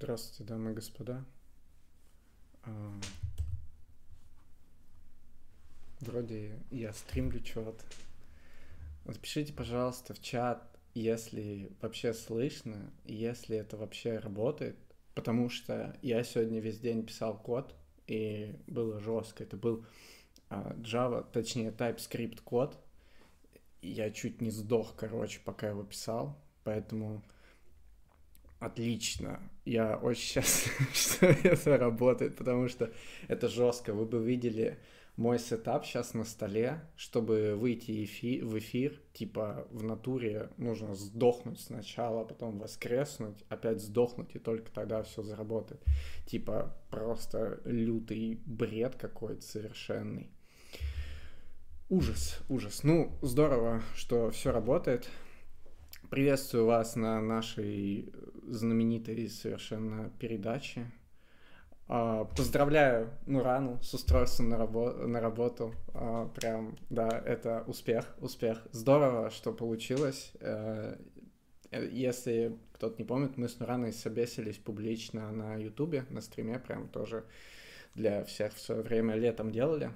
Здравствуйте, 0.00 0.44
дамы 0.44 0.70
и 0.70 0.74
господа. 0.74 1.24
А, 2.62 3.00
Вроде 5.98 6.56
я 6.70 6.92
стримлю 6.92 7.40
чего-то. 7.40 7.84
Вот 9.04 9.18
пишите, 9.18 9.52
пожалуйста, 9.52 10.14
в 10.14 10.22
чат, 10.22 10.62
если 10.94 11.72
вообще 11.82 12.14
слышно, 12.14 12.92
если 13.06 13.56
это 13.56 13.76
вообще 13.76 14.18
работает, 14.18 14.76
потому 15.16 15.48
что 15.48 15.98
я 16.00 16.22
сегодня 16.22 16.60
весь 16.60 16.78
день 16.78 17.04
писал 17.04 17.36
код, 17.36 17.74
и 18.06 18.54
было 18.68 19.00
жестко. 19.00 19.42
Это 19.42 19.56
был 19.56 19.84
а, 20.48 20.74
Java, 20.74 21.26
точнее 21.32 21.72
TypeScript 21.72 22.42
код. 22.44 22.78
Я 23.82 24.12
чуть 24.12 24.40
не 24.40 24.52
сдох, 24.52 24.94
короче, 24.94 25.40
пока 25.44 25.70
его 25.70 25.82
писал, 25.82 26.38
поэтому 26.62 27.20
Отлично. 28.58 29.40
Я 29.64 29.96
очень 29.96 30.22
счастлив, 30.22 30.90
что 30.94 31.26
это 31.26 31.76
работает, 31.76 32.36
потому 32.36 32.68
что 32.68 32.90
это 33.28 33.48
жестко. 33.48 33.94
Вы 33.94 34.04
бы 34.04 34.22
видели 34.22 34.78
мой 35.16 35.38
сетап 35.38 35.84
сейчас 35.84 36.14
на 36.14 36.24
столе, 36.24 36.80
чтобы 36.96 37.56
выйти 37.56 38.04
эфи- 38.04 38.40
в 38.40 38.56
эфир, 38.58 39.00
типа 39.12 39.66
в 39.70 39.82
натуре 39.82 40.50
нужно 40.58 40.94
сдохнуть 40.94 41.60
сначала, 41.60 42.24
потом 42.24 42.58
воскреснуть, 42.58 43.44
опять 43.48 43.80
сдохнуть, 43.80 44.34
и 44.34 44.38
только 44.38 44.70
тогда 44.70 45.02
все 45.02 45.22
заработает. 45.22 45.82
Типа 46.26 46.76
просто 46.88 47.60
лютый 47.64 48.40
бред 48.46 48.94
какой-то 48.94 49.42
совершенный. 49.42 50.30
Ужас, 51.88 52.38
ужас. 52.48 52.84
Ну, 52.84 53.12
здорово, 53.22 53.82
что 53.96 54.30
все 54.30 54.52
работает. 54.52 55.08
Приветствую 56.10 56.66
вас 56.66 56.96
на 56.96 57.20
нашей 57.20 58.12
знаменитой 58.50 59.28
совершенно 59.28 60.10
передаче. 60.18 60.90
А, 61.90 62.24
поздравляю 62.24 63.10
Нурану 63.26 63.80
с 63.82 63.94
устройством 63.94 64.50
на, 64.50 64.56
рабо- 64.56 65.06
на 65.06 65.20
работу. 65.20 65.74
А, 65.94 66.28
прям, 66.28 66.76
да, 66.90 67.08
это 67.24 67.64
успех, 67.66 68.14
успех. 68.20 68.66
Здорово, 68.72 69.30
что 69.30 69.52
получилось. 69.52 70.32
Э, 70.40 70.96
если 71.70 72.58
кто-то 72.74 72.96
не 72.98 73.04
помнит, 73.04 73.38
мы 73.38 73.48
с 73.48 73.58
Нураной 73.58 73.92
собесились 73.92 74.56
публично 74.56 75.30
на 75.32 75.56
Ютубе, 75.56 76.04
на 76.10 76.20
стриме, 76.20 76.58
прям 76.58 76.88
тоже 76.88 77.24
для 77.94 78.24
всех 78.24 78.54
в 78.54 78.60
свое 78.60 78.82
время 78.82 79.14
летом 79.16 79.50
делали. 79.50 79.90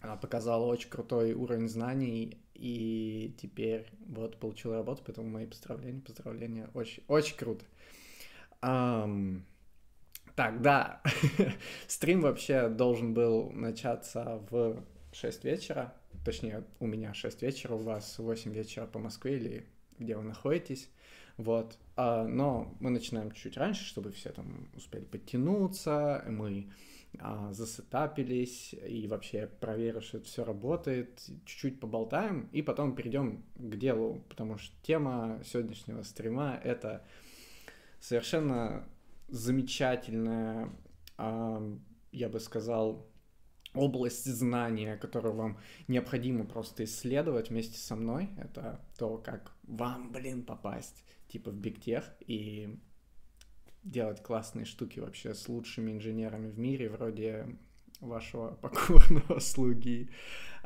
Она 0.00 0.16
показала 0.16 0.64
очень 0.66 0.88
крутой 0.88 1.32
уровень 1.32 1.68
знаний, 1.68 2.38
и 2.58 3.34
теперь 3.40 3.86
вот 4.06 4.38
получил 4.38 4.72
работу, 4.72 5.02
поэтому 5.06 5.28
мои 5.28 5.46
поздравления, 5.46 6.00
поздравления, 6.00 6.68
очень, 6.74 7.02
очень 7.06 7.36
круто. 7.36 7.64
Um, 8.60 9.42
так, 10.34 10.60
да, 10.60 11.00
стрим 11.86 12.20
вообще 12.20 12.68
должен 12.68 13.14
был 13.14 13.50
начаться 13.50 14.42
в 14.50 14.84
6 15.12 15.44
вечера, 15.44 15.94
точнее, 16.24 16.64
у 16.80 16.86
меня 16.86 17.14
6 17.14 17.42
вечера, 17.42 17.74
у 17.74 17.78
вас 17.78 18.18
8 18.18 18.52
вечера 18.52 18.86
по 18.86 18.98
Москве 18.98 19.36
или 19.36 19.66
где 19.98 20.16
вы 20.16 20.22
находитесь, 20.22 20.90
вот, 21.36 21.78
а, 21.96 22.24
но 22.24 22.76
мы 22.80 22.90
начинаем 22.90 23.30
чуть 23.32 23.56
раньше, 23.56 23.84
чтобы 23.84 24.12
все 24.12 24.30
там 24.30 24.68
успели 24.76 25.04
подтянуться, 25.04 26.24
мы 26.28 26.68
а, 26.68 26.72
засетапились 27.50 28.74
и 28.74 29.06
вообще 29.08 29.46
проверю, 29.46 30.00
что 30.00 30.18
это 30.18 30.26
все 30.26 30.44
работает, 30.44 31.20
чуть-чуть 31.44 31.80
поболтаем 31.80 32.48
и 32.52 32.62
потом 32.62 32.94
перейдем 32.94 33.44
к 33.56 33.76
делу, 33.76 34.24
потому 34.28 34.58
что 34.58 34.74
тема 34.82 35.40
сегодняшнего 35.44 36.02
стрима 36.02 36.60
это 36.62 37.04
совершенно 38.00 38.88
замечательная, 39.28 40.70
а, 41.16 41.62
я 42.12 42.28
бы 42.28 42.40
сказал, 42.40 43.06
область 43.74 44.24
знания, 44.24 44.96
которую 44.96 45.34
вам 45.34 45.58
необходимо 45.88 46.44
просто 46.44 46.84
исследовать 46.84 47.50
вместе 47.50 47.78
со 47.78 47.96
мной. 47.96 48.30
Это 48.38 48.80
то, 48.98 49.18
как 49.18 49.52
вам, 49.62 50.12
блин, 50.12 50.44
попасть 50.44 51.04
типа 51.28 51.50
в 51.50 51.56
бигтех 51.56 52.04
и 52.20 52.78
делать 53.84 54.22
классные 54.22 54.64
штуки 54.64 55.00
вообще 55.00 55.34
с 55.34 55.48
лучшими 55.48 55.92
инженерами 55.92 56.50
в 56.50 56.58
мире, 56.58 56.88
вроде 56.88 57.56
вашего 58.00 58.54
покорного 58.62 59.38
слуги. 59.40 60.10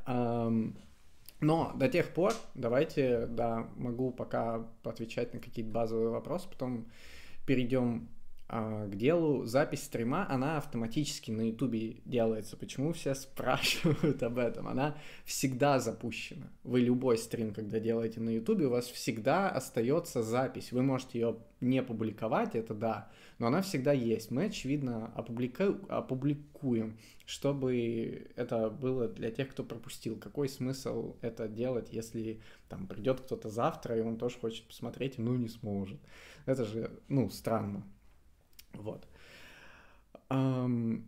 Но 0.06 1.72
до 1.74 1.88
тех 1.88 2.14
пор 2.14 2.34
давайте, 2.54 3.26
да, 3.26 3.68
могу 3.76 4.12
пока 4.12 4.66
отвечать 4.84 5.34
на 5.34 5.40
какие-то 5.40 5.72
базовые 5.72 6.10
вопросы, 6.10 6.48
потом 6.48 6.86
перейдем 7.46 8.08
к 8.52 8.94
делу. 8.96 9.46
Запись 9.46 9.84
стрима, 9.84 10.26
она 10.28 10.58
автоматически 10.58 11.30
на 11.30 11.48
ютубе 11.48 11.96
делается. 12.04 12.56
Почему 12.56 12.92
все 12.92 13.14
спрашивают 13.14 14.22
об 14.22 14.38
этом? 14.38 14.68
Она 14.68 14.94
всегда 15.24 15.78
запущена. 15.78 16.50
Вы 16.62 16.80
любой 16.80 17.16
стрим, 17.16 17.54
когда 17.54 17.80
делаете 17.80 18.20
на 18.20 18.28
ютубе, 18.28 18.66
у 18.66 18.70
вас 18.70 18.86
всегда 18.86 19.48
остается 19.48 20.22
запись. 20.22 20.70
Вы 20.70 20.82
можете 20.82 21.18
ее 21.18 21.36
не 21.60 21.82
публиковать, 21.82 22.54
это 22.54 22.74
да, 22.74 23.10
но 23.38 23.46
она 23.46 23.62
всегда 23.62 23.92
есть. 23.92 24.30
Мы, 24.30 24.46
очевидно, 24.46 25.10
опублику... 25.14 25.78
опубликуем, 25.88 26.98
чтобы 27.24 28.30
это 28.36 28.68
было 28.68 29.08
для 29.08 29.30
тех, 29.30 29.48
кто 29.48 29.64
пропустил. 29.64 30.18
Какой 30.18 30.50
смысл 30.50 31.16
это 31.22 31.48
делать, 31.48 31.88
если 31.91 32.42
там 32.68 32.86
придет 32.86 33.20
кто-то 33.20 33.48
завтра, 33.48 33.96
и 33.96 34.02
он 34.02 34.18
тоже 34.18 34.38
хочет 34.38 34.66
посмотреть, 34.66 35.16
ну 35.16 35.36
не 35.36 35.48
сможет. 35.48 36.00
Это 36.44 36.66
же, 36.66 36.91
ну, 37.08 37.30
странно. 37.30 37.82
Вот. 38.75 39.06
Um, 40.28 41.05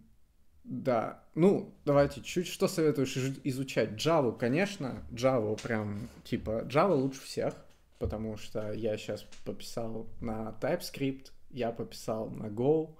да, 0.64 1.22
ну, 1.34 1.74
давайте 1.84 2.22
чуть 2.22 2.46
что 2.46 2.68
советуешь 2.68 3.16
изучать? 3.44 3.90
Java, 3.90 4.36
конечно, 4.36 5.02
Java 5.10 5.60
прям, 5.62 6.08
типа, 6.24 6.64
Java 6.64 6.94
лучше 6.94 7.20
всех, 7.20 7.54
потому 7.98 8.38
что 8.38 8.72
я 8.72 8.96
сейчас 8.96 9.26
пописал 9.44 10.06
на 10.20 10.56
TypeScript, 10.60 11.32
я 11.50 11.70
пописал 11.70 12.30
на 12.30 12.46
Go, 12.46 12.96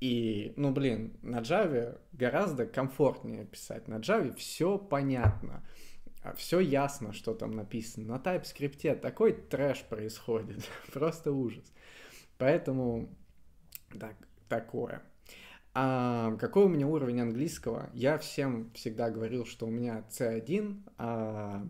и, 0.00 0.54
ну, 0.56 0.72
блин, 0.72 1.12
на 1.20 1.40
Java 1.40 2.00
гораздо 2.12 2.66
комфортнее 2.66 3.44
писать. 3.44 3.88
На 3.88 3.96
Java 3.96 4.34
все 4.34 4.78
понятно, 4.78 5.62
все 6.34 6.60
ясно, 6.60 7.12
что 7.12 7.34
там 7.34 7.50
написано. 7.50 8.16
На 8.16 8.20
TypeScript 8.22 9.00
такой 9.00 9.34
трэш 9.34 9.82
происходит, 9.82 10.64
просто 10.94 11.30
ужас. 11.30 11.64
Поэтому 12.38 13.10
так, 13.98 14.16
такое. 14.48 15.02
А, 15.74 16.36
какой 16.36 16.64
у 16.64 16.68
меня 16.68 16.86
уровень 16.86 17.20
английского? 17.20 17.88
Я 17.94 18.18
всем 18.18 18.70
всегда 18.74 19.10
говорил, 19.10 19.46
что 19.46 19.66
у 19.66 19.70
меня 19.70 20.04
C1, 20.10 20.82
а, 20.98 21.66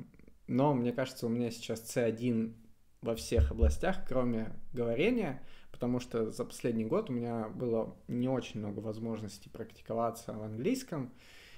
но 0.49 0.75
мне 0.75 0.93
кажется, 0.93 1.27
у 1.27 1.29
меня 1.29 1.51
сейчас 1.51 1.97
C1 1.97 2.53
во 3.01 3.15
всех 3.15 3.53
областях, 3.53 4.05
кроме 4.09 4.53
говорения, 4.73 5.43
потому 5.71 6.01
что 6.01 6.33
за 6.33 6.45
последний 6.45 6.85
год 6.85 7.11
у 7.11 7.13
меня 7.13 7.49
было 7.49 7.97
не 8.09 8.29
очень 8.29 8.61
много 8.61 8.81
возможностей 8.81 9.51
практиковаться 9.51 10.33
в 10.33 10.43
английском, 10.43 11.13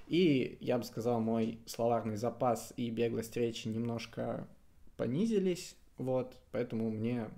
и 0.07 0.59
я 0.61 0.77
бы 0.77 0.85
сказал, 0.85 1.21
мой 1.21 1.61
словарный 1.67 2.17
запас 2.17 2.75
и 2.77 2.91
беглость 2.91 3.37
речи 3.37 3.69
немножко 3.69 4.47
понизились, 4.99 5.77
вот, 5.97 6.37
поэтому 6.53 6.91
мне 6.91 7.31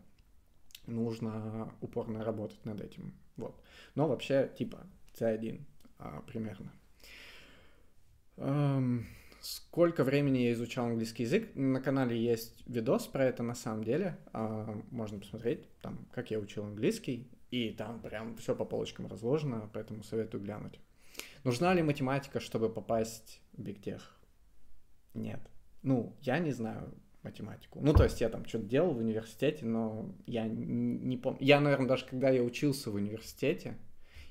нужно 0.87 1.73
упорно 1.81 2.25
работать 2.25 2.65
над 2.65 2.81
этим. 2.81 3.15
Вот. 3.37 3.61
Но 3.95 4.09
вообще, 4.09 4.51
типа, 4.57 4.87
C1 5.19 5.61
а, 5.99 6.23
примерно. 6.23 6.73
Эм, 8.37 9.07
сколько 9.41 10.05
времени 10.05 10.39
я 10.39 10.53
изучал 10.53 10.87
английский 10.87 11.25
язык? 11.25 11.55
На 11.55 11.81
канале 11.81 12.21
есть 12.21 12.67
видос 12.67 13.07
про 13.07 13.25
это 13.25 13.43
на 13.43 13.55
самом 13.55 13.85
деле. 13.85 14.19
А, 14.33 14.81
можно 14.91 15.19
посмотреть, 15.19 15.69
там, 15.81 16.07
как 16.13 16.31
я 16.31 16.39
учил 16.39 16.65
английский. 16.65 17.31
И 17.51 17.71
там 17.71 18.01
прям 18.01 18.37
все 18.37 18.55
по 18.55 18.65
полочкам 18.65 19.07
разложено, 19.07 19.71
поэтому 19.73 20.03
советую 20.03 20.43
глянуть. 20.43 20.81
Нужна 21.45 21.73
ли 21.75 21.83
математика, 21.83 22.41
чтобы 22.41 22.69
попасть 22.69 23.41
в 23.53 23.63
бигтех? 23.63 24.17
Нет. 25.15 25.41
Ну, 25.83 26.17
я 26.23 26.39
не 26.41 26.51
знаю, 26.51 26.93
математику. 27.27 27.81
Ну, 27.83 27.93
то 27.93 28.05
есть 28.05 28.21
я 28.21 28.29
там 28.29 28.47
что-то 28.47 28.65
делал 28.65 28.93
в 28.93 28.99
университете, 28.99 29.67
но 29.67 30.15
я 30.27 30.47
не 30.47 31.17
помню. 31.17 31.39
Я, 31.41 31.61
наверное, 31.61 31.89
даже 31.89 32.07
когда 32.07 32.31
я 32.31 32.43
учился 32.43 32.91
в 32.91 32.95
университете, 32.95 33.77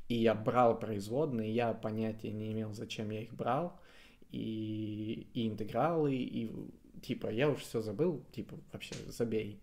и 0.08 0.16
я 0.16 0.34
брал 0.34 0.80
производные, 0.80 1.54
я 1.54 1.74
понятия 1.74 2.32
не 2.32 2.52
имел, 2.52 2.74
зачем 2.74 3.10
я 3.10 3.22
их 3.22 3.34
брал, 3.34 3.80
и, 4.32 5.28
и 5.34 5.48
интегралы, 5.48 6.16
и 6.16 6.52
типа 7.02 7.28
я 7.28 7.50
уже 7.50 7.62
все 7.62 7.82
забыл, 7.82 8.24
типа 8.32 8.56
вообще 8.72 8.96
забей. 9.08 9.62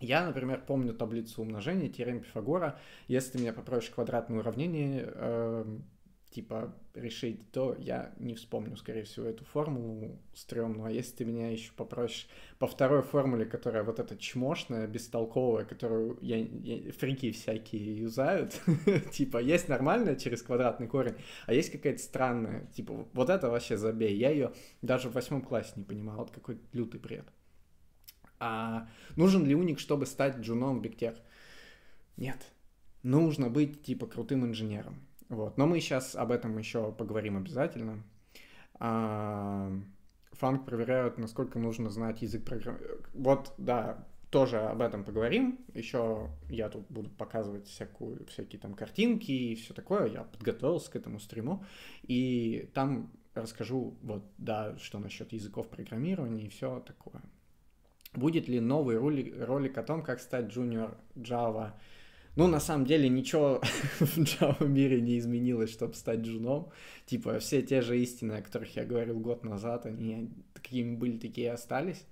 Я, 0.00 0.26
например, 0.26 0.62
помню 0.66 0.92
таблицу 0.92 1.42
умножения, 1.42 1.88
теорем 1.88 2.20
Пифагора. 2.20 2.78
Если 3.08 3.32
ты 3.32 3.38
меня 3.38 3.52
попросишь 3.52 3.90
квадратное 3.90 4.40
уравнение, 4.40 5.04
э, 5.06 5.78
типа, 6.34 6.74
решить, 6.94 7.52
то 7.52 7.76
я 7.78 8.12
не 8.18 8.34
вспомню, 8.34 8.76
скорее 8.76 9.04
всего, 9.04 9.26
эту 9.26 9.44
формулу 9.44 10.18
стрёмную. 10.34 10.86
А 10.86 10.90
если 10.90 11.14
ты 11.14 11.24
меня 11.24 11.50
еще 11.50 11.70
попросишь 11.76 12.28
по 12.58 12.66
второй 12.66 13.02
формуле, 13.02 13.44
которая 13.44 13.84
вот 13.84 14.00
эта 14.00 14.16
чмошная, 14.16 14.88
бестолковая, 14.88 15.64
которую 15.64 16.18
я, 16.20 16.38
я, 16.38 16.90
фрики 16.92 17.30
всякие 17.30 18.00
юзают, 18.00 18.60
типа, 19.12 19.38
есть 19.38 19.68
нормальная 19.68 20.16
через 20.16 20.42
квадратный 20.42 20.88
корень, 20.88 21.14
а 21.46 21.54
есть 21.54 21.70
какая-то 21.70 22.02
странная, 22.02 22.66
типа, 22.74 23.06
вот 23.12 23.30
это 23.30 23.48
вообще 23.48 23.76
забей. 23.76 24.16
Я 24.16 24.30
ее 24.30 24.52
даже 24.82 25.08
в 25.08 25.12
восьмом 25.12 25.40
классе 25.40 25.74
не 25.76 25.84
понимал, 25.84 26.16
вот 26.16 26.32
какой 26.32 26.58
лютый 26.72 26.98
бред. 27.00 27.26
А 28.40 28.88
нужен 29.14 29.46
ли 29.46 29.54
уник, 29.54 29.78
чтобы 29.78 30.04
стать 30.04 30.38
джуном 30.38 30.80
в 30.80 30.82
Бигтех? 30.82 31.14
Нет. 32.16 32.50
Нужно 33.04 33.50
быть, 33.50 33.84
типа, 33.84 34.06
крутым 34.06 34.44
инженером 34.44 35.03
вот. 35.28 35.56
Но 35.58 35.66
мы 35.66 35.80
сейчас 35.80 36.14
об 36.14 36.30
этом 36.30 36.56
еще 36.58 36.92
поговорим 36.92 37.36
обязательно. 37.36 38.02
А, 38.78 39.70
фанк 40.32 40.66
проверяют, 40.66 41.18
насколько 41.18 41.58
нужно 41.58 41.90
знать 41.90 42.22
язык 42.22 42.44
программирования. 42.44 43.04
Вот, 43.14 43.54
да, 43.58 44.06
тоже 44.30 44.58
об 44.58 44.82
этом 44.82 45.04
поговорим. 45.04 45.64
Еще 45.74 46.28
я 46.50 46.68
тут 46.68 46.86
буду 46.88 47.08
показывать 47.08 47.68
всякую, 47.68 48.26
всякие 48.26 48.60
там 48.60 48.74
картинки 48.74 49.30
и 49.30 49.54
все 49.54 49.74
такое. 49.74 50.06
Я 50.06 50.24
подготовился 50.24 50.90
к 50.90 50.96
этому 50.96 51.20
стриму. 51.20 51.64
И 52.02 52.68
там 52.74 53.12
расскажу, 53.34 53.96
вот, 54.02 54.24
да, 54.38 54.76
что 54.78 54.98
насчет 54.98 55.32
языков 55.32 55.68
программирования 55.68 56.46
и 56.46 56.48
все 56.48 56.80
такое. 56.80 57.22
Будет 58.12 58.48
ли 58.48 58.60
новый 58.60 58.96
ролик, 58.96 59.34
ролик 59.40 59.78
о 59.78 59.82
том, 59.82 60.02
как 60.02 60.20
стать 60.20 60.46
junior 60.46 60.96
Java 61.16 61.72
ну, 62.36 62.46
на 62.48 62.60
самом 62.60 62.84
деле, 62.84 63.08
ничего 63.08 63.60
в 64.00 64.18
Java 64.18 64.66
мире 64.66 65.00
не 65.00 65.18
изменилось, 65.18 65.70
чтобы 65.70 65.94
стать 65.94 66.20
джуном. 66.20 66.70
Типа, 67.06 67.38
все 67.38 67.62
те 67.62 67.80
же 67.80 67.98
истины, 67.98 68.32
о 68.32 68.42
которых 68.42 68.74
я 68.76 68.84
говорил 68.84 69.20
год 69.20 69.44
назад, 69.44 69.86
они 69.86 70.30
такими 70.52 70.96
были, 70.96 71.18
такие 71.18 71.46
и 71.46 71.50
остались. 71.50 72.04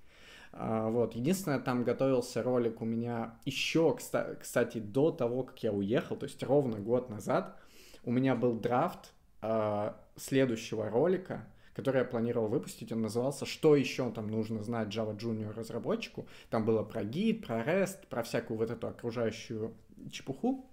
А, 0.53 0.89
вот, 0.89 1.15
единственное, 1.15 1.59
там 1.59 1.83
готовился 1.83 2.43
ролик 2.43 2.81
у 2.81 2.85
меня 2.85 3.35
еще, 3.43 3.97
кстати, 3.97 4.77
до 4.77 5.11
того, 5.11 5.43
как 5.43 5.61
я 5.63 5.73
уехал, 5.73 6.15
то 6.15 6.25
есть 6.25 6.41
ровно 6.43 6.77
год 6.77 7.09
назад, 7.09 7.57
у 8.03 8.11
меня 8.11 8.35
был 8.35 8.53
драфт 8.53 9.13
а, 9.41 9.99
следующего 10.15 10.89
ролика, 10.89 11.47
который 11.73 11.99
я 11.99 12.05
планировал 12.05 12.49
выпустить, 12.49 12.91
он 12.91 13.01
назывался 13.01 13.45
«Что 13.47 13.75
еще 13.75 14.11
там 14.11 14.27
нужно 14.27 14.61
знать 14.61 14.89
Java 14.89 15.17
Junior 15.17 15.53
разработчику?». 15.53 16.27
Там 16.51 16.65
было 16.65 16.83
про 16.83 17.03
гид, 17.03 17.45
про 17.47 17.61
REST, 17.61 18.07
про 18.09 18.21
всякую 18.21 18.59
вот 18.59 18.69
эту 18.69 18.87
окружающую 18.87 19.73
чепуху. 20.11 20.69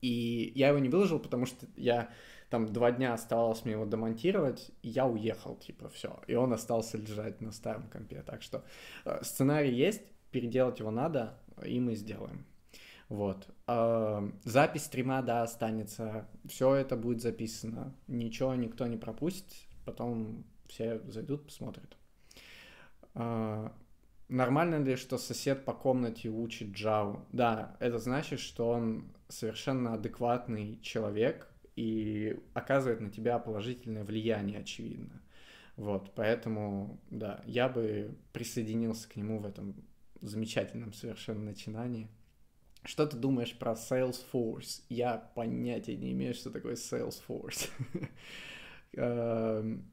И 0.00 0.52
я 0.54 0.68
его 0.68 0.78
не 0.78 0.88
выложил, 0.88 1.18
потому 1.18 1.46
что 1.46 1.66
я 1.76 2.10
там 2.50 2.72
два 2.72 2.92
дня 2.92 3.12
оставалось 3.14 3.64
мне 3.64 3.74
его 3.74 3.84
демонтировать, 3.84 4.70
и 4.82 4.88
я 4.88 5.06
уехал, 5.06 5.56
типа, 5.56 5.88
все. 5.88 6.20
И 6.26 6.34
он 6.34 6.52
остался 6.52 6.96
лежать 6.96 7.40
на 7.40 7.52
старом 7.52 7.88
компе. 7.88 8.22
Так 8.22 8.42
что 8.42 8.64
э, 9.04 9.22
сценарий 9.22 9.74
есть, 9.74 10.02
переделать 10.30 10.78
его 10.78 10.90
надо, 10.90 11.38
и 11.64 11.78
мы 11.80 11.94
сделаем. 11.94 12.46
Вот. 13.08 13.48
Э, 13.66 14.30
запись 14.44 14.84
стрима, 14.84 15.22
да, 15.22 15.42
останется. 15.42 16.28
Все 16.48 16.74
это 16.74 16.96
будет 16.96 17.20
записано. 17.20 17.94
Ничего 18.06 18.54
никто 18.54 18.86
не 18.86 18.96
пропустит. 18.96 19.52
Потом 19.84 20.44
все 20.68 21.00
зайдут, 21.06 21.46
посмотрят. 21.46 21.96
Нормально 24.28 24.82
ли, 24.82 24.96
что 24.96 25.16
сосед 25.16 25.64
по 25.64 25.72
комнате 25.72 26.28
учит 26.28 26.68
Java? 26.68 27.24
Да, 27.32 27.76
это 27.80 27.98
значит, 27.98 28.40
что 28.40 28.68
он 28.68 29.10
совершенно 29.28 29.94
адекватный 29.94 30.78
человек 30.82 31.50
и 31.76 32.38
оказывает 32.52 33.00
на 33.00 33.10
тебя 33.10 33.38
положительное 33.38 34.04
влияние, 34.04 34.60
очевидно. 34.60 35.22
Вот, 35.76 36.12
поэтому, 36.14 37.00
да, 37.10 37.42
я 37.46 37.68
бы 37.68 38.16
присоединился 38.32 39.08
к 39.08 39.16
нему 39.16 39.38
в 39.38 39.46
этом 39.46 39.76
замечательном 40.20 40.92
совершенно 40.92 41.44
начинании. 41.44 42.08
Что 42.84 43.06
ты 43.06 43.16
думаешь 43.16 43.56
про 43.56 43.72
Salesforce? 43.72 44.82
Я 44.88 45.16
понятия 45.34 45.96
не 45.96 46.12
имею, 46.12 46.34
что 46.34 46.50
такое 46.50 46.74
Salesforce. 46.74 47.70
Эм, 48.92 49.90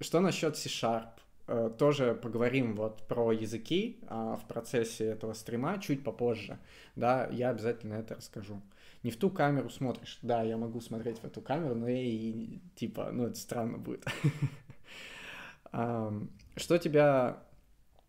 что 0.00 0.20
насчет 0.20 0.56
C-Sharp? 0.56 1.18
Э, 1.48 1.70
тоже 1.78 2.14
поговорим 2.14 2.74
вот 2.74 3.06
про 3.06 3.30
языки 3.30 4.00
а, 4.08 4.34
в 4.36 4.48
процессе 4.48 5.04
этого 5.04 5.32
стрима 5.32 5.78
чуть 5.78 6.02
попозже, 6.02 6.58
да, 6.96 7.28
я 7.30 7.50
обязательно 7.50 7.94
это 7.94 8.16
расскажу. 8.16 8.60
Не 9.04 9.12
в 9.12 9.16
ту 9.16 9.30
камеру 9.30 9.70
смотришь, 9.70 10.18
да, 10.22 10.42
я 10.42 10.56
могу 10.56 10.80
смотреть 10.80 11.18
в 11.18 11.24
эту 11.24 11.40
камеру, 11.40 11.76
но 11.76 11.86
и 11.86 12.58
типа, 12.74 13.10
ну 13.12 13.26
это 13.26 13.36
странно 13.36 13.78
будет. 13.78 14.04
Что 15.70 16.78
тебя 16.78 17.44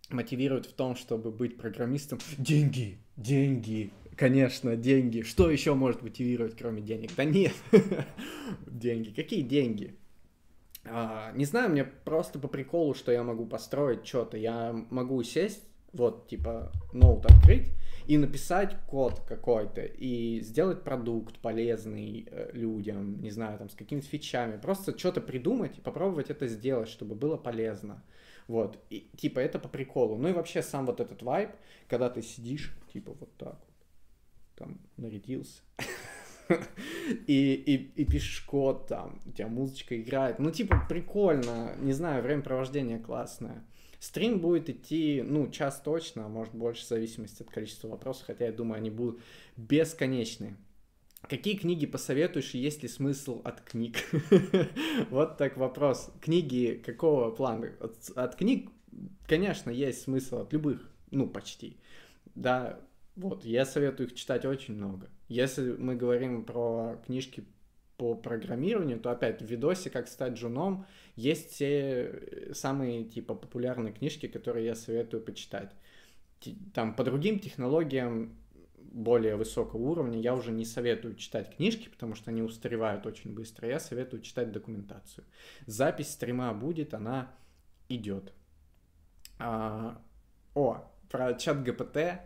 мотивирует 0.10 0.66
в 0.66 0.74
том, 0.74 0.96
чтобы 0.96 1.32
быть 1.32 1.58
программистом? 1.58 2.18
Деньги, 2.40 2.98
деньги, 3.18 3.92
конечно, 4.16 4.76
деньги. 4.76 5.22
Что 5.22 5.52
еще 5.52 5.76
может 5.76 6.02
мотивировать, 6.02 6.58
кроме 6.58 6.82
денег? 6.82 7.12
Да 7.16 7.24
нет, 7.26 7.54
деньги. 8.66 9.12
Какие 9.12 9.44
деньги? 9.44 9.96
А, 10.90 11.32
не 11.34 11.46
знаю, 11.46 11.70
мне 11.70 11.84
просто 11.84 12.40
по 12.40 12.48
приколу, 12.48 12.94
что 12.94 13.12
я 13.12 13.24
могу 13.24 13.46
построить 13.46 14.06
что-то. 14.06 14.38
Я 14.38 14.74
могу 14.90 15.22
сесть, 15.24 15.64
вот, 15.94 16.28
типа, 16.28 16.72
ноут 16.94 17.26
открыть 17.26 17.72
и 18.08 18.18
написать 18.18 18.78
код 18.88 19.22
какой-то, 19.28 19.82
и 19.82 20.40
сделать 20.40 20.84
продукт 20.84 21.38
полезный 21.40 22.28
э, 22.32 22.52
людям, 22.54 23.22
не 23.22 23.32
знаю, 23.32 23.58
там, 23.58 23.70
с 23.70 23.76
какими-то 23.76 24.08
фичами. 24.08 24.58
Просто 24.58 24.98
что-то 24.98 25.20
придумать 25.20 25.78
и 25.78 25.82
попробовать 25.82 26.30
это 26.30 26.48
сделать, 26.48 26.88
чтобы 26.88 27.16
было 27.16 27.36
полезно. 27.36 28.04
Вот, 28.48 28.82
и, 28.90 29.10
типа, 29.18 29.40
это 29.40 29.60
по 29.60 29.68
приколу. 29.68 30.18
Ну 30.18 30.30
и 30.30 30.34
вообще 30.34 30.62
сам 30.62 30.86
вот 30.86 31.02
этот 31.02 31.22
вайб, 31.22 31.50
когда 31.90 32.10
ты 32.10 32.22
сидишь, 32.22 32.74
типа, 32.94 33.12
вот 33.20 33.36
так 33.38 33.60
вот, 33.60 33.76
там, 34.56 34.78
нарядился. 34.96 35.62
и, 37.28 37.54
и, 37.54 38.02
и 38.02 38.06
пишешь 38.06 38.42
код, 38.42 38.88
там, 38.88 39.20
у 39.26 39.32
тебя 39.32 39.48
музычка 39.48 40.00
играет. 40.00 40.40
Ну, 40.40 40.52
типа, 40.52 40.86
прикольно, 40.90 41.76
не 41.80 41.94
знаю, 41.94 42.24
времяпровождение 42.24 43.00
классное. 43.00 43.66
Стрим 44.00 44.40
будет 44.40 44.70
идти, 44.70 45.24
ну, 45.26 45.50
час 45.50 45.82
точно, 45.84 46.26
а 46.26 46.30
может 46.30 46.54
больше, 46.54 46.84
в 46.84 46.88
зависимости 46.88 47.42
от 47.42 47.50
количества 47.50 47.88
вопросов, 47.88 48.28
хотя 48.28 48.46
я 48.46 48.52
думаю, 48.52 48.78
они 48.78 48.90
будут 48.90 49.22
бесконечные. 49.56 50.56
Какие 51.24 51.58
книги 51.58 51.88
посоветуешь 51.88 52.54
и 52.54 52.60
есть 52.60 52.84
ли 52.84 52.90
смысл 52.90 53.42
от 53.44 53.62
книг? 53.62 53.98
вот 55.10 55.38
так 55.38 55.58
вопрос. 55.58 56.12
Книги 56.22 56.82
какого 56.86 57.32
плана? 57.32 57.72
От, 57.80 58.12
от 58.16 58.36
книг, 58.36 58.70
конечно, 59.28 59.72
есть 59.72 60.04
смысл 60.04 60.42
от 60.42 60.54
любых, 60.54 60.90
ну, 61.10 61.28
почти. 61.28 61.78
Да, 62.36 62.80
вот, 63.16 63.44
я 63.44 63.66
советую 63.66 64.08
их 64.08 64.16
читать 64.16 64.46
очень 64.46 64.76
много. 64.76 65.10
Если 65.28 65.74
мы 65.74 65.96
говорим 65.96 66.46
про 66.46 67.02
книжки 67.06 67.46
по 67.98 68.16
программированию, 68.16 69.00
то 69.00 69.10
опять 69.12 69.42
в 69.42 69.46
видосе 69.46 69.90
«Как 69.90 70.08
стать 70.08 70.34
джуном» 70.34 70.86
есть 71.16 71.58
те 71.58 71.70
э, 71.70 72.54
самые 72.54 73.04
типа 73.04 73.34
популярные 73.34 73.92
книжки, 73.92 74.28
которые 74.28 74.66
я 74.66 74.76
советую 74.76 75.24
почитать. 75.24 75.72
Там 76.74 76.96
по 76.96 77.04
другим 77.04 77.40
технологиям 77.40 78.38
более 78.78 79.36
высокого 79.36 79.82
уровня 79.82 80.20
я 80.20 80.34
уже 80.34 80.52
не 80.52 80.66
советую 80.66 81.16
читать 81.16 81.56
книжки, 81.56 81.90
потому 81.90 82.16
что 82.16 82.32
они 82.32 82.42
устаревают 82.42 83.06
очень 83.06 83.34
быстро. 83.34 83.68
Я 83.68 83.80
советую 83.80 84.22
читать 84.22 84.52
документацию. 84.52 85.26
Запись 85.66 86.12
стрима 86.12 86.54
будет, 86.54 86.94
она 86.94 87.32
идет. 87.90 88.34
А, 89.40 90.02
о, 90.54 90.92
про 91.10 91.34
чат 91.34 91.64
ГПТ, 91.64 92.22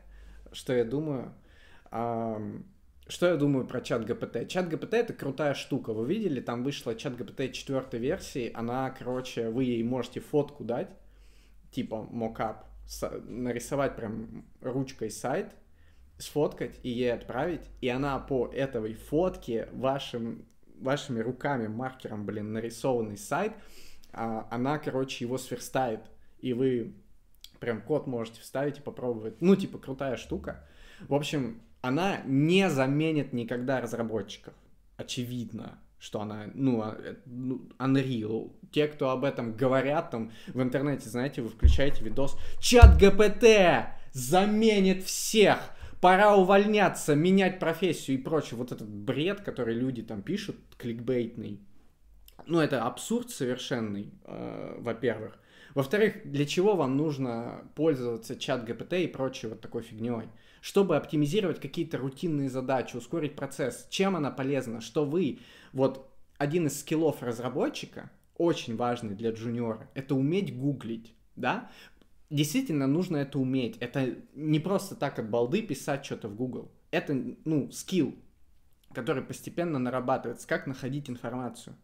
что 0.52 0.74
я 0.74 0.84
думаю. 0.84 1.34
А, 1.86 2.42
что 3.08 3.28
я 3.28 3.36
думаю 3.36 3.66
про 3.66 3.82
чат 3.82 4.06
ГПТ? 4.06 4.48
Чат 4.48 4.70
ГПТ 4.70 4.94
это 4.94 5.14
крутая 5.14 5.54
штука. 5.54 5.94
Вы 5.94 6.08
видели, 6.08 6.40
там 6.40 6.64
вышла 6.64 6.96
чат 6.96 7.16
ГПТ 7.18 7.52
четвертой 7.52 8.00
версии. 8.00 8.52
Она, 8.54 8.90
короче, 8.92 9.50
вы 9.50 9.66
ей 9.66 9.84
можете 9.84 10.20
фотку 10.20 10.64
дать, 10.64 10.90
типа 11.72 12.04
мокап, 12.04 12.66
нарисовать 13.24 13.96
прям 13.96 14.46
ручкой 14.62 15.10
сайт, 15.10 15.56
сфоткать 16.18 16.80
и 16.84 16.90
ей 16.90 17.14
отправить, 17.14 17.62
и 17.82 17.90
она 17.90 18.18
по 18.20 18.48
этой 18.48 18.94
фотке 18.94 19.68
вашим, 19.74 20.46
вашими 20.80 21.20
руками, 21.20 21.68
маркером, 21.68 22.26
блин, 22.26 22.54
нарисованный 22.54 23.18
сайт, 23.18 23.54
а, 24.14 24.48
она, 24.52 24.78
короче, 24.78 25.26
его 25.26 25.38
сверстает, 25.38 26.02
и 26.40 26.54
вы 26.54 26.94
прям 27.60 27.82
код 27.82 28.08
можете 28.08 28.42
вставить 28.42 28.80
и 28.80 28.82
попробовать. 28.82 29.42
Ну, 29.42 29.56
типа, 29.56 29.78
крутая 29.78 30.18
штука. 30.18 30.68
В 31.08 31.14
общем, 31.14 31.62
она 31.82 32.22
не 32.26 32.70
заменит 32.70 33.34
никогда 33.34 33.82
разработчиков. 33.82 34.54
Очевидно, 34.98 35.80
что 36.00 36.22
она, 36.22 36.46
ну, 36.54 36.82
а, 36.82 36.96
э, 36.98 37.16
ну, 37.26 37.70
Unreal. 37.78 38.52
Те, 38.72 38.88
кто 38.88 39.10
об 39.10 39.24
этом 39.24 39.56
говорят 39.56 40.12
там 40.12 40.32
в 40.48 40.62
интернете, 40.62 41.10
знаете, 41.10 41.42
вы 41.42 41.50
включаете 41.50 42.04
видос, 42.04 42.38
чат 42.60 42.98
ГПТ 43.00 43.90
заменит 44.12 45.04
всех, 45.04 45.60
пора 46.02 46.36
увольняться, 46.36 47.16
менять 47.16 47.60
профессию 47.60 48.18
и 48.18 48.22
прочее. 48.22 48.58
Вот 48.58 48.72
этот 48.72 48.90
бред, 48.90 49.42
который 49.42 49.76
люди 49.76 50.02
там 50.02 50.22
пишут, 50.22 50.56
кликбейтный, 50.78 51.60
ну, 52.48 52.60
это 52.60 52.86
абсурд 52.86 53.30
совершенный, 53.30 54.12
э, 54.26 54.78
во-первых. 54.80 55.38
Во-вторых, 55.76 56.22
для 56.26 56.46
чего 56.46 56.76
вам 56.76 56.98
нужно 56.98 57.62
пользоваться 57.76 58.36
чат 58.36 58.66
ГПТ 58.66 58.94
и 58.94 59.08
прочей 59.08 59.48
вот 59.48 59.62
такой 59.62 59.84
фигней? 59.84 60.28
Чтобы 60.62 60.96
оптимизировать 60.96 61.60
какие-то 61.60 61.98
рутинные 61.98 62.50
задачи, 62.50 62.96
ускорить 62.96 63.36
процесс. 63.36 63.88
Чем 63.90 64.16
она 64.16 64.32
полезна? 64.32 64.80
Что 64.80 65.04
вы, 65.06 65.40
вот 65.74 66.10
один 66.38 66.68
из 66.68 66.80
скиллов 66.80 67.22
разработчика, 67.22 68.12
очень 68.38 68.76
важный 68.76 69.16
для 69.16 69.32
джуниора, 69.32 69.90
это 69.96 70.16
уметь 70.16 70.58
гуглить, 70.58 71.14
да? 71.36 71.70
Действительно 72.30 72.88
нужно 72.88 73.18
это 73.18 73.40
уметь. 73.40 73.78
Это 73.80 74.16
не 74.34 74.60
просто 74.60 74.96
так 74.96 75.20
от 75.20 75.30
балды 75.30 75.62
писать 75.62 76.06
что-то 76.06 76.30
в 76.30 76.36
Google. 76.36 76.72
Это, 76.92 77.14
ну, 77.44 77.72
скилл, 77.72 78.16
который 78.94 79.24
постепенно 79.24 79.80
нарабатывается, 79.80 80.48
как 80.48 80.68
находить 80.68 81.10
информацию. 81.10 81.76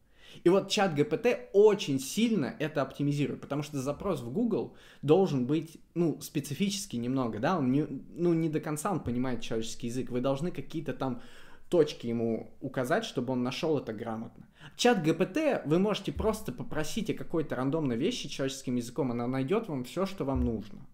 И 0.44 0.50
вот 0.50 0.70
чат 0.70 0.96
ГПТ 0.96 1.50
очень 1.54 2.00
сильно 2.00 2.56
это 2.60 2.82
оптимизирует, 2.82 3.42
потому 3.42 3.64
что 3.64 3.80
запрос 3.80 4.22
в 4.22 4.32
Google 4.32 4.76
должен 5.02 5.46
быть, 5.46 5.78
ну, 5.94 6.20
специфический 6.22 6.98
немного, 6.98 7.40
да, 7.40 7.58
он 7.58 7.72
не, 7.72 7.86
ну, 8.16 8.34
не 8.34 8.50
до 8.50 8.60
конца 8.60 8.92
он 8.92 9.00
понимает 9.00 9.42
человеческий 9.42 9.88
язык, 9.88 10.10
вы 10.10 10.22
должны 10.22 10.52
какие-то 10.52 10.94
там 10.94 11.22
точки 11.70 12.08
ему 12.08 12.52
указать, 12.62 13.04
чтобы 13.04 13.34
он 13.34 13.44
нашел 13.44 13.78
это 13.78 13.94
грамотно. 13.94 14.48
Чат 14.76 15.04
ГПТ 15.04 15.66
вы 15.66 15.80
можете 15.80 16.12
просто 16.12 16.52
попросить 16.52 17.10
о 17.10 17.14
какой-то 17.14 17.56
рандомной 17.56 17.98
вещи 17.98 18.30
человеческим 18.30 18.76
языком, 18.76 19.12
она 19.12 19.28
найдет 19.28 19.68
вам 19.68 19.84
все, 19.84 20.06
что 20.06 20.24
вам 20.26 20.44
нужно. 20.46 20.88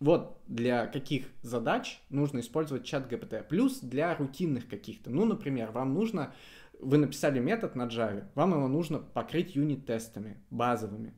Вот 0.00 0.38
для 0.46 0.86
каких 0.86 1.26
задач 1.42 2.00
нужно 2.10 2.40
использовать 2.40 2.84
чат 2.84 3.08
ГПТ. 3.08 3.48
Плюс 3.48 3.78
для 3.80 4.14
рутинных 4.14 4.68
каких-то. 4.68 5.10
Ну, 5.10 5.24
например, 5.24 5.70
вам 5.70 5.94
нужно 5.94 6.34
вы 6.84 6.98
написали 6.98 7.40
метод 7.40 7.74
на 7.74 7.86
Java, 7.86 8.26
вам 8.34 8.52
его 8.52 8.68
нужно 8.68 8.98
покрыть 8.98 9.56
юнит-тестами 9.56 10.38
базовыми. 10.50 11.14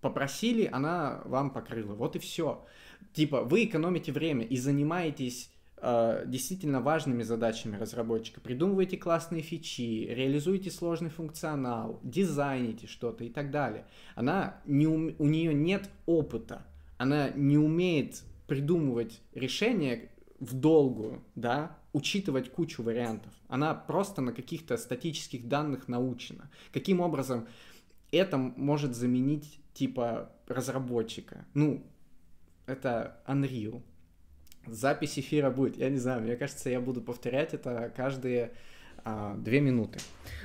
Попросили, 0.00 0.68
она 0.72 1.20
вам 1.26 1.50
покрыла. 1.50 1.94
Вот 1.94 2.16
и 2.16 2.18
все. 2.18 2.64
Типа, 3.12 3.42
вы 3.42 3.64
экономите 3.64 4.12
время 4.12 4.44
и 4.44 4.56
занимаетесь 4.56 5.52
э, 5.76 6.24
действительно 6.26 6.80
важными 6.80 7.22
задачами 7.22 7.76
разработчика. 7.76 8.40
Придумываете 8.40 8.96
классные 8.96 9.42
фичи, 9.42 10.06
реализуете 10.06 10.70
сложный 10.70 11.10
функционал, 11.10 12.00
дизайните 12.02 12.86
что-то 12.86 13.24
и 13.24 13.28
так 13.28 13.50
далее. 13.50 13.84
Она 14.14 14.60
не 14.64 14.86
ум... 14.86 15.14
у 15.18 15.26
нее 15.26 15.52
нет 15.52 15.90
опыта. 16.06 16.66
Она 16.96 17.30
не 17.30 17.58
умеет 17.58 18.22
придумывать 18.46 19.20
решения 19.34 20.10
в 20.38 20.54
долгую, 20.54 21.22
да, 21.34 21.78
учитывать 21.92 22.50
кучу 22.50 22.82
вариантов. 22.82 23.32
Она 23.48 23.74
просто 23.74 24.22
на 24.22 24.32
каких-то 24.32 24.76
статических 24.76 25.48
данных 25.48 25.88
научена. 25.88 26.50
Каким 26.72 27.00
образом 27.00 27.48
это 28.12 28.36
может 28.38 28.94
заменить 28.94 29.60
типа 29.74 30.32
разработчика? 30.46 31.44
Ну, 31.54 31.84
это 32.66 33.20
Unreal. 33.26 33.82
Запись 34.66 35.18
эфира 35.18 35.50
будет, 35.50 35.76
я 35.76 35.88
не 35.88 35.98
знаю, 35.98 36.22
мне 36.22 36.36
кажется, 36.36 36.70
я 36.70 36.80
буду 36.80 37.00
повторять 37.00 37.54
это 37.54 37.92
каждые 37.96 38.52
а, 39.04 39.34
две 39.36 39.60
минуты. 39.60 39.98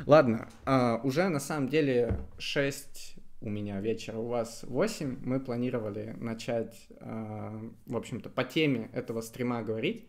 Ладно, 0.06 0.48
а, 0.66 1.02
уже 1.04 1.28
на 1.28 1.40
самом 1.40 1.68
деле 1.68 2.20
6 2.38 3.18
у 3.42 3.50
меня 3.50 3.80
вечера, 3.82 4.18
у 4.18 4.28
вас 4.28 4.64
8. 4.64 5.20
Мы 5.24 5.40
планировали 5.40 6.16
начать, 6.18 6.88
а, 7.00 7.62
в 7.86 7.96
общем-то, 7.96 8.30
по 8.30 8.44
теме 8.44 8.90
этого 8.94 9.22
стрима 9.22 9.62
говорить. 9.62 10.08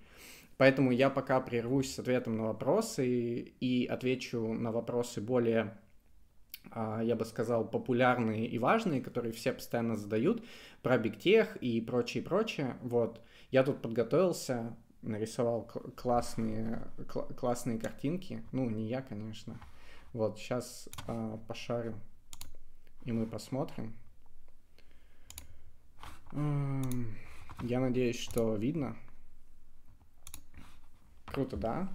Поэтому 0.56 0.90
я 0.90 1.10
пока 1.10 1.40
прервусь 1.40 1.94
с 1.94 1.98
ответом 1.98 2.36
на 2.36 2.44
вопросы 2.44 3.06
и 3.06 3.86
отвечу 3.86 4.54
на 4.54 4.72
вопросы 4.72 5.20
более, 5.20 5.78
а, 6.70 7.02
я 7.02 7.14
бы 7.14 7.26
сказал, 7.26 7.68
популярные 7.68 8.46
и 8.46 8.58
важные, 8.58 9.02
которые 9.02 9.32
все 9.32 9.52
постоянно 9.52 9.96
задают, 9.96 10.44
про 10.82 10.96
бигтех 10.96 11.56
и 11.56 11.80
прочее, 11.82 12.22
прочее. 12.22 12.78
Вот. 12.80 13.20
Я 13.50 13.64
тут 13.64 13.82
подготовился, 13.82 14.74
нарисовал 15.02 15.70
классные, 15.94 16.88
классные 17.36 17.78
картинки. 17.78 18.42
Ну, 18.52 18.70
не 18.70 18.88
я, 18.88 19.02
конечно. 19.02 19.60
Вот, 20.14 20.38
сейчас 20.38 20.88
а, 21.06 21.36
пошарю, 21.46 21.94
и 23.04 23.12
мы 23.12 23.26
посмотрим. 23.26 23.94
Я 26.32 27.80
надеюсь, 27.80 28.18
что 28.18 28.56
видно. 28.56 28.96
Круто, 31.26 31.56
да? 31.56 31.88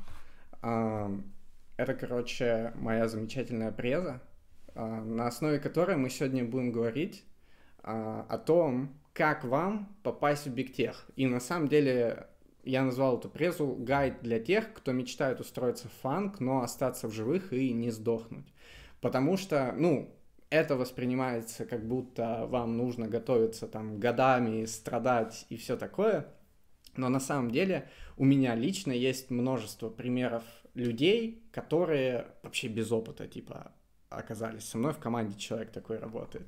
Это, 1.81 1.95
короче, 1.95 2.73
моя 2.75 3.07
замечательная 3.07 3.71
преза, 3.71 4.21
а, 4.75 5.01
на 5.01 5.25
основе 5.25 5.57
которой 5.57 5.97
мы 5.97 6.11
сегодня 6.11 6.45
будем 6.45 6.71
говорить 6.71 7.25
а, 7.81 8.23
о 8.29 8.37
том, 8.37 8.93
как 9.13 9.43
вам 9.43 9.97
попасть 10.03 10.45
в 10.45 10.53
бигтех. 10.53 11.07
И 11.15 11.25
на 11.25 11.39
самом 11.39 11.67
деле 11.67 12.27
я 12.63 12.83
назвал 12.83 13.17
эту 13.17 13.29
презу 13.29 13.75
гайд 13.79 14.21
для 14.21 14.39
тех, 14.39 14.71
кто 14.73 14.91
мечтает 14.91 15.39
устроиться 15.39 15.87
в 15.87 16.01
фанк, 16.03 16.39
но 16.39 16.61
остаться 16.61 17.07
в 17.07 17.13
живых 17.13 17.51
и 17.51 17.73
не 17.73 17.89
сдохнуть. 17.89 18.53
Потому 19.01 19.35
что, 19.35 19.73
ну, 19.75 20.15
это 20.51 20.75
воспринимается 20.75 21.65
как 21.65 21.87
будто 21.87 22.45
вам 22.45 22.77
нужно 22.77 23.07
готовиться 23.07 23.67
там 23.67 23.99
годами, 23.99 24.65
страдать 24.65 25.47
и 25.49 25.57
все 25.57 25.77
такое– 25.77 26.27
но 26.95 27.09
на 27.09 27.19
самом 27.19 27.51
деле 27.51 27.89
у 28.17 28.25
меня 28.25 28.55
лично 28.55 28.91
есть 28.91 29.29
множество 29.29 29.89
примеров 29.89 30.43
людей, 30.73 31.43
которые 31.51 32.27
вообще 32.43 32.67
без 32.67 32.91
опыта, 32.91 33.27
типа, 33.27 33.71
оказались 34.09 34.63
со 34.65 34.77
мной 34.77 34.93
в 34.93 34.99
команде, 34.99 35.37
человек 35.37 35.71
такой 35.71 35.97
работает. 35.97 36.47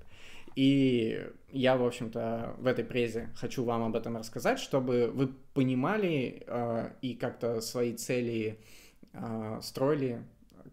И 0.56 1.26
я, 1.52 1.78
в 1.78 1.86
общем-то, 1.86 2.56
в 2.60 2.68
этой 2.68 2.86
презе 2.86 3.30
хочу 3.36 3.64
вам 3.64 3.84
об 3.84 3.96
этом 3.96 4.18
рассказать, 4.18 4.60
чтобы 4.60 5.10
вы 5.12 5.28
понимали 5.54 6.44
э, 6.46 6.92
и 7.02 7.16
как-то 7.16 7.60
свои 7.62 7.94
цели 7.94 8.60
э, 9.14 9.60
строили 9.64 10.22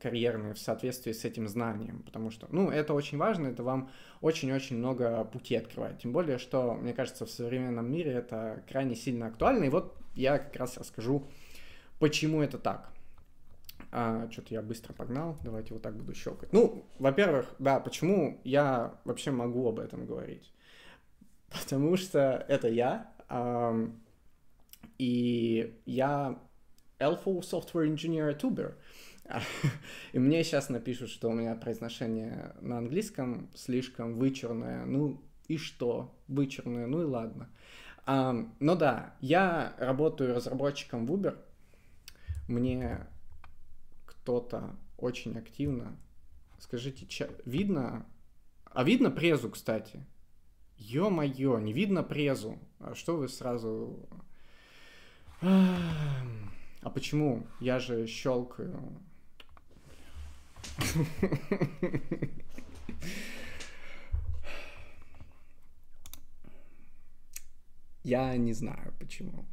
карьерные 0.01 0.55
в 0.55 0.59
соответствии 0.59 1.13
с 1.13 1.25
этим 1.25 1.49
знанием, 1.49 2.03
потому 2.03 2.31
что, 2.31 2.47
ну, 2.51 2.71
это 2.71 2.95
очень 2.95 3.19
важно, 3.19 3.49
это 3.49 3.63
вам 3.63 3.91
очень-очень 4.21 4.77
много 4.77 5.25
путей 5.25 5.59
открывает. 5.59 5.99
Тем 5.99 6.13
более, 6.13 6.39
что, 6.39 6.75
мне 6.75 6.93
кажется, 6.93 7.27
в 7.27 7.31
современном 7.31 7.91
мире 7.91 8.13
это 8.13 8.63
крайне 8.69 8.95
сильно 8.95 9.27
актуально. 9.27 9.65
И 9.65 9.69
вот 9.69 9.97
я 10.15 10.39
как 10.39 10.57
раз 10.57 10.77
расскажу, 10.77 11.27
почему 11.99 12.43
это 12.43 12.59
так. 12.59 12.91
А, 13.93 14.29
что-то 14.31 14.55
я 14.55 14.63
быстро 14.63 14.93
погнал, 14.93 15.37
давайте 15.43 15.75
вот 15.75 15.83
так 15.83 15.97
буду 15.97 16.15
щелкать. 16.15 16.53
Ну, 16.53 16.85
во-первых, 16.99 17.55
да, 17.59 17.81
почему 17.81 18.41
я 18.45 19.01
вообще 19.05 19.31
могу 19.31 19.69
об 19.69 19.81
этом 19.81 20.07
говорить? 20.07 20.53
Потому 21.49 21.97
что 21.97 22.45
это 22.49 22.69
я, 22.69 23.13
эм, 23.29 24.01
и 24.99 25.81
я 25.87 26.39
Elfo 27.01 27.41
Software 27.41 27.89
Engineer 27.89 28.39
Tuber. 28.39 28.75
И 30.13 30.19
мне 30.19 30.43
сейчас 30.45 30.69
напишут, 30.69 31.11
что 31.11 31.29
у 31.29 31.33
меня 31.33 31.55
произношение 31.55 32.55
на 32.61 32.79
английском 32.79 33.51
слишком 33.55 34.15
вычурное. 34.15 34.85
Ну 34.85 35.23
и 35.49 35.57
что? 35.57 36.15
Вычурное, 36.29 36.87
ну 36.87 37.03
и 37.03 37.05
ладно. 37.05 37.49
А, 38.07 38.35
ну 38.59 38.77
да, 38.77 39.15
я 39.21 39.75
работаю 39.79 40.35
разработчиком 40.35 41.07
в 41.07 41.13
Uber. 41.13 41.39
Мне 42.49 43.07
кто-то 44.07 44.77
очень 44.99 45.39
активно... 45.39 45.97
Скажите, 46.59 47.07
че... 47.07 47.31
видно... 47.45 48.07
А 48.65 48.85
видно 48.85 49.11
презу, 49.11 49.51
кстати? 49.51 50.05
Ё-моё, 50.77 51.59
не 51.59 51.73
видно 51.73 52.03
презу. 52.03 52.59
А 52.79 52.95
что 52.95 53.17
вы 53.17 53.29
сразу... 53.29 54.09
А 55.41 56.91
почему? 56.93 57.47
Я 57.61 57.79
же 57.79 58.07
щелкаю 58.07 59.01
я 68.05 68.37
не 68.37 68.53
знаю 68.53 68.93
почему. 68.99 69.45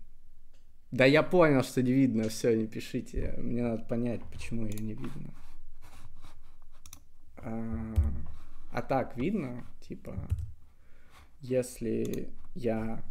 Да 0.91 1.05
я 1.05 1.21
понял, 1.21 1.63
что 1.63 1.83
не 1.83 1.91
видно, 1.91 2.29
все, 2.29 2.55
не 2.55 2.65
пишите. 2.65 3.35
Мне 3.37 3.61
надо 3.61 3.83
понять, 3.83 4.21
почему 4.31 4.65
ее 4.65 4.79
не 4.79 4.93
видно. 4.93 5.33
А, 7.37 7.93
а 8.71 8.81
так 8.81 9.17
видно, 9.17 9.65
типа, 9.81 10.15
если 11.41 12.29
я 12.55 13.03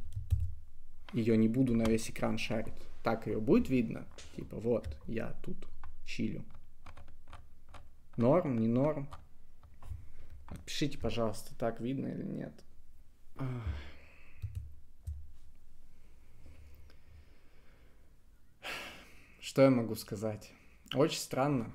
ее 1.13 1.37
не 1.37 1.49
буду 1.49 1.75
на 1.75 1.85
весь 1.85 2.11
экран 2.11 2.39
шарить, 2.39 2.75
так 3.05 3.27
ее 3.27 3.41
будет 3.41 3.69
видно, 3.69 4.07
типа, 4.35 4.57
вот, 4.57 4.99
я 5.07 5.33
тут 5.43 5.57
чилю. 6.05 6.45
Норм, 8.17 8.59
не 8.59 8.69
норм? 8.69 9.09
Пишите, 10.65 10.99
пожалуйста, 10.99 11.55
так 11.57 11.81
видно 11.81 12.07
или 12.07 12.23
нет. 12.23 12.53
Что 19.41 19.63
я 19.63 19.71
могу 19.71 19.95
сказать? 19.95 20.53
Очень 20.95 21.19
странно. 21.19 21.71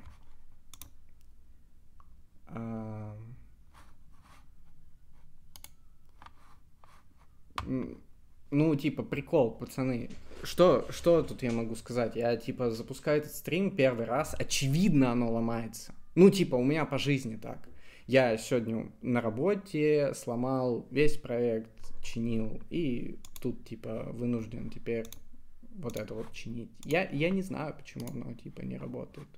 Ну, 8.50 8.76
типа, 8.76 9.04
прикол, 9.04 9.52
пацаны. 9.52 10.10
Что, 10.44 10.92
что 10.92 11.24
тут 11.24 11.44
я 11.44 11.52
могу 11.52 11.76
сказать? 11.76 12.16
Я, 12.16 12.36
типа, 12.36 12.72
запускаю 12.72 13.22
этот 13.22 13.34
стрим 13.34 13.76
первый 13.76 14.06
раз, 14.06 14.36
очевидно, 14.38 15.12
оно 15.12 15.32
ломается. 15.32 15.94
Ну, 16.16 16.30
типа, 16.30 16.56
у 16.56 16.64
меня 16.64 16.86
по 16.86 16.98
жизни 16.98 17.38
так. 17.38 17.68
Я 18.08 18.38
сегодня 18.38 18.92
на 19.02 19.22
работе 19.22 20.14
сломал 20.14 20.86
весь 20.92 21.18
проект, 21.18 21.72
чинил, 22.04 22.62
и 22.70 23.18
тут, 23.42 23.64
типа, 23.66 24.10
вынужден 24.12 24.70
теперь 24.70 25.06
вот 25.76 25.98
это 25.98 26.14
вот 26.14 26.32
чинить. 26.34 26.72
Я, 26.84 27.10
я 27.10 27.30
не 27.30 27.42
знаю, 27.42 27.74
почему 27.74 28.08
оно, 28.10 28.34
типа, 28.34 28.62
не 28.62 28.78
работает. 28.78 29.30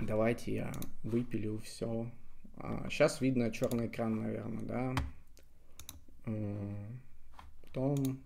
Давайте 0.00 0.54
я 0.54 0.72
выпилю 1.02 1.58
все. 1.58 2.10
А, 2.56 2.86
сейчас 2.88 3.20
видно 3.20 3.50
черный 3.50 3.86
экран, 3.86 4.20
наверное, 4.20 4.64
да? 4.64 4.94
Потом... 7.62 8.20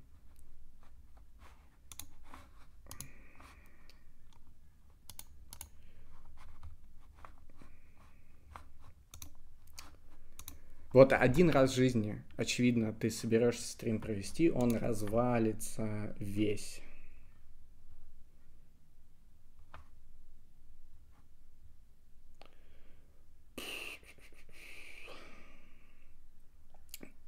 Вот 10.98 11.12
один 11.12 11.48
раз 11.48 11.70
в 11.70 11.76
жизни, 11.76 12.20
очевидно, 12.36 12.92
ты 12.92 13.08
соберешься 13.08 13.68
стрим 13.68 14.00
провести, 14.00 14.50
он 14.50 14.74
развалится 14.74 16.12
весь. 16.18 16.80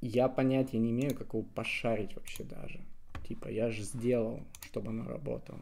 я 0.01 0.27
понятия 0.27 0.77
не 0.77 0.91
имею, 0.91 1.15
как 1.15 1.33
его 1.33 1.43
пошарить 1.43 2.13
вообще 2.17 2.43
даже. 2.43 2.81
Типа, 3.25 3.47
я 3.47 3.71
же 3.71 3.83
сделал, 3.83 4.45
чтобы 4.65 4.89
оно 4.89 5.07
работало. 5.07 5.61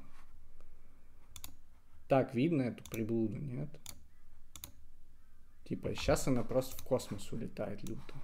Так, 2.08 2.34
видно 2.34 2.64
эту 2.64 2.84
приблуду, 2.90 3.36
нет? 3.36 3.70
Типа, 5.70 5.94
сейчас 5.94 6.28
она 6.28 6.44
просто 6.44 6.76
в 6.76 6.84
космос 6.84 7.32
улетает 7.32 7.88
люто. 7.88 8.16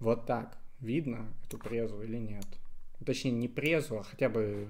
Вот 0.00 0.26
так. 0.26 0.58
Видно 0.80 1.32
эту 1.46 1.56
презу 1.56 2.02
или 2.02 2.18
нет? 2.18 2.46
Точнее, 3.06 3.30
не 3.30 3.48
презу, 3.48 3.98
а 3.98 4.02
хотя 4.02 4.28
бы 4.28 4.68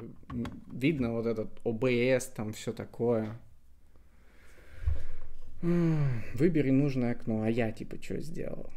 видно 0.73 1.11
вот 1.11 1.27
этот 1.27 1.61
ОБС, 1.65 2.27
там 2.29 2.53
все 2.53 2.73
такое. 2.73 3.37
Выбери 5.61 6.71
нужное 6.71 7.13
окно, 7.13 7.43
а 7.43 7.51
я 7.51 7.73
типа 7.73 8.01
что 8.01 8.21
сделал? 8.21 8.71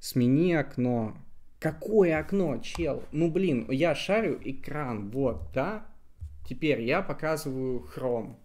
Смени 0.00 0.54
окно. 0.54 1.18
Какое 1.58 2.18
окно, 2.18 2.58
чел? 2.58 3.02
Ну 3.12 3.30
блин, 3.30 3.70
я 3.70 3.94
шарю 3.94 4.38
экран, 4.44 5.10
вот, 5.10 5.50
да? 5.54 5.86
Теперь 6.48 6.82
я 6.82 7.02
показываю 7.02 7.80
хром. 7.80 8.38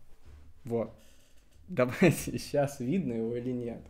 Вот. 0.63 0.91
Давайте, 1.67 2.37
сейчас 2.37 2.79
видно 2.79 3.13
его 3.13 3.35
или 3.35 3.51
нет. 3.51 3.81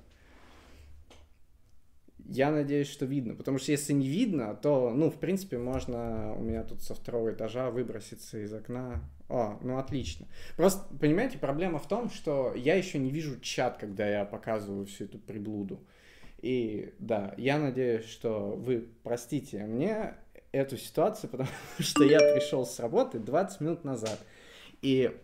Я 2.34 2.52
надеюсь, 2.52 2.88
что 2.88 3.06
видно, 3.06 3.36
потому 3.36 3.58
что 3.58 3.72
если 3.72 3.94
не 3.94 4.08
видно, 4.08 4.56
то, 4.56 4.92
ну, 4.92 5.10
в 5.10 5.20
принципе, 5.20 5.58
можно 5.58 6.34
у 6.36 6.42
меня 6.42 6.64
тут 6.64 6.82
со 6.82 6.96
второго 6.96 7.32
этажа 7.32 7.70
выброситься 7.72 8.38
из 8.38 8.54
окна. 8.54 9.02
О, 9.28 9.60
ну 9.62 9.78
отлично. 9.78 10.28
Просто, 10.56 10.94
понимаете, 10.96 11.38
проблема 11.38 11.80
в 11.80 11.88
том, 11.88 12.10
что 12.10 12.54
я 12.56 12.76
еще 12.76 13.00
не 13.00 13.10
вижу 13.10 13.40
чат, 13.40 13.78
когда 13.78 14.08
я 14.08 14.24
показываю 14.24 14.86
всю 14.86 15.06
эту 15.06 15.18
приблуду. 15.20 15.80
И 16.42 16.94
да, 17.00 17.34
я 17.38 17.60
надеюсь, 17.60 18.06
что 18.06 18.52
вы 18.52 18.88
простите 19.04 19.66
мне 19.66 20.16
эту 20.52 20.78
ситуацию, 20.78 21.30
потому 21.32 21.50
что 21.80 22.04
я 22.04 22.20
пришел 22.20 22.66
с 22.66 22.80
работы 22.80 23.20
20 23.20 23.62
минут 23.62 23.84
назад 23.84 24.20
и 24.82 25.18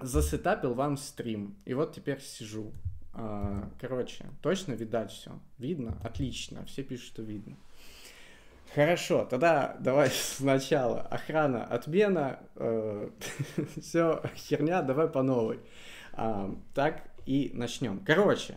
засетапил 0.00 0.74
вам 0.74 0.96
стрим. 0.96 1.56
И 1.64 1.74
вот 1.74 1.94
теперь 1.94 2.20
сижу. 2.20 2.72
А, 3.14 3.70
короче, 3.80 4.26
точно 4.40 4.72
видать 4.72 5.10
все. 5.10 5.38
Видно? 5.58 5.98
Отлично. 6.02 6.64
Все 6.66 6.82
пишут, 6.82 7.06
что 7.06 7.22
видно. 7.22 7.56
Хорошо, 8.74 9.26
тогда 9.26 9.76
давай 9.80 10.10
сначала. 10.12 11.02
Охрана, 11.02 11.64
отмена, 11.64 12.40
э, 12.56 13.10
все 13.80 14.22
херня, 14.36 14.82
давай 14.82 15.08
по 15.08 15.22
новой. 15.22 15.60
А, 16.12 16.54
так 16.74 17.04
и 17.26 17.50
начнем. 17.54 18.00
Короче, 18.04 18.56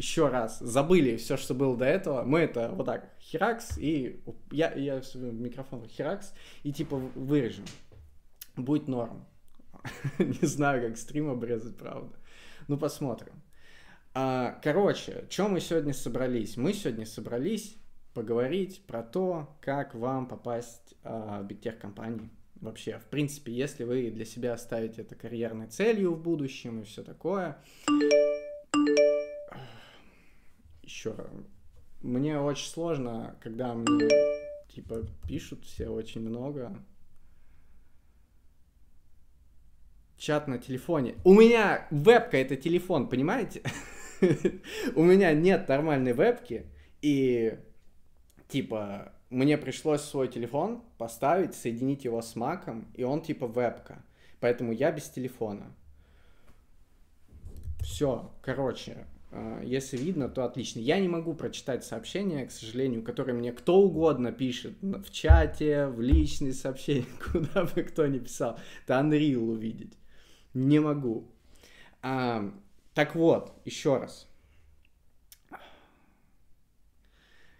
еще 0.00 0.28
раз, 0.28 0.58
забыли 0.60 1.18
все, 1.18 1.36
что 1.36 1.52
было 1.52 1.76
до 1.76 1.84
этого. 1.84 2.22
Мы 2.22 2.38
это 2.40 2.70
вот 2.70 2.86
так, 2.86 3.10
херакс, 3.20 3.76
и 3.76 4.24
я, 4.50 4.72
я 4.72 5.02
микрофон 5.14 5.86
херакс, 5.86 6.32
и 6.62 6.72
типа 6.72 6.96
вырежем. 6.96 7.66
Будет 8.56 8.88
норм. 8.88 9.26
Не 10.18 10.46
знаю, 10.46 10.88
как 10.88 10.96
стрим 10.96 11.28
обрезать, 11.28 11.76
правда. 11.76 12.16
Ну, 12.66 12.78
посмотрим. 12.78 13.42
А, 14.14 14.58
короче, 14.62 15.26
что 15.28 15.48
мы 15.48 15.60
сегодня 15.60 15.92
собрались? 15.92 16.56
Мы 16.56 16.72
сегодня 16.72 17.04
собрались 17.04 17.76
поговорить 18.14 18.82
про 18.86 19.02
то, 19.02 19.54
как 19.60 19.94
вам 19.94 20.26
попасть 20.26 20.94
а, 21.04 21.42
в 21.42 21.46
бигтех 21.46 21.78
компании 21.78 22.30
вообще. 22.54 22.98
В 22.98 23.04
принципе, 23.04 23.52
если 23.52 23.84
вы 23.84 24.10
для 24.10 24.24
себя 24.24 24.56
ставите 24.56 25.02
это 25.02 25.14
карьерной 25.14 25.66
целью 25.66 26.14
в 26.14 26.22
будущем 26.22 26.80
и 26.80 26.84
все 26.84 27.02
такое. 27.02 27.58
Еще. 31.00 31.14
Мне 32.02 32.38
очень 32.38 32.68
сложно, 32.68 33.34
когда 33.40 33.72
мне 33.72 34.08
типа 34.68 35.06
пишут 35.26 35.64
все 35.64 35.88
очень 35.88 36.20
много. 36.20 36.76
Чат 40.18 40.46
на 40.46 40.58
телефоне. 40.58 41.14
У 41.24 41.32
меня 41.32 41.86
вебка 41.90 42.36
это 42.36 42.54
телефон, 42.54 43.08
понимаете? 43.08 43.62
у 44.94 45.02
меня 45.02 45.32
нет 45.32 45.66
нормальной 45.68 46.12
вебки, 46.12 46.66
и 47.00 47.58
типа 48.48 49.14
мне 49.30 49.56
пришлось 49.56 50.02
свой 50.02 50.28
телефон 50.28 50.84
поставить, 50.98 51.54
соединить 51.54 52.04
его 52.04 52.20
с 52.20 52.36
маком, 52.36 52.92
и 52.92 53.04
он 53.04 53.22
типа 53.22 53.46
вебка. 53.46 54.04
Поэтому 54.38 54.72
я 54.72 54.92
без 54.92 55.08
телефона. 55.08 55.74
Все, 57.80 58.30
короче, 58.42 59.06
если 59.62 59.96
видно, 59.96 60.28
то 60.28 60.44
отлично. 60.44 60.80
Я 60.80 60.98
не 60.98 61.08
могу 61.08 61.34
прочитать 61.34 61.84
сообщения, 61.84 62.46
к 62.46 62.50
сожалению, 62.50 63.02
которые 63.02 63.34
мне 63.34 63.52
кто 63.52 63.80
угодно 63.80 64.32
пишет 64.32 64.76
в 64.80 65.10
чате, 65.10 65.86
в 65.86 66.00
личные 66.00 66.52
сообщения, 66.52 67.06
куда 67.32 67.64
бы 67.64 67.82
кто 67.82 68.06
ни 68.06 68.18
писал. 68.18 68.58
Это 68.84 68.94
Unreal 68.94 69.36
увидеть. 69.36 69.96
Не 70.52 70.80
могу. 70.80 71.30
Так 72.00 73.14
вот, 73.14 73.60
еще 73.64 73.98
раз. 73.98 74.26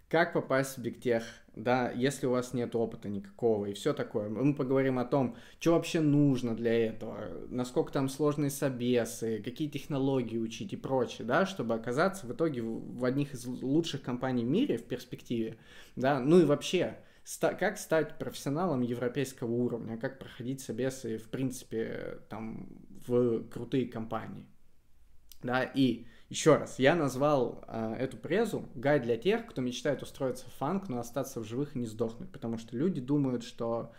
Как 0.09 0.33
попасть 0.33 0.77
в 0.77 0.81
бигтех, 0.81 1.23
да, 1.55 1.91
если 1.91 2.27
у 2.27 2.31
вас 2.31 2.53
нет 2.53 2.75
опыта 2.75 3.09
никакого 3.09 3.65
и 3.65 3.73
все 3.73 3.93
такое. 3.93 4.29
Мы 4.29 4.53
поговорим 4.53 4.99
о 4.99 5.05
том, 5.05 5.35
что 5.59 5.73
вообще 5.73 5.99
нужно 5.99 6.55
для 6.55 6.87
этого, 6.87 7.27
насколько 7.49 7.91
там 7.91 8.07
сложные 8.07 8.49
собесы, 8.49 9.41
какие 9.43 9.67
технологии 9.67 10.37
учить 10.37 10.73
и 10.73 10.77
прочее, 10.77 11.27
да, 11.27 11.45
чтобы 11.45 11.73
оказаться 11.73 12.25
в 12.25 12.31
итоге 12.31 12.61
в 12.61 13.03
одних 13.03 13.33
из 13.33 13.45
лучших 13.45 14.01
компаний 14.01 14.45
в 14.45 14.47
мире 14.47 14.77
в 14.77 14.83
перспективе, 14.85 15.57
да, 15.95 16.19
ну 16.19 16.39
и 16.39 16.45
вообще, 16.45 16.97
как 17.39 17.77
стать 17.77 18.17
профессионалом 18.17 18.81
европейского 18.81 19.51
уровня, 19.51 19.97
как 19.97 20.19
проходить 20.19 20.61
собесы, 20.61 21.17
в 21.17 21.29
принципе, 21.29 22.19
там, 22.29 22.69
в 23.05 23.43
крутые 23.49 23.87
компании. 23.87 24.45
Да, 25.43 25.63
и 25.63 26.05
еще 26.31 26.55
раз, 26.55 26.79
я 26.79 26.95
назвал 26.95 27.61
э, 27.67 27.95
эту 27.99 28.15
презу 28.15 28.63
гайд 28.73 29.03
для 29.03 29.17
тех, 29.17 29.45
кто 29.45 29.61
мечтает 29.61 30.01
устроиться 30.01 30.45
в 30.45 30.53
фанк, 30.53 30.87
но 30.87 30.97
остаться 30.97 31.41
в 31.41 31.43
живых 31.43 31.75
и 31.75 31.79
не 31.79 31.85
сдохнуть, 31.85 32.31
потому 32.31 32.57
что 32.57 32.77
люди 32.77 33.01
думают, 33.01 33.43
что 33.43 33.91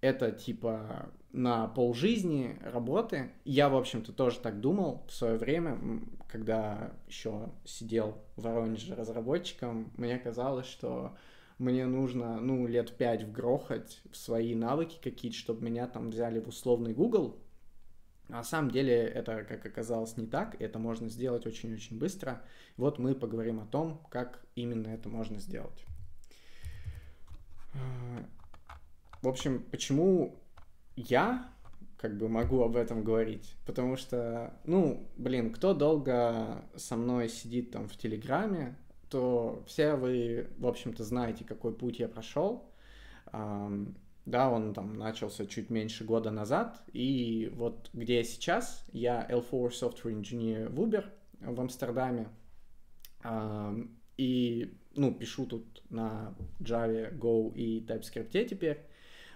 это 0.00 0.32
типа 0.32 1.10
на 1.30 1.68
полжизни 1.68 2.58
работы. 2.62 3.32
Я, 3.44 3.68
в 3.68 3.76
общем-то, 3.76 4.14
тоже 4.14 4.38
так 4.38 4.60
думал 4.60 5.04
в 5.08 5.12
свое 5.12 5.36
время, 5.36 5.78
когда 6.26 6.90
еще 7.06 7.50
сидел 7.66 8.16
в 8.36 8.44
Воронеже 8.44 8.94
разработчиком, 8.94 9.92
мне 9.98 10.18
казалось, 10.18 10.66
что 10.66 11.18
мне 11.58 11.84
нужно, 11.84 12.40
ну, 12.40 12.66
лет 12.66 12.96
пять 12.96 13.24
вгрохать 13.24 14.00
в 14.10 14.16
свои 14.16 14.54
навыки 14.54 14.98
какие-то, 15.02 15.36
чтобы 15.36 15.66
меня 15.66 15.86
там 15.86 16.08
взяли 16.08 16.40
в 16.40 16.48
условный 16.48 16.94
Google, 16.94 17.36
На 18.28 18.44
самом 18.44 18.70
деле 18.70 18.94
это, 18.94 19.44
как 19.44 19.64
оказалось, 19.64 20.16
не 20.16 20.26
так, 20.26 20.60
это 20.60 20.78
можно 20.78 21.08
сделать 21.08 21.46
очень-очень 21.46 21.98
быстро. 21.98 22.42
Вот 22.76 22.98
мы 22.98 23.14
поговорим 23.14 23.60
о 23.60 23.66
том, 23.66 24.06
как 24.10 24.44
именно 24.54 24.88
это 24.88 25.08
можно 25.08 25.38
сделать. 25.38 25.84
В 29.22 29.28
общем, 29.28 29.62
почему 29.70 30.42
я 30.94 31.50
как 31.96 32.18
бы 32.18 32.28
могу 32.28 32.62
об 32.62 32.76
этом 32.76 33.02
говорить? 33.02 33.56
Потому 33.66 33.96
что, 33.96 34.54
ну, 34.64 35.10
блин, 35.16 35.52
кто 35.52 35.74
долго 35.74 36.64
со 36.76 36.96
мной 36.96 37.28
сидит 37.28 37.70
там 37.72 37.88
в 37.88 37.96
Телеграме, 37.96 38.76
то 39.08 39.64
все 39.66 39.94
вы, 39.94 40.48
в 40.58 40.66
общем-то, 40.66 41.02
знаете, 41.02 41.44
какой 41.44 41.74
путь 41.74 41.98
я 41.98 42.08
прошел. 42.08 42.70
Да, 44.28 44.50
он 44.50 44.74
там 44.74 44.98
начался 44.98 45.46
чуть 45.46 45.70
меньше 45.70 46.04
года 46.04 46.30
назад, 46.30 46.82
и 46.92 47.50
вот 47.54 47.88
где 47.94 48.16
я 48.16 48.24
сейчас, 48.24 48.84
я 48.92 49.26
L4 49.30 49.70
Software 49.70 50.20
Engineer 50.20 50.68
в 50.68 50.78
Uber 50.78 51.06
в 51.40 51.58
Амстердаме, 51.58 52.28
и, 54.18 54.74
ну, 54.94 55.14
пишу 55.14 55.46
тут 55.46 55.82
на 55.88 56.34
Java, 56.60 57.10
Go 57.18 57.54
и 57.54 57.80
TypeScript 57.80 58.44
теперь, 58.44 58.80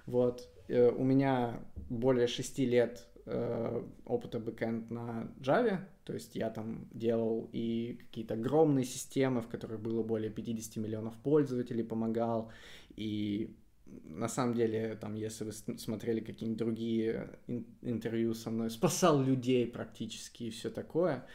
вот, 0.05 0.47
э, 0.69 0.91
у 0.91 1.05
меня 1.05 1.59
более 1.89 2.27
шести 2.27 2.67
лет 2.67 3.09
э, 3.25 3.83
опыта 4.05 4.41
бэкэнд 4.41 4.91
на 4.91 5.33
Java, 5.41 5.79
то 6.05 6.13
есть 6.13 6.37
я 6.37 6.51
там 6.51 6.87
делал 6.93 7.49
и 7.53 7.99
какие-то 7.99 8.35
огромные 8.35 8.85
системы, 8.85 9.41
в 9.41 9.49
которых 9.49 9.81
было 9.81 10.03
более 10.03 10.31
50 10.31 10.77
миллионов 10.77 11.17
пользователей, 11.23 11.83
помогал, 11.83 12.53
и 12.95 13.57
на 13.87 14.29
самом 14.29 14.55
деле, 14.55 14.97
там, 15.01 15.15
если 15.15 15.45
вы 15.45 15.53
смотрели 15.53 16.21
какие-нибудь 16.21 16.59
другие 16.59 17.39
интервью 17.83 18.35
со 18.35 18.51
мной, 18.51 18.71
спасал 18.71 19.23
людей 19.23 19.67
практически 19.67 20.45
и 20.45 20.51
все 20.51 20.71
такое, 20.71 21.27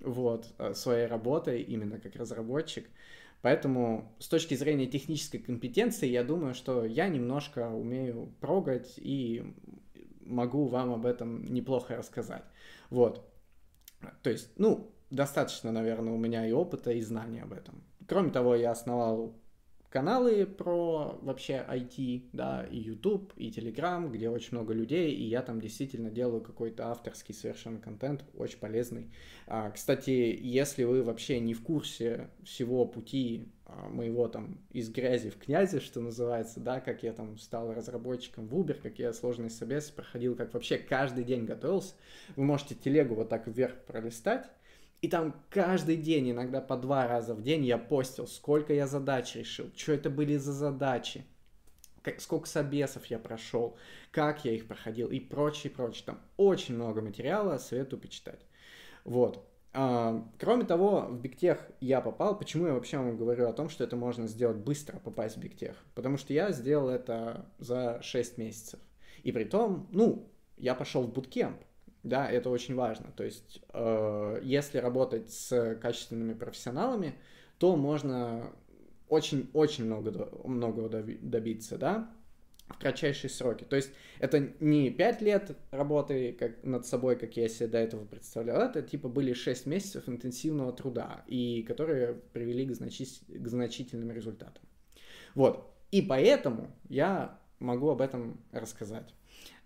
вот, 0.00 0.54
э, 0.58 0.74
своей 0.74 1.06
работой, 1.06 1.62
именно 1.62 1.98
как 1.98 2.16
разработчик. 2.16 2.86
Поэтому 3.42 4.14
с 4.20 4.28
точки 4.28 4.54
зрения 4.54 4.86
технической 4.86 5.38
компетенции, 5.38 6.08
я 6.08 6.24
думаю, 6.24 6.54
что 6.54 6.84
я 6.84 7.08
немножко 7.08 7.68
умею 7.68 8.32
прогать 8.40 8.94
и 8.96 9.54
могу 10.24 10.66
вам 10.66 10.92
об 10.92 11.04
этом 11.04 11.44
неплохо 11.44 11.96
рассказать. 11.96 12.44
Вот. 12.90 13.30
То 14.22 14.30
есть, 14.30 14.50
ну, 14.56 14.90
достаточно, 15.10 15.72
наверное, 15.72 16.14
у 16.14 16.18
меня 16.18 16.46
и 16.46 16.52
опыта, 16.52 16.92
и 16.92 17.00
знаний 17.02 17.40
об 17.40 17.52
этом. 17.52 17.82
Кроме 18.06 18.30
того, 18.30 18.54
я 18.54 18.70
основал 18.70 19.34
каналы 19.94 20.44
про 20.44 21.20
вообще 21.22 21.64
IT, 21.68 22.30
да, 22.32 22.66
и 22.68 22.78
YouTube, 22.78 23.32
и 23.36 23.48
Telegram, 23.50 24.10
где 24.10 24.28
очень 24.28 24.48
много 24.50 24.74
людей, 24.74 25.14
и 25.14 25.22
я 25.22 25.40
там 25.40 25.60
действительно 25.60 26.10
делаю 26.10 26.42
какой-то 26.42 26.88
авторский 26.88 27.32
совершенно 27.32 27.78
контент, 27.78 28.24
очень 28.36 28.58
полезный. 28.58 29.12
А, 29.46 29.70
кстати, 29.70 30.10
если 30.10 30.82
вы 30.82 31.04
вообще 31.04 31.38
не 31.38 31.54
в 31.54 31.62
курсе 31.62 32.28
всего 32.42 32.86
пути 32.86 33.52
а, 33.66 33.88
моего 33.88 34.26
там 34.26 34.58
из 34.72 34.90
грязи 34.90 35.30
в 35.30 35.38
князи, 35.38 35.78
что 35.78 36.00
называется, 36.00 36.58
да, 36.58 36.80
как 36.80 37.04
я 37.04 37.12
там 37.12 37.38
стал 37.38 37.72
разработчиком 37.72 38.48
в 38.48 38.58
Uber, 38.58 38.74
как 38.74 38.98
я 38.98 39.12
сложный 39.12 39.48
собес 39.48 39.90
проходил, 39.90 40.34
как 40.34 40.54
вообще 40.54 40.76
каждый 40.76 41.22
день 41.22 41.44
готовился, 41.44 41.94
вы 42.34 42.42
можете 42.42 42.74
телегу 42.74 43.14
вот 43.14 43.28
так 43.28 43.46
вверх 43.46 43.76
пролистать, 43.86 44.50
и 45.04 45.08
там 45.08 45.34
каждый 45.50 45.98
день, 45.98 46.30
иногда 46.30 46.62
по 46.62 46.78
два 46.78 47.06
раза 47.06 47.34
в 47.34 47.42
день 47.42 47.62
я 47.66 47.76
постил, 47.76 48.26
сколько 48.26 48.72
я 48.72 48.86
задач 48.86 49.36
решил, 49.36 49.70
что 49.76 49.92
это 49.92 50.08
были 50.08 50.38
за 50.38 50.54
задачи, 50.54 51.26
как, 52.00 52.22
сколько 52.22 52.48
собесов 52.48 53.04
я 53.06 53.18
прошел, 53.18 53.76
как 54.12 54.46
я 54.46 54.52
их 54.52 54.66
проходил 54.66 55.10
и 55.10 55.20
прочее, 55.20 55.70
прочее. 55.70 56.04
Там 56.06 56.20
очень 56.38 56.76
много 56.76 57.02
материала, 57.02 57.58
советую 57.58 58.00
почитать. 58.00 58.46
Вот. 59.04 59.46
А, 59.74 60.26
кроме 60.38 60.64
того, 60.64 61.02
в 61.10 61.20
Бигтех 61.20 61.58
я 61.80 62.00
попал. 62.00 62.38
Почему 62.38 62.66
я 62.66 62.72
вообще 62.72 62.96
вам 62.96 63.18
говорю 63.18 63.46
о 63.46 63.52
том, 63.52 63.68
что 63.68 63.84
это 63.84 63.96
можно 63.96 64.26
сделать 64.26 64.56
быстро, 64.56 65.00
попасть 65.00 65.36
в 65.36 65.40
Бигтех? 65.40 65.76
Потому 65.94 66.16
что 66.16 66.32
я 66.32 66.50
сделал 66.50 66.88
это 66.88 67.44
за 67.58 68.00
6 68.00 68.38
месяцев. 68.38 68.80
И 69.22 69.32
при 69.32 69.44
том, 69.44 69.86
ну, 69.92 70.30
я 70.56 70.74
пошел 70.74 71.02
в 71.02 71.12
буткемп. 71.12 71.58
Да, 72.04 72.30
это 72.30 72.50
очень 72.50 72.74
важно. 72.74 73.10
То 73.16 73.24
есть, 73.24 73.62
э, 73.72 74.40
если 74.42 74.76
работать 74.76 75.30
с 75.30 75.78
качественными 75.80 76.34
профессионалами, 76.34 77.14
то 77.58 77.76
можно 77.76 78.52
очень-очень 79.08 79.86
много, 79.86 80.28
многого 80.44 80.88
добиться, 80.90 81.78
да, 81.78 82.10
в 82.68 82.78
кратчайшие 82.78 83.30
сроки. 83.30 83.64
То 83.64 83.76
есть 83.76 83.90
это 84.18 84.52
не 84.60 84.90
5 84.90 85.22
лет 85.22 85.56
работы 85.70 86.36
как, 86.38 86.62
над 86.62 86.86
собой, 86.86 87.16
как 87.16 87.38
я 87.38 87.48
себе 87.48 87.68
до 87.68 87.78
этого 87.78 88.04
представлял, 88.04 88.60
это 88.60 88.82
типа 88.82 89.08
были 89.08 89.32
6 89.32 89.64
месяцев 89.64 90.06
интенсивного 90.06 90.72
труда, 90.72 91.24
и 91.26 91.62
которые 91.62 92.14
привели 92.34 92.66
к, 92.66 92.74
значи, 92.74 93.06
к 93.28 93.48
значительным 93.48 94.10
результатам. 94.10 94.62
Вот. 95.34 95.70
И 95.90 96.02
поэтому 96.02 96.70
я 96.90 97.38
могу 97.60 97.88
об 97.88 98.02
этом 98.02 98.44
рассказать. 98.52 99.14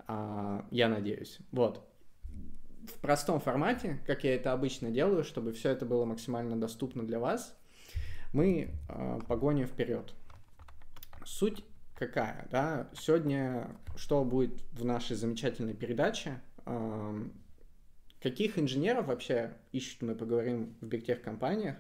А, 0.07 0.66
я 0.70 0.88
надеюсь. 0.88 1.38
Вот 1.51 1.88
в 2.90 2.94
простом 2.94 3.40
формате, 3.40 4.01
как 4.07 4.24
я 4.24 4.35
это 4.35 4.53
обычно 4.53 4.90
делаю, 4.90 5.24
чтобы 5.24 5.53
все 5.53 5.70
это 5.70 5.87
было 5.87 6.05
максимально 6.05 6.59
доступно 6.59 7.07
для 7.07 7.18
вас, 7.18 7.57
мы 8.33 8.70
э, 8.88 9.18
погоним 9.27 9.66
вперед. 9.66 10.12
Суть 11.24 11.64
какая, 11.94 12.46
да? 12.51 12.88
Сегодня 12.94 13.77
что 13.96 14.24
будет 14.24 14.62
в 14.72 14.85
нашей 14.85 15.16
замечательной 15.16 15.74
передаче? 15.74 16.40
Э, 16.66 17.24
каких 18.22 18.59
инженеров 18.59 19.07
вообще 19.07 19.53
ищут, 19.72 20.03
мы 20.03 20.14
поговорим 20.14 20.77
в 20.81 20.87
бигтех 20.87 21.22
компаниях. 21.22 21.77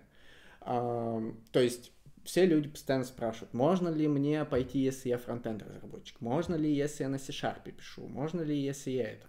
Э, 0.62 1.32
то 1.52 1.60
есть 1.60 1.92
все 2.24 2.44
люди 2.44 2.68
постоянно 2.68 3.04
спрашивают, 3.04 3.54
можно 3.54 3.88
ли 3.88 4.06
мне 4.06 4.44
пойти, 4.44 4.80
если 4.80 5.08
я 5.08 5.16
фронтенд 5.16 5.62
разработчик, 5.62 6.20
можно 6.20 6.56
ли, 6.56 6.70
если 6.70 7.04
я 7.04 7.08
на 7.08 7.18
C-Sharp 7.18 7.72
пишу, 7.72 8.06
можно 8.06 8.42
ли, 8.42 8.54
если 8.54 8.90
я 8.90 9.12
это. 9.12 9.26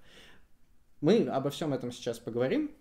Мы 1.01 1.25
обо 1.27 1.49
всем 1.49 1.73
этом 1.73 1.91
сейчас 1.91 2.19
поговорим 2.19 2.71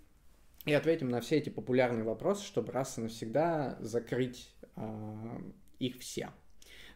и 0.64 0.72
ответим 0.72 1.08
на 1.08 1.20
все 1.20 1.36
эти 1.36 1.50
популярные 1.50 2.04
вопросы, 2.04 2.44
чтобы 2.44 2.72
раз 2.72 2.98
и 2.98 3.02
навсегда 3.02 3.76
закрыть 3.80 4.50
э, 4.76 5.40
их 5.78 5.98
все. 5.98 6.30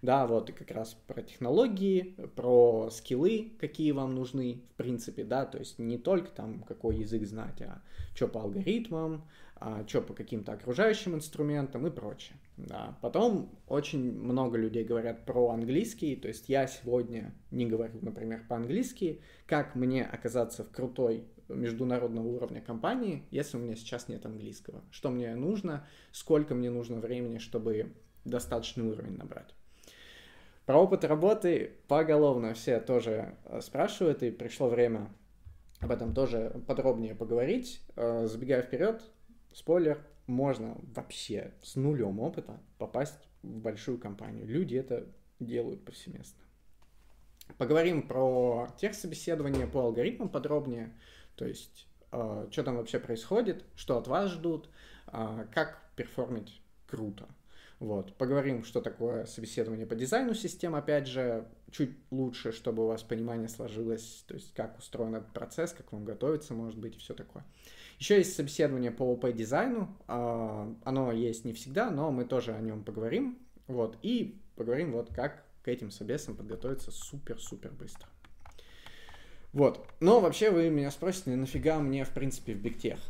Да, 0.02 0.26
вот 0.26 0.50
и 0.50 0.52
как 0.52 0.72
раз 0.72 0.94
про 1.06 1.22
технологии, 1.22 2.16
про 2.34 2.90
скиллы, 2.90 3.52
какие 3.60 3.92
вам 3.92 4.16
нужны, 4.16 4.62
в 4.72 4.76
принципе, 4.76 5.22
да, 5.22 5.46
то 5.46 5.58
есть 5.58 5.78
не 5.78 5.96
только 5.96 6.32
там 6.32 6.64
какой 6.64 6.96
язык 6.96 7.24
знать, 7.24 7.62
а 7.62 7.80
что 8.12 8.26
по 8.26 8.42
алгоритмам, 8.42 9.24
а, 9.54 9.86
что 9.86 10.02
по 10.02 10.12
каким-то 10.12 10.54
окружающим 10.54 11.14
инструментам 11.14 11.86
и 11.86 11.90
прочее. 11.90 12.36
Да. 12.56 12.98
Потом 13.00 13.56
очень 13.68 14.12
много 14.12 14.58
людей 14.58 14.82
говорят 14.82 15.24
про 15.24 15.50
английский, 15.50 16.16
то 16.16 16.26
есть 16.26 16.48
я 16.48 16.66
сегодня 16.66 17.32
не 17.52 17.66
говорю, 17.66 18.00
например, 18.02 18.44
по-английски, 18.48 19.20
как 19.46 19.76
мне 19.76 20.04
оказаться 20.04 20.64
в 20.64 20.72
крутой 20.72 21.28
международного 21.48 22.26
уровня 22.26 22.60
компании, 22.60 23.22
если 23.30 23.56
у 23.56 23.60
меня 23.60 23.76
сейчас 23.76 24.08
нет 24.08 24.26
английского. 24.26 24.82
Что 24.90 25.10
мне 25.10 25.32
нужно, 25.36 25.86
сколько 26.10 26.56
мне 26.56 26.70
нужно 26.70 26.98
времени, 26.98 27.38
чтобы 27.38 27.92
достаточный 28.24 28.84
уровень 28.84 29.16
набрать. 29.16 29.54
Про 30.66 30.78
опыт 30.78 31.04
работы 31.04 31.72
поголовно 31.88 32.54
все 32.54 32.78
тоже 32.78 33.34
э, 33.44 33.60
спрашивают, 33.60 34.22
и 34.22 34.30
пришло 34.30 34.68
время 34.68 35.10
об 35.80 35.90
этом 35.90 36.14
тоже 36.14 36.62
подробнее 36.68 37.16
поговорить. 37.16 37.82
Э, 37.96 38.26
забегая 38.28 38.62
вперед, 38.62 39.02
спойлер, 39.52 40.06
можно 40.28 40.76
вообще 40.94 41.52
с 41.62 41.74
нулем 41.74 42.20
опыта 42.20 42.60
попасть 42.78 43.28
в 43.42 43.58
большую 43.58 43.98
компанию. 43.98 44.46
Люди 44.46 44.76
это 44.76 45.08
делают 45.40 45.84
повсеместно. 45.84 46.44
Поговорим 47.58 48.06
про 48.06 48.68
тех 48.76 48.94
собеседования 48.94 49.66
по 49.66 49.80
алгоритмам 49.80 50.28
подробнее, 50.28 50.96
то 51.34 51.44
есть 51.44 51.88
э, 52.12 52.46
что 52.52 52.62
там 52.62 52.76
вообще 52.76 53.00
происходит, 53.00 53.64
что 53.74 53.98
от 53.98 54.06
вас 54.06 54.30
ждут, 54.30 54.70
как 55.52 55.82
перформить 55.96 56.62
круто. 56.86 57.28
Вот. 57.82 58.14
Поговорим, 58.14 58.62
что 58.62 58.80
такое 58.80 59.24
собеседование 59.24 59.86
по 59.86 59.96
дизайну 59.96 60.34
систем, 60.34 60.76
опять 60.76 61.08
же, 61.08 61.48
чуть 61.72 61.90
лучше, 62.12 62.52
чтобы 62.52 62.84
у 62.84 62.86
вас 62.86 63.02
понимание 63.02 63.48
сложилось, 63.48 64.24
то 64.28 64.34
есть 64.34 64.54
как 64.54 64.78
устроен 64.78 65.16
этот 65.16 65.32
процесс, 65.32 65.72
как 65.72 65.90
вам 65.90 66.04
готовиться, 66.04 66.54
может 66.54 66.78
быть, 66.78 66.94
и 66.94 66.98
все 67.00 67.12
такое. 67.12 67.44
Еще 67.98 68.18
есть 68.18 68.36
собеседование 68.36 68.92
по 68.92 69.02
ОП-дизайну. 69.02 69.98
А, 70.06 70.72
оно 70.84 71.10
есть 71.10 71.44
не 71.44 71.54
всегда, 71.54 71.90
но 71.90 72.12
мы 72.12 72.24
тоже 72.24 72.54
о 72.54 72.60
нем 72.60 72.84
поговорим. 72.84 73.36
Вот. 73.66 73.98
И 74.02 74.40
поговорим, 74.54 74.92
вот 74.92 75.12
как 75.12 75.44
к 75.64 75.66
этим 75.66 75.90
собесам 75.90 76.36
подготовиться 76.36 76.92
супер-супер 76.92 77.72
быстро. 77.72 78.06
Вот. 79.52 79.84
Но 79.98 80.20
вообще 80.20 80.52
вы 80.52 80.70
меня 80.70 80.92
спросите, 80.92 81.34
нафига 81.34 81.80
мне, 81.80 82.04
в 82.04 82.10
принципе, 82.10 82.54
в 82.54 82.62
бигтех? 82.62 83.00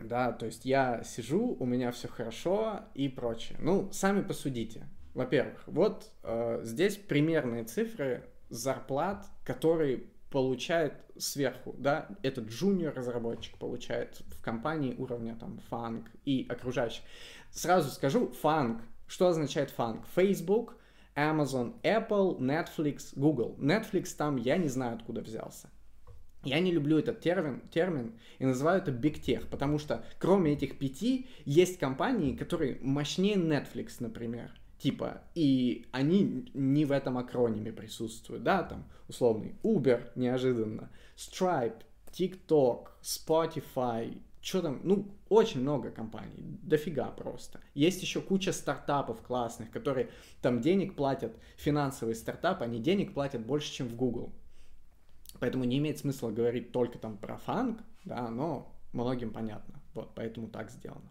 Да, 0.00 0.32
то 0.32 0.46
есть 0.46 0.64
я 0.64 1.02
сижу, 1.04 1.56
у 1.58 1.64
меня 1.64 1.90
все 1.90 2.08
хорошо 2.08 2.80
и 2.94 3.08
прочее. 3.08 3.58
Ну, 3.60 3.90
сами 3.92 4.22
посудите. 4.22 4.88
Во-первых, 5.14 5.62
вот 5.66 6.10
э, 6.22 6.60
здесь 6.64 6.96
примерные 6.96 7.64
цифры 7.64 8.24
зарплат, 8.50 9.26
которые 9.44 10.04
получает 10.30 10.92
сверху, 11.16 11.74
да, 11.78 12.08
этот 12.22 12.48
джуниор 12.48 12.94
разработчик 12.94 13.56
получает 13.56 14.20
в 14.26 14.42
компании 14.42 14.94
уровня 14.98 15.34
там 15.34 15.60
фанк 15.70 16.10
и 16.26 16.46
окружающих. 16.48 17.02
Сразу 17.50 17.90
скажу, 17.90 18.28
фанк, 18.32 18.82
что 19.06 19.28
означает 19.28 19.70
фанк? 19.70 20.04
Facebook, 20.14 20.76
Amazon, 21.14 21.80
Apple, 21.82 22.38
Netflix, 22.38 23.12
Google. 23.14 23.56
Netflix 23.58 24.14
там 24.16 24.36
я 24.36 24.58
не 24.58 24.68
знаю 24.68 24.96
откуда 24.96 25.22
взялся. 25.22 25.70
Я 26.46 26.60
не 26.60 26.72
люблю 26.72 26.98
этот 26.98 27.20
термин, 27.20 27.62
термин 27.70 28.14
и 28.38 28.46
называю 28.46 28.80
это 28.80 28.90
Big 28.90 29.20
Tech, 29.20 29.46
потому 29.50 29.78
что 29.78 30.04
кроме 30.18 30.52
этих 30.52 30.78
пяти 30.78 31.26
есть 31.44 31.78
компании, 31.78 32.36
которые 32.36 32.78
мощнее 32.80 33.36
Netflix, 33.36 33.96
например. 34.00 34.52
Типа, 34.78 35.22
и 35.34 35.86
они 35.92 36.50
не 36.52 36.84
в 36.84 36.92
этом 36.92 37.16
акрониме 37.16 37.72
присутствуют, 37.72 38.42
да, 38.42 38.62
там, 38.62 38.84
условный 39.08 39.54
Uber 39.62 40.10
неожиданно, 40.14 40.90
Stripe, 41.16 41.82
TikTok, 42.12 42.88
Spotify, 43.02 44.20
что 44.42 44.62
там, 44.62 44.80
ну, 44.84 45.08
очень 45.28 45.62
много 45.62 45.90
компаний, 45.90 46.58
дофига 46.62 47.06
просто. 47.06 47.60
Есть 47.74 48.02
еще 48.02 48.20
куча 48.20 48.52
стартапов 48.52 49.22
классных, 49.22 49.70
которые 49.70 50.10
там 50.40 50.60
денег 50.60 50.94
платят, 50.94 51.34
финансовые 51.56 52.14
стартапы, 52.14 52.64
они 52.64 52.78
денег 52.78 53.12
платят 53.12 53.44
больше, 53.44 53.72
чем 53.72 53.88
в 53.88 53.96
Google. 53.96 54.32
Поэтому 55.40 55.64
не 55.64 55.78
имеет 55.78 55.98
смысла 55.98 56.30
говорить 56.30 56.72
только 56.72 56.98
там 56.98 57.16
про 57.16 57.36
фанк, 57.38 57.80
да, 58.04 58.28
но 58.28 58.74
многим 58.92 59.32
понятно. 59.32 59.80
Вот, 59.94 60.14
поэтому 60.14 60.48
так 60.48 60.70
сделано. 60.70 61.10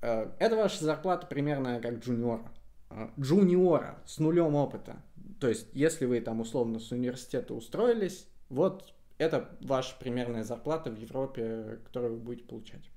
Э, 0.00 0.30
это 0.38 0.56
ваша 0.56 0.84
зарплата 0.84 1.26
примерно 1.26 1.80
как 1.80 1.98
джуниора. 1.98 2.50
Э, 2.90 3.08
джуниора 3.18 3.98
с 4.06 4.18
нулем 4.18 4.54
опыта. 4.54 5.02
То 5.40 5.48
есть, 5.48 5.68
если 5.72 6.06
вы 6.06 6.20
там 6.20 6.40
условно 6.40 6.78
с 6.78 6.92
университета 6.92 7.54
устроились, 7.54 8.26
вот 8.48 8.94
это 9.18 9.56
ваша 9.60 9.96
примерная 9.98 10.44
зарплата 10.44 10.90
в 10.90 10.98
Европе, 10.98 11.80
которую 11.84 12.14
вы 12.14 12.20
будете 12.20 12.46
получать 12.46 12.90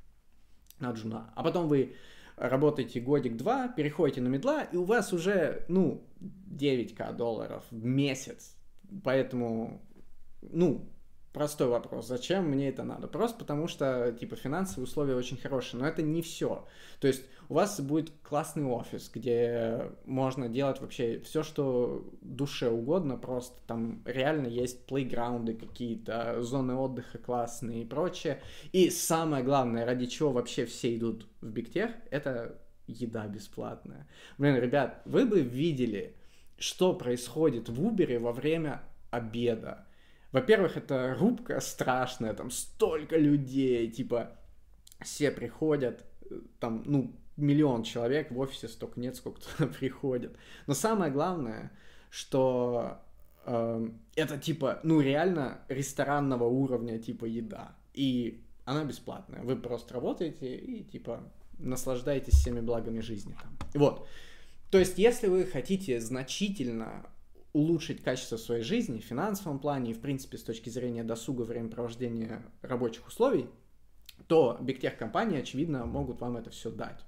на 0.79 0.91
джуна. 0.91 1.31
А 1.35 1.43
потом 1.43 1.67
вы 1.67 1.95
работаете 2.35 3.01
годик-два, 3.01 3.67
переходите 3.67 4.21
на 4.21 4.27
медла, 4.27 4.63
и 4.63 4.77
у 4.77 4.85
вас 4.85 5.11
уже, 5.11 5.65
ну, 5.67 6.03
9к 6.21 7.15
долларов 7.15 7.63
в 7.69 7.83
месяц. 7.83 8.55
Поэтому 9.03 9.81
ну, 10.41 10.89
простой 11.33 11.67
вопрос, 11.67 12.07
зачем 12.07 12.45
мне 12.49 12.69
это 12.69 12.83
надо? 12.83 13.07
Просто 13.07 13.37
потому 13.37 13.67
что, 13.67 14.15
типа, 14.19 14.35
финансовые 14.35 14.85
условия 14.85 15.15
очень 15.15 15.37
хорошие, 15.37 15.79
но 15.79 15.87
это 15.87 16.01
не 16.01 16.21
все. 16.21 16.67
То 16.99 17.07
есть 17.07 17.23
у 17.49 17.53
вас 17.55 17.79
будет 17.79 18.11
классный 18.23 18.65
офис, 18.65 19.09
где 19.13 19.91
можно 20.05 20.49
делать 20.49 20.81
вообще 20.81 21.19
все, 21.19 21.43
что 21.43 22.09
душе 22.21 22.69
угодно, 22.69 23.17
просто 23.17 23.61
там 23.67 24.01
реально 24.05 24.47
есть 24.47 24.85
плейграунды 24.85 25.53
какие-то, 25.53 26.41
зоны 26.41 26.75
отдыха 26.75 27.17
классные 27.17 27.83
и 27.83 27.85
прочее. 27.85 28.41
И 28.71 28.89
самое 28.89 29.43
главное, 29.43 29.85
ради 29.85 30.07
чего 30.07 30.31
вообще 30.31 30.65
все 30.65 30.95
идут 30.95 31.27
в 31.41 31.49
Бигтех, 31.49 31.91
это 32.11 32.59
еда 32.87 33.27
бесплатная. 33.27 34.07
Блин, 34.37 34.55
ребят, 34.55 35.01
вы 35.05 35.25
бы 35.25 35.41
видели, 35.41 36.15
что 36.57 36.93
происходит 36.93 37.69
в 37.69 37.85
Убере 37.85 38.19
во 38.19 38.31
время 38.31 38.81
обеда 39.11 39.85
во-первых, 40.31 40.77
это 40.77 41.15
рубка 41.19 41.59
страшная, 41.59 42.33
там 42.33 42.51
столько 42.51 43.17
людей, 43.17 43.89
типа, 43.89 44.31
все 45.01 45.31
приходят, 45.31 46.05
там, 46.59 46.83
ну, 46.85 47.15
миллион 47.37 47.83
человек, 47.83 48.31
в 48.31 48.39
офисе 48.39 48.67
столько 48.67 48.99
нет, 48.99 49.15
сколько 49.15 49.41
туда 49.57 49.71
приходит. 49.71 50.35
Но 50.67 50.73
самое 50.73 51.11
главное, 51.11 51.71
что 52.09 52.99
э, 53.45 53.89
это, 54.15 54.37
типа, 54.37 54.79
ну, 54.83 55.01
реально 55.01 55.61
ресторанного 55.67 56.45
уровня, 56.45 56.99
типа, 56.99 57.25
еда. 57.25 57.75
И 57.93 58.43
она 58.65 58.83
бесплатная. 58.83 59.41
Вы 59.41 59.55
просто 59.55 59.95
работаете 59.95 60.55
и, 60.55 60.83
типа, 60.83 61.23
наслаждаетесь 61.57 62.35
всеми 62.35 62.61
благами 62.61 62.99
жизни 62.99 63.35
там. 63.41 63.57
Вот. 63.73 64.07
То 64.69 64.77
есть, 64.77 64.99
если 64.99 65.27
вы 65.27 65.45
хотите 65.45 65.99
значительно 65.99 67.09
улучшить 67.59 68.01
качество 68.01 68.37
своей 68.37 68.63
жизни 68.63 68.99
в 68.99 69.03
финансовом 69.03 69.59
плане 69.59 69.91
и, 69.91 69.93
в 69.93 69.99
принципе, 69.99 70.37
с 70.37 70.43
точки 70.43 70.69
зрения 70.69 71.03
досуга, 71.03 71.41
времяпровождения 71.43 72.41
рабочих 72.61 73.07
условий, 73.07 73.47
то 74.27 74.57
бигтех 74.61 74.97
компании, 74.97 75.39
очевидно, 75.39 75.85
могут 75.85 76.21
вам 76.21 76.37
это 76.37 76.49
все 76.49 76.71
дать. 76.71 77.03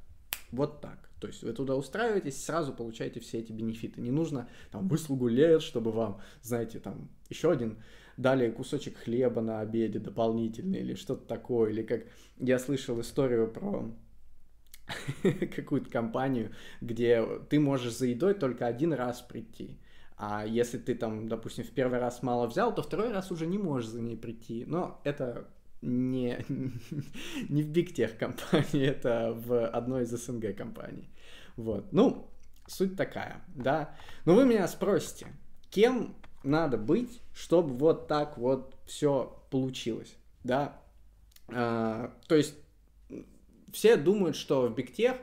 Вот 0.52 0.82
так. 0.82 1.10
То 1.20 1.28
есть 1.28 1.44
вы 1.44 1.54
туда 1.54 1.76
устраиваетесь, 1.76 2.44
сразу 2.44 2.74
получаете 2.74 3.20
все 3.20 3.40
эти 3.40 3.52
бенефиты. 3.52 4.02
Не 4.02 4.12
нужно 4.12 4.50
там 4.72 4.88
выслугу 4.88 5.28
лет, 5.28 5.62
чтобы 5.62 5.92
вам, 5.92 6.20
знаете, 6.42 6.80
там 6.80 7.10
еще 7.30 7.52
один 7.52 7.78
дали 8.18 8.52
кусочек 8.52 8.98
хлеба 8.98 9.42
на 9.42 9.62
обеде 9.62 10.00
дополнительный 10.00 10.80
или 10.80 10.96
что-то 10.96 11.26
такое. 11.28 11.72
Или 11.72 11.84
как 11.84 12.02
я 12.38 12.60
слышал 12.60 13.00
историю 13.00 13.52
про 13.52 13.94
какую-то 15.56 15.90
компанию, 15.90 16.52
где 16.82 17.26
ты 17.50 17.60
можешь 17.60 17.96
за 17.96 18.08
едой 18.08 18.34
только 18.34 18.66
один 18.66 18.92
раз 18.92 19.22
прийти. 19.22 19.80
А 20.24 20.46
если 20.46 20.78
ты 20.78 20.94
там, 20.94 21.28
допустим, 21.28 21.64
в 21.64 21.72
первый 21.72 21.98
раз 21.98 22.22
мало 22.22 22.46
взял, 22.46 22.76
то 22.76 22.84
второй 22.84 23.12
раз 23.12 23.32
уже 23.32 23.48
не 23.48 23.58
можешь 23.58 23.90
за 23.90 24.02
ней 24.02 24.16
прийти. 24.16 24.66
Но 24.68 25.02
это 25.04 25.48
не, 25.82 26.46
не 27.50 27.64
в 27.64 27.72
Tech 27.72 28.16
компании, 28.18 28.86
это 28.86 29.34
в 29.36 29.68
одной 29.68 30.04
из 30.04 30.12
СНГ 30.12 30.56
компаний. 30.56 31.10
Вот. 31.56 31.92
Ну, 31.92 32.30
суть 32.68 32.96
такая, 32.96 33.44
да. 33.48 33.96
Но 34.26 34.36
вы 34.36 34.46
меня 34.46 34.68
спросите, 34.68 35.26
кем 35.72 36.16
надо 36.44 36.78
быть, 36.78 37.20
чтобы 37.34 37.76
вот 37.76 38.08
так 38.08 38.38
вот 38.38 38.76
все 38.86 39.44
получилось, 39.50 40.16
да? 40.44 40.80
А, 41.48 42.14
то 42.28 42.36
есть 42.36 42.54
все 43.74 43.98
думают, 43.98 44.36
что 44.36 44.68
в 44.68 44.78
Tech 44.78 45.18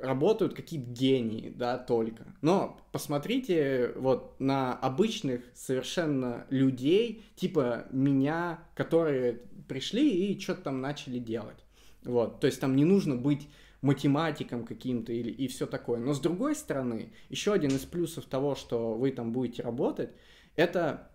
работают 0.00 0.54
какие-то 0.54 0.90
гении, 0.90 1.50
да, 1.50 1.78
только. 1.78 2.26
Но 2.42 2.80
посмотрите 2.92 3.92
вот 3.96 4.38
на 4.38 4.74
обычных 4.74 5.42
совершенно 5.54 6.46
людей, 6.50 7.24
типа 7.36 7.86
меня, 7.90 8.60
которые 8.74 9.40
пришли 9.68 10.32
и 10.32 10.40
что-то 10.40 10.62
там 10.62 10.80
начали 10.80 11.18
делать. 11.18 11.64
Вот, 12.04 12.40
то 12.40 12.46
есть 12.46 12.60
там 12.60 12.76
не 12.76 12.84
нужно 12.84 13.16
быть 13.16 13.48
математиком 13.82 14.64
каким-то 14.64 15.12
или 15.12 15.30
и 15.30 15.48
все 15.48 15.66
такое. 15.66 15.98
Но 15.98 16.12
с 16.12 16.20
другой 16.20 16.54
стороны, 16.54 17.12
еще 17.28 17.52
один 17.52 17.70
из 17.70 17.84
плюсов 17.84 18.24
того, 18.26 18.54
что 18.54 18.94
вы 18.94 19.12
там 19.12 19.32
будете 19.32 19.62
работать, 19.62 20.10
это 20.56 21.10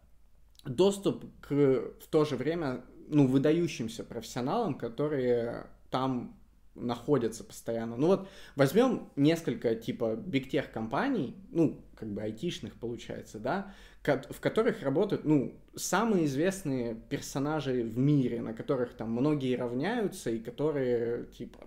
доступ 0.65 1.25
к 1.41 1.49
в 1.49 2.07
то 2.09 2.25
же 2.25 2.35
время 2.35 2.83
ну, 3.07 3.27
выдающимся 3.27 4.03
профессионалам, 4.03 4.75
которые 4.75 5.67
там 5.89 6.37
находятся 6.75 7.43
постоянно. 7.43 7.97
Ну 7.97 8.07
вот 8.07 8.29
возьмем 8.55 9.09
несколько 9.15 9.75
типа 9.75 10.15
бигтех 10.15 10.71
компаний, 10.71 11.35
ну 11.51 11.83
как 11.95 12.09
бы 12.09 12.21
айтишных 12.21 12.75
получается, 12.75 13.39
да, 13.39 13.73
в 14.03 14.39
которых 14.39 14.81
работают, 14.81 15.25
ну, 15.25 15.53
самые 15.75 16.25
известные 16.25 16.95
персонажи 16.95 17.83
в 17.83 17.97
мире, 17.97 18.41
на 18.41 18.53
которых 18.53 18.93
там 18.93 19.11
многие 19.11 19.55
равняются 19.55 20.31
и 20.31 20.39
которые 20.39 21.25
типа 21.25 21.59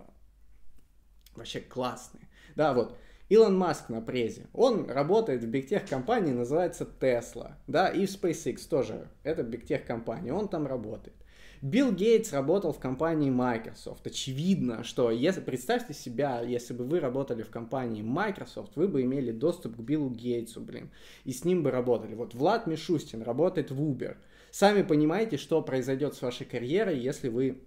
вообще 1.35 1.61
классные. 1.61 2.27
Да, 2.55 2.73
вот 2.73 2.97
Илон 3.29 3.57
Маск 3.57 3.89
на 3.89 4.01
презе. 4.01 4.47
Он 4.53 4.89
работает 4.89 5.43
в 5.43 5.47
бигтех 5.47 5.87
компании, 5.87 6.31
называется 6.31 6.87
Tesla. 6.99 7.53
Да, 7.67 7.87
и 7.87 8.05
в 8.05 8.09
SpaceX 8.09 8.67
тоже. 8.69 9.07
Это 9.23 9.43
бигтех 9.43 9.85
компания. 9.85 10.33
Он 10.33 10.47
там 10.47 10.67
работает. 10.67 11.15
Билл 11.61 11.91
Гейтс 11.91 12.33
работал 12.33 12.73
в 12.73 12.79
компании 12.79 13.29
Microsoft. 13.29 14.05
Очевидно, 14.07 14.83
что 14.83 15.11
если 15.11 15.41
представьте 15.41 15.93
себя, 15.93 16.41
если 16.41 16.73
бы 16.73 16.85
вы 16.85 16.99
работали 16.99 17.43
в 17.43 17.49
компании 17.49 18.01
Microsoft, 18.01 18.75
вы 18.75 18.87
бы 18.87 19.01
имели 19.01 19.31
доступ 19.31 19.77
к 19.77 19.79
Биллу 19.79 20.09
Гейтсу, 20.09 20.61
блин, 20.61 20.91
и 21.23 21.31
с 21.31 21.45
ним 21.45 21.63
бы 21.63 21.71
работали. 21.71 22.15
Вот 22.15 22.33
Влад 22.33 22.67
Мишустин 22.67 23.21
работает 23.21 23.71
в 23.71 23.81
Uber. 23.81 24.17
Сами 24.51 24.83
понимаете, 24.83 25.37
что 25.37 25.61
произойдет 25.61 26.15
с 26.15 26.21
вашей 26.21 26.45
карьерой, 26.45 26.99
если 26.99 27.29
вы 27.29 27.61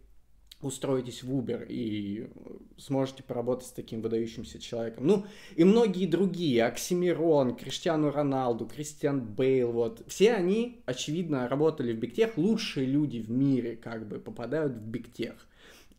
устроитесь 0.61 1.23
в 1.23 1.33
Uber 1.33 1.67
и 1.69 2.29
сможете 2.77 3.23
поработать 3.23 3.69
с 3.69 3.73
таким 3.73 4.01
выдающимся 4.01 4.59
человеком. 4.59 5.07
Ну, 5.07 5.27
и 5.55 5.65
многие 5.65 6.07
другие, 6.07 6.65
Оксимирон, 6.65 7.55
Криштиану 7.55 8.11
Роналду, 8.11 8.67
Кристиан 8.67 9.21
Бейл, 9.21 9.71
вот, 9.71 10.03
все 10.09 10.35
они, 10.35 10.83
очевидно, 10.85 11.49
работали 11.49 11.93
в 11.93 11.99
Бигтех, 11.99 12.37
лучшие 12.37 12.87
люди 12.87 13.19
в 13.19 13.31
мире, 13.31 13.77
как 13.77 14.09
бы, 14.09 14.19
попадают 14.19 14.73
в 14.73 14.83
Бигтех 14.83 15.47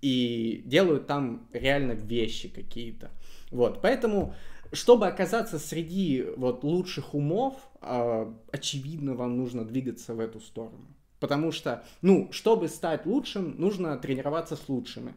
и 0.02 0.62
делают 0.66 1.08
там 1.08 1.48
реально 1.54 1.94
вещи 1.94 2.50
какие-то. 2.50 3.12
Вот, 3.52 3.82
поэтому, 3.82 4.34
чтобы 4.72 5.08
оказаться 5.08 5.60
среди 5.60 6.26
вот 6.38 6.64
лучших 6.64 7.14
умов, 7.14 7.56
э, 7.82 8.34
очевидно, 8.52 9.16
вам 9.16 9.38
нужно 9.38 9.66
двигаться 9.66 10.14
в 10.14 10.20
эту 10.20 10.40
сторону. 10.40 10.86
Потому 11.20 11.52
что, 11.52 11.84
ну, 12.02 12.30
чтобы 12.32 12.68
стать 12.70 13.06
лучшим, 13.06 13.60
нужно 13.60 13.98
тренироваться 13.98 14.56
с 14.56 14.70
лучшими. 14.70 15.14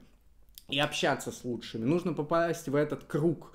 и 0.73 0.79
общаться 0.79 1.31
с 1.31 1.45
лучшими. 1.45 1.85
Нужно 1.85 2.15
попасть 2.15 2.69
в 2.69 2.75
этот 2.75 3.05
круг 3.05 3.53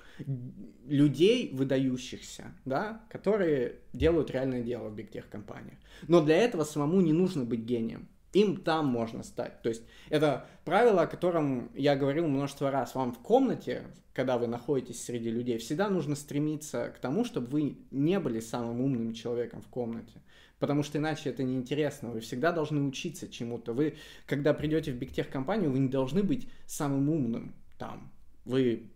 людей 0.86 1.50
выдающихся, 1.52 2.52
да, 2.64 3.02
которые 3.10 3.76
делают 3.92 4.30
реальное 4.30 4.62
дело 4.62 4.88
в 4.88 4.94
бигтех-компаниях. 4.94 5.78
Но 6.06 6.20
для 6.20 6.36
этого 6.36 6.64
самому 6.64 7.00
не 7.00 7.12
нужно 7.12 7.44
быть 7.44 7.60
гением. 7.60 8.08
Им 8.34 8.58
там 8.58 8.86
можно 8.86 9.22
стать. 9.22 9.62
То 9.62 9.68
есть 9.68 9.82
это 10.10 10.46
правило, 10.64 11.02
о 11.02 11.06
котором 11.06 11.70
я 11.74 11.96
говорил 11.96 12.26
множество 12.28 12.70
раз. 12.70 12.94
Вам 12.94 13.12
в 13.12 13.18
комнате, 13.18 13.84
когда 14.12 14.38
вы 14.38 14.46
находитесь 14.46 15.02
среди 15.02 15.30
людей, 15.30 15.58
всегда 15.58 15.88
нужно 15.88 16.14
стремиться 16.14 16.92
к 16.94 16.98
тому, 16.98 17.24
чтобы 17.24 17.46
вы 17.48 17.78
не 17.90 18.20
были 18.20 18.40
самым 18.40 18.80
умным 18.80 19.14
человеком 19.14 19.62
в 19.62 19.68
комнате. 19.68 20.20
Потому 20.58 20.82
что 20.82 20.98
иначе 20.98 21.30
это 21.30 21.42
неинтересно. 21.42 22.10
Вы 22.10 22.20
всегда 22.20 22.52
должны 22.52 22.82
учиться 22.82 23.28
чему-то. 23.28 23.72
Вы, 23.72 23.96
когда 24.26 24.54
придете 24.54 24.92
в 24.92 24.96
бигтех-компанию, 24.96 25.70
вы 25.70 25.78
не 25.78 25.88
должны 25.88 26.22
быть 26.22 26.48
самым 26.66 27.08
умным 27.08 27.54
там. 27.78 28.12
Вы 28.44 28.90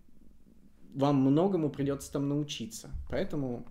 вам 0.94 1.16
многому 1.16 1.70
придется 1.70 2.12
там 2.12 2.28
научиться. 2.28 2.90
Поэтому 3.08 3.66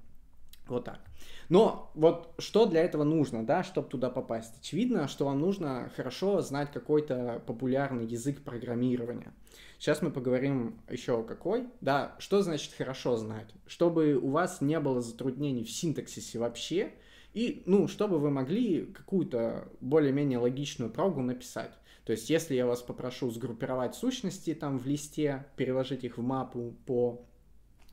вот 0.68 0.86
так. 0.86 1.02
Но 1.50 1.92
вот 1.96 2.34
что 2.40 2.66
для 2.66 2.82
этого 2.82 3.04
нужно, 3.04 3.46
да, 3.46 3.64
чтобы 3.64 3.90
туда 3.90 4.10
попасть? 4.10 4.58
Очевидно, 4.60 5.08
что 5.08 5.26
вам 5.26 5.40
нужно 5.40 5.92
хорошо 5.96 6.42
знать 6.42 6.72
какой-то 6.72 7.44
популярный 7.46 8.06
язык 8.06 8.42
программирования. 8.42 9.34
Сейчас 9.78 10.02
мы 10.02 10.12
поговорим 10.12 10.80
еще 10.90 11.24
какой. 11.24 11.68
Да, 11.82 12.16
что 12.20 12.42
значит 12.42 12.74
хорошо 12.74 13.18
знать? 13.18 13.50
Чтобы 13.68 14.14
у 14.14 14.30
вас 14.30 14.62
не 14.62 14.80
было 14.80 15.02
затруднений 15.02 15.64
в 15.64 15.72
синтаксисе 15.72 16.40
вообще, 16.40 16.94
и, 17.34 17.64
ну, 17.66 17.88
чтобы 17.88 18.20
вы 18.20 18.30
могли 18.30 18.86
какую-то 18.86 19.70
более-менее 19.80 20.40
логичную 20.40 20.92
прогу 20.92 21.22
написать. 21.22 21.72
То 22.04 22.12
есть, 22.12 22.30
если 22.30 22.56
я 22.56 22.66
вас 22.66 22.82
попрошу 22.82 23.30
сгруппировать 23.30 23.96
сущности 23.96 24.54
там 24.54 24.80
в 24.80 24.86
листе, 24.86 25.46
переложить 25.56 26.04
их 26.04 26.18
в 26.18 26.22
мапу 26.22 26.76
по 26.86 27.26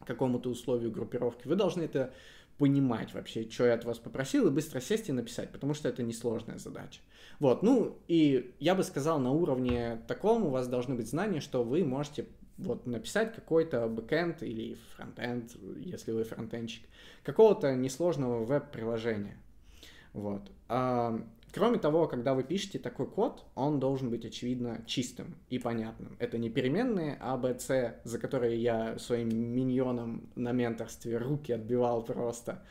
какому-то 0.04 0.48
условию 0.50 0.90
группировки, 0.90 1.46
вы 1.46 1.56
должны 1.56 1.82
это 1.82 2.12
понимать 2.56 3.14
вообще, 3.14 3.48
что 3.48 3.66
я 3.66 3.74
от 3.74 3.84
вас 3.84 3.98
попросил, 3.98 4.48
и 4.48 4.50
быстро 4.50 4.80
сесть 4.80 5.08
и 5.08 5.12
написать, 5.12 5.52
потому 5.52 5.74
что 5.74 5.88
это 5.88 6.02
несложная 6.02 6.58
задача. 6.58 7.00
Вот, 7.38 7.62
ну, 7.62 7.98
и 8.08 8.52
я 8.58 8.74
бы 8.74 8.82
сказал, 8.82 9.20
на 9.20 9.30
уровне 9.30 10.02
таком 10.08 10.44
у 10.44 10.50
вас 10.50 10.66
должны 10.66 10.96
быть 10.96 11.08
знания, 11.08 11.40
что 11.40 11.62
вы 11.62 11.84
можете 11.84 12.26
вот 12.58 12.86
написать 12.86 13.34
какой-то 13.34 13.88
бэкэнд 13.88 14.42
или 14.42 14.76
фронтенд, 14.96 15.56
если 15.76 16.12
вы 16.12 16.24
фронтенщик, 16.24 16.84
какого-то 17.22 17.74
несложного 17.74 18.44
веб-приложения. 18.44 19.38
Вот. 20.12 20.50
А, 20.68 21.20
Кроме 21.52 21.78
того, 21.78 22.06
когда 22.06 22.34
вы 22.34 22.42
пишете 22.42 22.78
такой 22.78 23.06
код, 23.06 23.44
он 23.54 23.80
должен 23.80 24.10
быть, 24.10 24.24
очевидно, 24.24 24.82
чистым 24.86 25.34
и 25.48 25.58
понятным. 25.58 26.16
Это 26.18 26.36
не 26.36 26.50
переменные 26.50 27.16
А, 27.20 27.36
Б, 27.38 27.58
С, 27.58 28.00
за 28.04 28.18
которые 28.18 28.60
я 28.60 28.98
своим 28.98 29.30
миньоном 29.30 30.28
на 30.34 30.52
менторстве 30.52 31.16
руки 31.16 31.52
отбивал 31.52 32.04
просто 32.04 32.62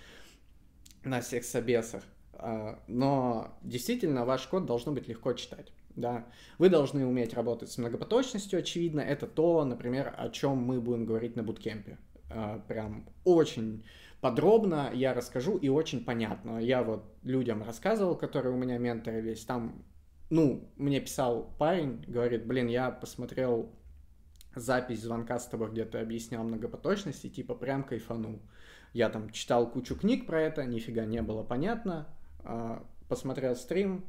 на 1.04 1.22
всех 1.22 1.44
собесах. 1.44 2.04
А, 2.34 2.80
но 2.88 3.58
действительно 3.64 4.26
ваш 4.26 4.46
код 4.46 4.66
должно 4.66 4.92
быть 4.92 5.08
легко 5.08 5.34
читать. 5.34 5.72
Да. 5.98 6.28
Вы 6.60 6.70
должны 6.70 7.06
уметь 7.06 7.34
работать 7.34 7.72
с 7.72 7.78
многопоточностью, 7.80 8.60
очевидно. 8.60 9.02
Это 9.02 9.26
то, 9.26 9.66
например, 9.66 10.14
о 10.16 10.30
чем 10.30 10.58
мы 10.58 10.80
будем 10.80 11.06
говорить 11.06 11.36
на 11.36 11.42
буткемпе. 11.42 11.98
А, 12.30 12.60
прям 12.68 13.10
очень 13.24 13.84
подробно 14.22 14.92
я 14.94 15.16
расскажу 15.16 15.58
и 15.58 15.70
очень 15.70 16.06
понятно. 16.06 16.60
Я 16.60 16.84
вот 16.84 17.04
людям 17.24 17.64
рассказывал, 17.64 18.16
которые 18.16 18.54
у 18.54 18.58
меня 18.58 18.78
менторились, 18.78 19.44
там, 19.44 19.84
ну, 20.30 20.72
мне 20.78 21.00
писал 21.00 21.52
парень, 21.58 22.04
говорит, 22.08 22.46
блин, 22.46 22.68
я 22.68 22.92
посмотрел 22.92 23.72
запись 24.56 25.02
звонка 25.02 25.40
с 25.40 25.48
тобой, 25.48 25.72
где 25.72 25.84
ты 25.84 25.98
объяснял 25.98 26.44
многопоточности, 26.44 27.28
типа 27.28 27.56
прям 27.56 27.84
кайфанул. 27.84 28.40
Я 28.94 29.10
там 29.10 29.32
читал 29.32 29.68
кучу 29.70 29.96
книг 29.96 30.28
про 30.28 30.42
это, 30.42 30.64
нифига 30.64 31.06
не 31.06 31.24
было 31.24 31.42
понятно. 31.42 32.08
А, 32.44 32.86
посмотрел 33.10 33.56
стрим, 33.56 34.06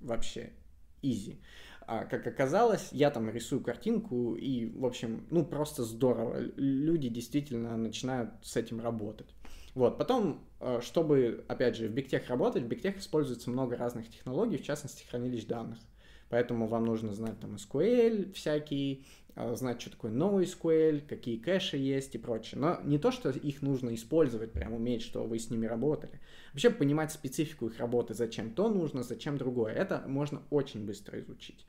вообще 0.00 0.52
изи. 1.02 1.40
А 1.86 2.04
как 2.04 2.26
оказалось, 2.26 2.90
я 2.92 3.10
там 3.10 3.28
рисую 3.30 3.62
картинку, 3.62 4.36
и, 4.36 4.66
в 4.66 4.86
общем, 4.86 5.26
ну, 5.30 5.44
просто 5.44 5.82
здорово. 5.82 6.38
Люди 6.56 7.08
действительно 7.08 7.76
начинают 7.76 8.30
с 8.42 8.56
этим 8.56 8.80
работать. 8.80 9.34
Вот, 9.74 9.98
потом, 9.98 10.44
э, 10.60 10.80
чтобы, 10.82 11.44
опять 11.48 11.76
же, 11.76 11.88
в 11.88 11.92
BigTech 11.92 12.28
работать, 12.28 12.62
в 12.64 12.68
BigTech 12.68 12.98
используется 12.98 13.50
много 13.50 13.76
разных 13.76 14.08
технологий, 14.08 14.56
в 14.56 14.62
частности, 14.62 15.04
хранилищ 15.08 15.46
данных. 15.46 15.78
Поэтому 16.28 16.68
вам 16.68 16.84
нужно 16.84 17.12
знать 17.12 17.40
там 17.40 17.56
SQL 17.56 18.32
всякий, 18.32 19.04
э, 19.04 19.19
знать, 19.54 19.80
что 19.80 19.90
такое 19.90 20.10
новый 20.10 20.44
SQL, 20.44 21.06
какие 21.06 21.36
кэши 21.36 21.76
есть 21.76 22.14
и 22.14 22.18
прочее. 22.18 22.60
Но 22.60 22.80
не 22.84 22.98
то, 22.98 23.10
что 23.10 23.30
их 23.30 23.62
нужно 23.62 23.94
использовать, 23.94 24.52
прям 24.52 24.72
уметь, 24.72 25.02
что 25.02 25.24
вы 25.24 25.38
с 25.38 25.50
ними 25.50 25.66
работали. 25.66 26.20
Вообще 26.52 26.70
понимать 26.70 27.12
специфику 27.12 27.66
их 27.66 27.78
работы, 27.78 28.14
зачем 28.14 28.52
то 28.52 28.68
нужно, 28.68 29.02
зачем 29.02 29.38
другое. 29.38 29.72
Это 29.72 30.04
можно 30.06 30.42
очень 30.50 30.84
быстро 30.86 31.20
изучить. 31.20 31.66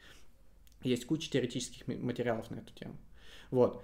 Есть 0.84 1.06
куча 1.06 1.30
теоретических 1.30 1.88
материалов 1.88 2.50
на 2.50 2.56
эту 2.56 2.74
тему. 2.74 2.96
Вот. 3.52 3.84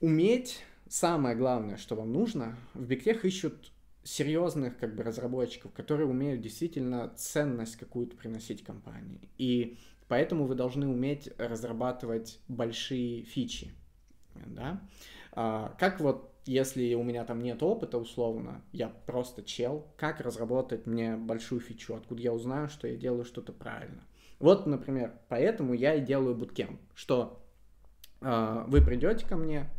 Уметь 0.00 0.64
самое 0.88 1.36
главное, 1.36 1.76
что 1.76 1.96
вам 1.96 2.12
нужно, 2.12 2.56
в 2.74 2.84
бигтех 2.86 3.24
ищут 3.24 3.72
серьезных 4.04 4.78
как 4.78 4.94
бы 4.94 5.02
разработчиков, 5.02 5.72
которые 5.72 6.06
умеют 6.06 6.42
действительно 6.42 7.12
ценность 7.16 7.76
какую-то 7.76 8.16
приносить 8.16 8.62
компании. 8.62 9.28
И 9.38 9.78
поэтому 10.08 10.46
вы 10.46 10.54
должны 10.54 10.88
уметь 10.88 11.30
разрабатывать 11.38 12.40
большие 12.48 13.22
фичи. 13.22 13.72
Да? 14.34 14.80
А, 15.32 15.74
как 15.78 16.00
вот 16.00 16.34
если 16.46 16.94
у 16.94 17.02
меня 17.02 17.24
там 17.24 17.40
нет 17.40 17.62
опыта 17.62 17.98
условно, 17.98 18.62
я 18.72 18.88
просто 18.88 19.42
чел, 19.42 19.86
как 19.96 20.20
разработать 20.20 20.86
мне 20.86 21.16
большую 21.16 21.60
фичу, 21.60 21.94
откуда 21.94 22.20
я 22.20 22.32
узнаю, 22.32 22.68
что 22.68 22.86
я 22.86 22.96
делаю 22.96 23.24
что-то 23.24 23.52
правильно. 23.52 24.04
Вот, 24.38 24.66
например, 24.66 25.14
поэтому 25.28 25.74
я 25.74 25.94
и 25.94 26.00
делаю 26.00 26.34
буткемп, 26.34 26.80
что 26.94 27.42
э, 28.20 28.64
вы 28.66 28.82
придете 28.82 29.26
ко 29.26 29.36
мне, 29.36 29.70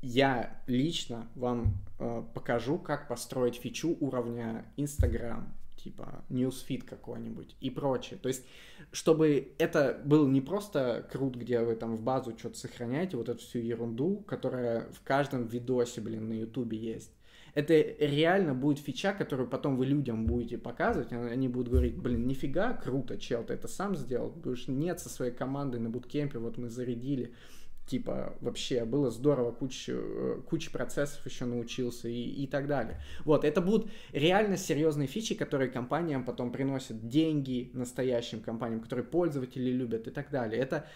я 0.00 0.62
лично 0.66 1.28
вам 1.34 1.74
э, 1.98 2.22
покажу, 2.34 2.78
как 2.78 3.08
построить 3.08 3.56
фичу 3.56 3.96
уровня 4.00 4.64
Instagram, 4.76 5.54
типа 5.82 6.24
newsfeed 6.28 6.84
какой-нибудь 6.84 7.56
и 7.60 7.70
прочее. 7.70 8.18
То 8.22 8.28
есть, 8.28 8.46
чтобы 8.92 9.54
это 9.58 10.00
был 10.04 10.26
не 10.28 10.40
просто 10.40 11.06
крут, 11.10 11.36
где 11.36 11.60
вы 11.60 11.76
там 11.76 11.96
в 11.96 12.02
базу 12.02 12.36
что-то 12.38 12.58
сохраняете, 12.58 13.16
вот 13.16 13.28
эту 13.28 13.40
всю 13.40 13.58
ерунду, 13.58 14.24
которая 14.26 14.90
в 14.92 15.02
каждом 15.02 15.46
видосе, 15.46 16.00
блин, 16.00 16.28
на 16.28 16.34
ютубе 16.34 16.78
есть. 16.78 17.12
Это 17.54 17.74
реально 17.74 18.54
будет 18.54 18.78
фича, 18.78 19.12
которую 19.12 19.48
потом 19.48 19.76
вы 19.76 19.86
людям 19.86 20.26
будете 20.26 20.56
показывать, 20.56 21.12
они 21.12 21.48
будут 21.48 21.72
говорить, 21.72 21.96
блин, 21.96 22.26
нифига, 22.26 22.74
круто, 22.74 23.18
чел, 23.18 23.42
ты 23.42 23.54
это 23.54 23.66
сам 23.66 23.96
сделал, 23.96 24.30
будешь 24.30 24.68
нет 24.68 25.00
со 25.00 25.08
своей 25.08 25.32
командой 25.32 25.80
на 25.80 25.90
буткемпе, 25.90 26.38
вот 26.38 26.58
мы 26.58 26.68
зарядили 26.68 27.34
типа, 27.90 28.36
вообще 28.40 28.84
было 28.84 29.10
здорово, 29.10 29.50
куча, 29.50 29.92
э, 29.96 30.42
куча 30.48 30.70
процессов 30.70 31.26
еще 31.26 31.44
научился 31.44 32.08
и, 32.08 32.22
и 32.22 32.46
так 32.46 32.68
далее. 32.68 33.00
Вот, 33.24 33.44
это 33.44 33.60
будут 33.60 33.90
реально 34.12 34.56
серьезные 34.56 35.08
фичи, 35.08 35.34
которые 35.34 35.70
компаниям 35.70 36.24
потом 36.24 36.52
приносят 36.52 37.08
деньги 37.08 37.70
настоящим 37.74 38.42
компаниям, 38.42 38.80
которые 38.80 39.04
пользователи 39.04 39.70
любят 39.70 40.06
и 40.06 40.12
так 40.12 40.30
далее. 40.30 40.62
Это 40.62 40.86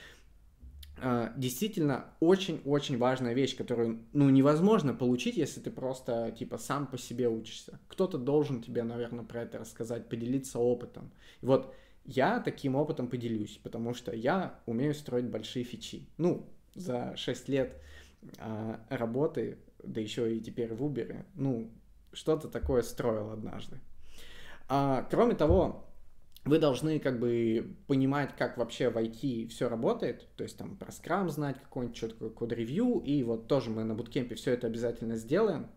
э, 1.03 1.33
действительно 1.37 2.05
очень-очень 2.21 2.97
важная 2.97 3.35
вещь, 3.35 3.57
которую, 3.57 4.05
ну, 4.13 4.31
невозможно 4.31 4.95
получить, 4.95 5.37
если 5.37 5.61
ты 5.61 5.73
просто, 5.73 6.33
типа, 6.39 6.59
сам 6.59 6.87
по 6.87 6.97
себе 6.97 7.29
учишься. 7.29 7.81
Кто-то 7.89 8.19
должен 8.19 8.63
тебе, 8.63 8.85
наверное, 8.85 9.25
про 9.25 9.43
это 9.43 9.59
рассказать, 9.59 10.09
поделиться 10.09 10.61
опытом. 10.61 11.11
Вот 11.43 11.75
я 12.05 12.39
таким 12.39 12.77
опытом 12.77 13.09
поделюсь, 13.09 13.59
потому 13.63 13.95
что 13.95 14.15
я 14.15 14.61
умею 14.67 14.95
строить 14.95 15.25
большие 15.25 15.65
фичи. 15.65 16.07
Ну, 16.19 16.54
за 16.75 17.17
6 17.17 17.49
лет 17.49 17.81
а, 18.39 18.81
работы, 18.89 19.59
да 19.83 20.01
еще 20.01 20.35
и 20.35 20.41
теперь 20.41 20.73
в 20.75 20.83
Uber, 20.83 21.25
ну, 21.35 21.71
что-то 22.13 22.49
такое 22.49 22.83
строил 22.83 23.31
однажды. 23.31 23.81
А, 24.69 25.07
кроме 25.11 25.35
того, 25.35 25.85
вы 26.45 26.59
должны 26.59 26.99
как 26.99 27.19
бы 27.19 27.77
понимать, 27.87 28.37
как 28.37 28.59
вообще 28.59 28.91
в 28.91 28.97
IT 28.97 29.49
все 29.49 29.69
работает, 29.69 30.29
то 30.37 30.45
есть 30.45 30.59
там 30.59 30.77
про 30.77 30.89
Scrum 30.89 31.29
знать, 31.29 31.59
какой-нибудь 31.59 32.01
такое 32.01 32.31
код-ревью, 32.31 33.01
и 33.01 33.23
вот 33.23 33.49
тоже 33.49 33.71
мы 33.71 33.85
на 33.85 33.95
буткемпе 33.95 34.35
все 34.35 34.53
это 34.53 34.67
обязательно 34.67 35.17
сделаем, 35.17 35.71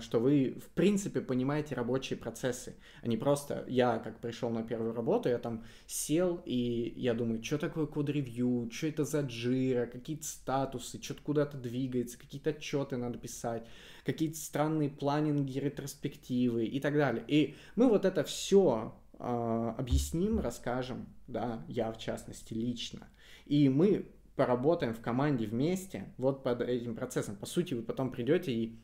что 0.00 0.20
вы, 0.20 0.56
в 0.64 0.68
принципе, 0.70 1.20
понимаете 1.20 1.74
рабочие 1.74 2.16
процессы, 2.16 2.76
а 3.02 3.08
не 3.08 3.16
просто 3.16 3.64
я, 3.66 3.98
как 3.98 4.20
пришел 4.20 4.50
на 4.50 4.62
первую 4.62 4.94
работу, 4.94 5.28
я 5.28 5.38
там 5.38 5.64
сел, 5.86 6.40
и 6.44 6.92
я 6.96 7.14
думаю, 7.14 7.42
что 7.42 7.58
такое 7.58 7.86
код-ревью, 7.86 8.68
что 8.70 8.86
это 8.86 9.04
за 9.04 9.22
джира, 9.22 9.86
какие-то 9.86 10.24
статусы, 10.24 11.02
что-то 11.02 11.22
куда-то 11.22 11.56
двигается, 11.56 12.18
какие-то 12.18 12.50
отчеты 12.50 12.96
надо 12.96 13.18
писать, 13.18 13.66
какие-то 14.04 14.36
странные 14.38 14.90
планинги, 14.90 15.58
ретроспективы 15.58 16.66
и 16.66 16.78
так 16.78 16.94
далее. 16.94 17.24
И 17.26 17.56
мы 17.74 17.88
вот 17.88 18.04
это 18.04 18.22
все 18.22 18.94
э, 19.18 19.74
объясним, 19.76 20.38
расскажем, 20.38 21.08
да, 21.26 21.64
я 21.66 21.90
в 21.90 21.98
частности 21.98 22.54
лично. 22.54 23.08
И 23.46 23.68
мы 23.68 24.06
поработаем 24.36 24.94
в 24.94 25.00
команде 25.00 25.46
вместе 25.46 26.12
вот 26.16 26.42
под 26.42 26.60
этим 26.60 26.94
процессом. 26.94 27.36
По 27.36 27.46
сути, 27.46 27.74
вы 27.74 27.82
потом 27.82 28.10
придете 28.10 28.52
и 28.52 28.78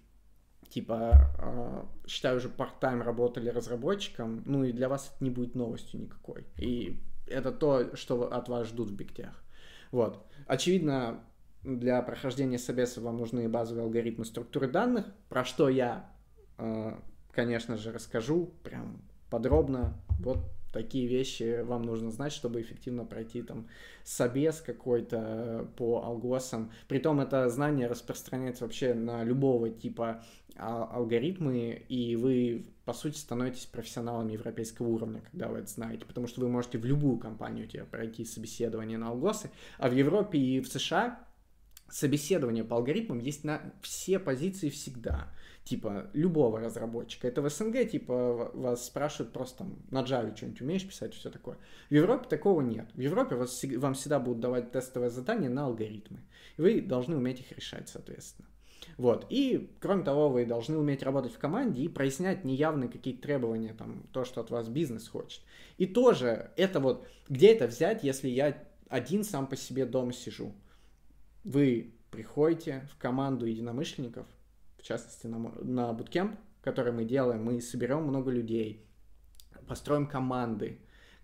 типа, 0.70 1.32
э, 1.38 1.84
считаю, 2.06 2.38
уже 2.38 2.48
part-time 2.48 3.02
работали 3.02 3.48
разработчиком, 3.48 4.42
ну 4.46 4.64
и 4.64 4.72
для 4.72 4.88
вас 4.88 5.12
это 5.14 5.24
не 5.24 5.30
будет 5.30 5.54
новостью 5.54 6.00
никакой. 6.00 6.46
И 6.56 7.00
это 7.26 7.52
то, 7.52 7.94
что 7.96 8.32
от 8.32 8.48
вас 8.48 8.68
ждут 8.68 8.90
в 8.90 8.94
бигтех. 8.94 9.42
Вот. 9.90 10.24
Очевидно, 10.46 11.20
для 11.62 12.00
прохождения 12.02 12.58
собеса 12.58 13.00
вам 13.00 13.18
нужны 13.18 13.48
базовые 13.48 13.84
алгоритмы 13.84 14.24
структуры 14.24 14.68
данных, 14.68 15.06
про 15.28 15.44
что 15.44 15.68
я, 15.68 16.10
э, 16.58 16.96
конечно 17.32 17.76
же, 17.76 17.92
расскажу 17.92 18.52
прям 18.62 19.02
подробно. 19.28 20.00
Вот 20.20 20.38
такие 20.72 21.06
вещи 21.06 21.62
вам 21.62 21.82
нужно 21.82 22.10
знать, 22.10 22.32
чтобы 22.32 22.60
эффективно 22.60 23.04
пройти 23.04 23.42
там 23.42 23.68
собес 24.04 24.60
какой-то 24.60 25.68
по 25.76 26.02
алгосам. 26.04 26.70
Притом 26.88 27.20
это 27.20 27.48
знание 27.48 27.86
распространяется 27.86 28.64
вообще 28.64 28.94
на 28.94 29.24
любого 29.24 29.70
типа 29.70 30.22
а, 30.56 30.84
алгоритмы, 30.84 31.84
и 31.88 32.16
вы, 32.16 32.66
по 32.84 32.92
сути, 32.92 33.16
становитесь 33.16 33.66
профессионалами 33.66 34.32
европейского 34.32 34.88
уровня, 34.88 35.22
когда 35.30 35.48
вы 35.48 35.58
это 35.58 35.68
знаете, 35.68 36.04
потому 36.04 36.26
что 36.26 36.40
вы 36.40 36.48
можете 36.48 36.78
в 36.78 36.84
любую 36.84 37.18
компанию 37.18 37.66
тебе 37.66 37.84
пройти 37.84 38.24
собеседование 38.24 38.98
на 38.98 39.08
алгосы, 39.08 39.50
а 39.78 39.88
в 39.88 39.94
Европе 39.94 40.38
и 40.38 40.60
в 40.60 40.68
США 40.68 41.18
собеседование 41.88 42.64
по 42.64 42.76
алгоритмам 42.76 43.18
есть 43.18 43.44
на 43.44 43.72
все 43.82 44.18
позиции 44.18 44.68
всегда 44.68 45.32
типа 45.64 46.10
любого 46.12 46.60
разработчика. 46.60 47.28
Это 47.28 47.42
в 47.42 47.48
СНГ, 47.48 47.88
типа, 47.90 48.50
вас 48.54 48.86
спрашивают 48.86 49.32
просто 49.32 49.58
там 49.58 49.78
на 49.90 50.02
Java 50.02 50.36
что-нибудь 50.36 50.60
умеешь 50.62 50.86
писать, 50.86 51.14
все 51.14 51.30
такое. 51.30 51.58
В 51.88 51.94
Европе 51.94 52.28
такого 52.28 52.60
нет. 52.60 52.88
В 52.94 53.00
Европе 53.00 53.36
вас, 53.36 53.62
вам 53.76 53.94
всегда 53.94 54.18
будут 54.18 54.40
давать 54.40 54.72
тестовые 54.72 55.10
задания 55.10 55.48
на 55.48 55.66
алгоритмы. 55.66 56.20
И 56.56 56.62
вы 56.62 56.80
должны 56.80 57.16
уметь 57.16 57.40
их 57.40 57.52
решать, 57.52 57.88
соответственно. 57.88 58.48
Вот. 58.96 59.26
И, 59.30 59.70
кроме 59.80 60.02
того, 60.02 60.28
вы 60.28 60.46
должны 60.46 60.76
уметь 60.76 61.02
работать 61.02 61.32
в 61.32 61.38
команде 61.38 61.82
и 61.82 61.88
прояснять 61.88 62.44
неявные 62.44 62.88
какие-то 62.88 63.22
требования, 63.22 63.74
там, 63.74 64.02
то, 64.12 64.24
что 64.24 64.40
от 64.40 64.50
вас 64.50 64.68
бизнес 64.68 65.08
хочет. 65.08 65.42
И 65.78 65.86
тоже, 65.86 66.50
это 66.56 66.80
вот, 66.80 67.06
где 67.28 67.52
это 67.52 67.66
взять, 67.66 68.02
если 68.04 68.28
я 68.28 68.62
один 68.88 69.24
сам 69.24 69.46
по 69.46 69.56
себе 69.56 69.86
дома 69.86 70.12
сижу? 70.12 70.52
Вы 71.44 71.94
приходите 72.10 72.88
в 72.92 72.98
команду 72.98 73.46
единомышленников, 73.46 74.26
в 74.80 74.82
частности 74.82 75.26
на, 75.26 75.38
на 75.38 75.92
буткемп, 75.92 76.38
который 76.62 76.92
мы 76.92 77.04
делаем, 77.04 77.44
мы 77.44 77.60
соберем 77.60 78.02
много 78.04 78.30
людей, 78.30 78.86
построим 79.66 80.06
команды, 80.06 80.80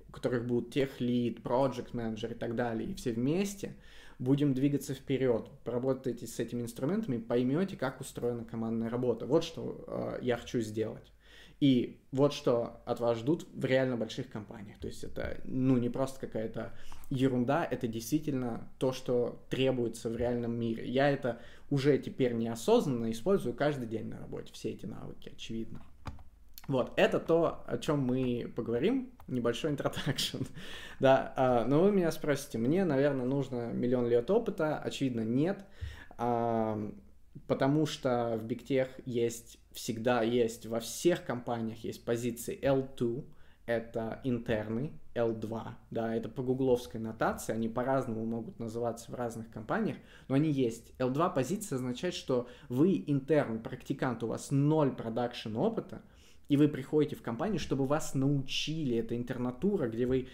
у 0.08 0.12
которых 0.12 0.46
будут 0.46 0.72
тех 0.72 1.00
лид, 1.00 1.40
project 1.40 1.90
менеджер 1.92 2.32
и 2.32 2.34
так 2.34 2.54
далее, 2.54 2.90
и 2.90 2.94
все 2.94 3.12
вместе 3.12 3.76
будем 4.18 4.54
двигаться 4.54 4.94
вперед, 4.94 5.50
поработаете 5.64 6.26
с 6.26 6.38
этими 6.38 6.62
инструментами, 6.62 7.18
поймете, 7.18 7.76
как 7.76 8.00
устроена 8.00 8.44
командная 8.44 8.88
работа. 8.88 9.26
Вот 9.26 9.44
что 9.44 9.84
э, 9.86 10.18
я 10.22 10.36
хочу 10.36 10.60
сделать. 10.60 11.12
И 11.58 12.00
вот 12.12 12.34
что 12.34 12.82
от 12.84 13.00
вас 13.00 13.18
ждут 13.18 13.46
в 13.54 13.64
реально 13.64 13.96
больших 13.96 14.28
компаниях. 14.28 14.78
То 14.78 14.88
есть 14.88 15.04
это, 15.04 15.40
ну, 15.44 15.78
не 15.78 15.88
просто 15.88 16.20
какая-то 16.20 16.72
ерунда, 17.08 17.64
это 17.64 17.88
действительно 17.88 18.68
то, 18.78 18.92
что 18.92 19.42
требуется 19.48 20.10
в 20.10 20.16
реальном 20.16 20.58
мире. 20.58 20.86
Я 20.86 21.08
это 21.08 21.40
уже 21.70 21.98
теперь 21.98 22.34
неосознанно 22.34 23.10
использую 23.10 23.54
каждый 23.54 23.86
день 23.86 24.08
на 24.08 24.18
работе, 24.18 24.52
все 24.52 24.70
эти 24.70 24.86
навыки, 24.86 25.32
очевидно. 25.34 25.82
Вот, 26.68 26.92
это 26.96 27.20
то, 27.20 27.64
о 27.66 27.78
чем 27.78 28.00
мы 28.00 28.52
поговорим, 28.54 29.12
небольшой 29.28 29.70
introduction. 29.70 30.38
да, 31.00 31.32
а, 31.36 31.64
но 31.64 31.82
вы 31.82 31.92
меня 31.92 32.10
спросите, 32.10 32.58
мне, 32.58 32.84
наверное, 32.84 33.24
нужно 33.24 33.72
миллион 33.72 34.08
лет 34.08 34.30
опыта, 34.30 34.78
очевидно, 34.78 35.20
нет, 35.20 35.64
потому 37.46 37.86
что 37.86 38.36
в 38.36 38.44
big 38.44 38.63
tech 38.63 38.88
есть, 39.04 39.58
всегда 39.72 40.22
есть, 40.22 40.66
во 40.66 40.80
всех 40.80 41.24
компаниях 41.24 41.84
есть 41.84 42.04
позиции 42.04 42.58
L2, 42.60 43.24
это 43.66 44.20
интерны, 44.22 44.92
L2, 45.14 45.72
да, 45.90 46.14
это 46.14 46.28
по 46.28 46.42
гугловской 46.42 47.00
нотации, 47.00 47.52
они 47.52 47.68
по-разному 47.68 48.24
могут 48.24 48.58
называться 48.60 49.10
в 49.10 49.14
разных 49.14 49.50
компаниях, 49.50 49.96
но 50.28 50.36
они 50.36 50.50
есть. 50.50 50.92
L2 50.98 51.34
позиция 51.34 51.76
означает, 51.76 52.14
что 52.14 52.48
вы 52.68 53.02
интерн, 53.06 53.60
практикант, 53.60 54.22
у 54.22 54.28
вас 54.28 54.50
ноль 54.50 54.94
production 54.94 55.56
опыта, 55.56 56.02
и 56.48 56.56
вы 56.56 56.68
приходите 56.68 57.16
в 57.16 57.22
компанию, 57.22 57.58
чтобы 57.58 57.86
вас 57.86 58.14
научили, 58.14 58.96
это 58.96 59.16
интернатура, 59.16 59.88
где 59.88 60.06
вы 60.06 60.28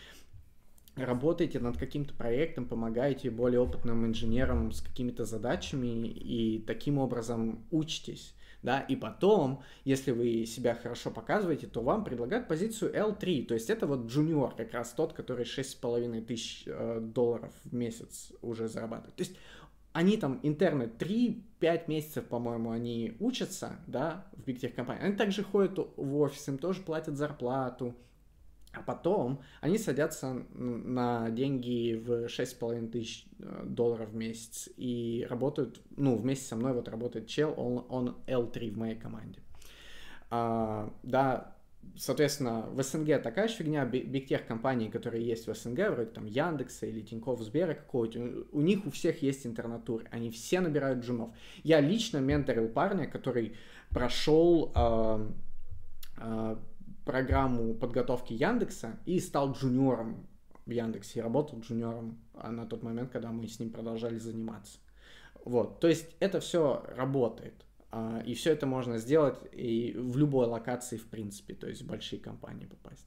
работаете 0.97 1.59
над 1.59 1.77
каким-то 1.77 2.15
проектом, 2.15 2.67
помогаете 2.67 3.31
более 3.31 3.61
опытным 3.61 4.07
инженерам 4.07 4.73
с 4.73 4.81
какими-то 4.81 5.25
задачами 5.25 6.07
и 6.09 6.59
таким 6.67 6.99
образом 6.99 7.65
учитесь 7.71 8.35
да, 8.63 8.81
и 8.81 8.95
потом, 8.97 9.63
если 9.85 10.13
вы 10.13 10.47
себя 10.47 10.75
хорошо 10.75 11.11
показываете, 11.11 11.67
то 11.67 11.83
вам 11.83 12.05
предлагают 12.05 12.49
позицию 12.49 12.95
L3, 12.95 13.47
то 13.47 13.55
есть 13.55 13.71
это 13.71 13.87
вот 13.87 14.07
джуниор, 14.07 14.55
как 14.55 14.73
раз 14.73 14.91
тот, 14.93 15.13
который 15.13 15.45
6,5 15.45 16.25
тысяч 16.25 16.63
э, 16.67 17.01
долларов 17.01 17.53
в 17.65 17.75
месяц 17.75 18.33
уже 18.41 18.69
зарабатывает. 18.69 19.17
То 19.17 19.25
есть 19.25 19.37
они 19.93 20.17
там 20.17 20.39
интерны 20.43 20.85
3-5 20.85 21.85
месяцев, 21.89 22.25
по-моему, 22.27 22.71
они 22.71 23.17
учатся, 23.19 23.81
да, 23.87 24.27
в 24.33 24.45
биг 24.45 24.61
тех 24.61 24.75
компании. 24.75 25.03
Они 25.03 25.17
также 25.17 25.43
ходят 25.43 25.79
в 25.97 26.17
офис, 26.19 26.49
им 26.49 26.57
тоже 26.57 26.83
платят 26.83 27.17
зарплату, 27.17 27.95
а 28.73 28.81
потом 28.81 29.43
они 29.61 29.79
садятся 29.79 30.45
на 30.55 31.31
деньги 31.31 31.95
в 31.95 32.27
6,5 32.27 32.91
тысяч 32.91 33.27
э, 33.39 33.65
долларов 33.67 34.11
в 34.11 34.15
месяц 34.15 34.69
и 34.77 35.27
работают, 35.29 35.81
ну, 35.97 36.17
вместе 36.17 36.47
со 36.47 36.57
мной 36.57 36.73
вот 36.73 36.89
работает 36.89 37.27
чел, 37.27 37.55
он, 37.57 37.85
он 37.89 38.17
L3 38.27 38.71
в 38.71 38.79
моей 38.79 38.97
команде. 38.97 39.41
А, 40.31 40.93
да, 41.03 41.55
соответственно, 41.97 42.67
в 42.71 42.83
СНГ 42.83 43.23
такая 43.23 43.49
же 43.49 43.55
фигня, 43.55 43.85
бигтех 43.85 44.47
компании, 44.47 44.89
которые 44.89 45.25
есть 45.25 45.47
в 45.47 45.55
СНГ, 45.55 45.91
вроде 45.91 46.11
там 46.11 46.25
Яндекса 46.25 46.87
или 46.87 47.01
Тинькофф, 47.01 47.41
Сбера 47.41 47.75
какого-то, 47.75 48.47
у 48.53 48.61
них 48.61 48.87
у 48.87 48.91
всех 48.91 49.23
есть 49.23 49.47
интернатуры, 49.47 50.07
они 50.11 50.31
все 50.31 50.61
набирают 50.61 51.05
джунов. 51.05 51.35
Я 51.63 51.81
лично 51.81 52.19
менторил 52.19 52.69
парня, 52.69 53.07
который 53.07 53.57
прошел 53.91 54.73
э, 54.75 55.31
э, 56.17 56.57
программу 57.05 57.75
подготовки 57.75 58.33
Яндекса 58.33 58.99
и 59.07 59.21
стал 59.21 59.53
джуниором 59.53 60.27
в 60.67 60.71
Яндексе, 60.71 61.19
и 61.19 61.23
работал 61.23 61.61
джуниором 61.61 62.19
а 62.35 62.51
на 62.51 62.67
тот 62.67 62.83
момент, 62.83 63.11
когда 63.11 63.31
мы 63.31 63.47
с 63.49 63.59
ним 63.59 63.71
продолжали 63.71 64.19
заниматься. 64.19 64.79
Вот, 65.45 65.81
то 65.81 65.89
есть 65.89 66.17
это 66.21 66.41
все 66.41 66.85
работает. 66.97 67.65
А, 67.91 68.23
и 68.25 68.35
все 68.35 68.53
это 68.53 68.67
можно 68.67 68.99
сделать 68.99 69.39
и 69.53 69.95
в 69.99 70.17
любой 70.17 70.47
локации, 70.47 70.97
в 70.97 71.09
принципе, 71.09 71.55
то 71.55 71.69
есть 71.69 71.83
в 71.83 71.87
большие 71.87 72.21
компании 72.21 72.67
попасть. 72.67 73.07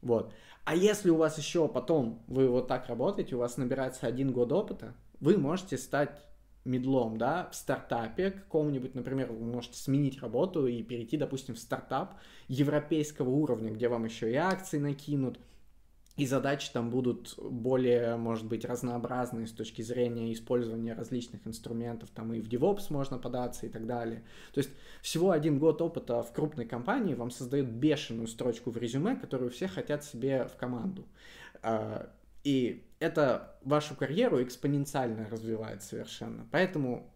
Вот. 0.00 0.32
А 0.64 0.74
если 0.74 1.10
у 1.10 1.16
вас 1.16 1.36
еще 1.36 1.68
потом 1.68 2.22
вы 2.26 2.48
вот 2.48 2.68
так 2.68 2.86
работаете, 2.86 3.36
у 3.36 3.40
вас 3.40 3.56
набирается 3.56 4.06
один 4.06 4.32
год 4.32 4.52
опыта, 4.52 4.94
вы 5.20 5.36
можете 5.36 5.76
стать 5.76 6.24
медлом, 6.64 7.18
да, 7.18 7.48
в 7.50 7.54
стартапе 7.54 8.30
каком-нибудь, 8.30 8.94
например, 8.94 9.32
вы 9.32 9.44
можете 9.46 9.78
сменить 9.78 10.20
работу 10.20 10.66
и 10.66 10.82
перейти, 10.82 11.16
допустим, 11.16 11.54
в 11.54 11.58
стартап 11.58 12.14
европейского 12.48 13.28
уровня, 13.28 13.70
где 13.70 13.88
вам 13.88 14.04
еще 14.04 14.30
и 14.30 14.34
акции 14.34 14.78
накинут, 14.78 15.38
и 16.16 16.26
задачи 16.26 16.70
там 16.72 16.90
будут 16.90 17.34
более, 17.38 18.16
может 18.16 18.46
быть, 18.46 18.64
разнообразные 18.64 19.48
с 19.48 19.52
точки 19.52 19.82
зрения 19.82 20.32
использования 20.32 20.94
различных 20.94 21.44
инструментов, 21.46 22.10
там 22.10 22.32
и 22.32 22.40
в 22.40 22.48
DevOps 22.48 22.86
можно 22.90 23.18
податься 23.18 23.66
и 23.66 23.68
так 23.68 23.86
далее. 23.86 24.22
То 24.52 24.58
есть 24.58 24.70
всего 25.02 25.32
один 25.32 25.58
год 25.58 25.82
опыта 25.82 26.22
в 26.22 26.32
крупной 26.32 26.66
компании 26.66 27.14
вам 27.14 27.32
создает 27.32 27.68
бешеную 27.68 28.28
строчку 28.28 28.70
в 28.70 28.76
резюме, 28.76 29.16
которую 29.16 29.50
все 29.50 29.66
хотят 29.66 30.04
себе 30.04 30.46
в 30.46 30.56
команду. 30.56 31.04
А, 31.62 32.12
и 32.44 32.84
это 33.04 33.56
вашу 33.62 33.94
карьеру 33.94 34.42
экспоненциально 34.42 35.28
развивает 35.28 35.82
совершенно. 35.82 36.46
Поэтому, 36.50 37.12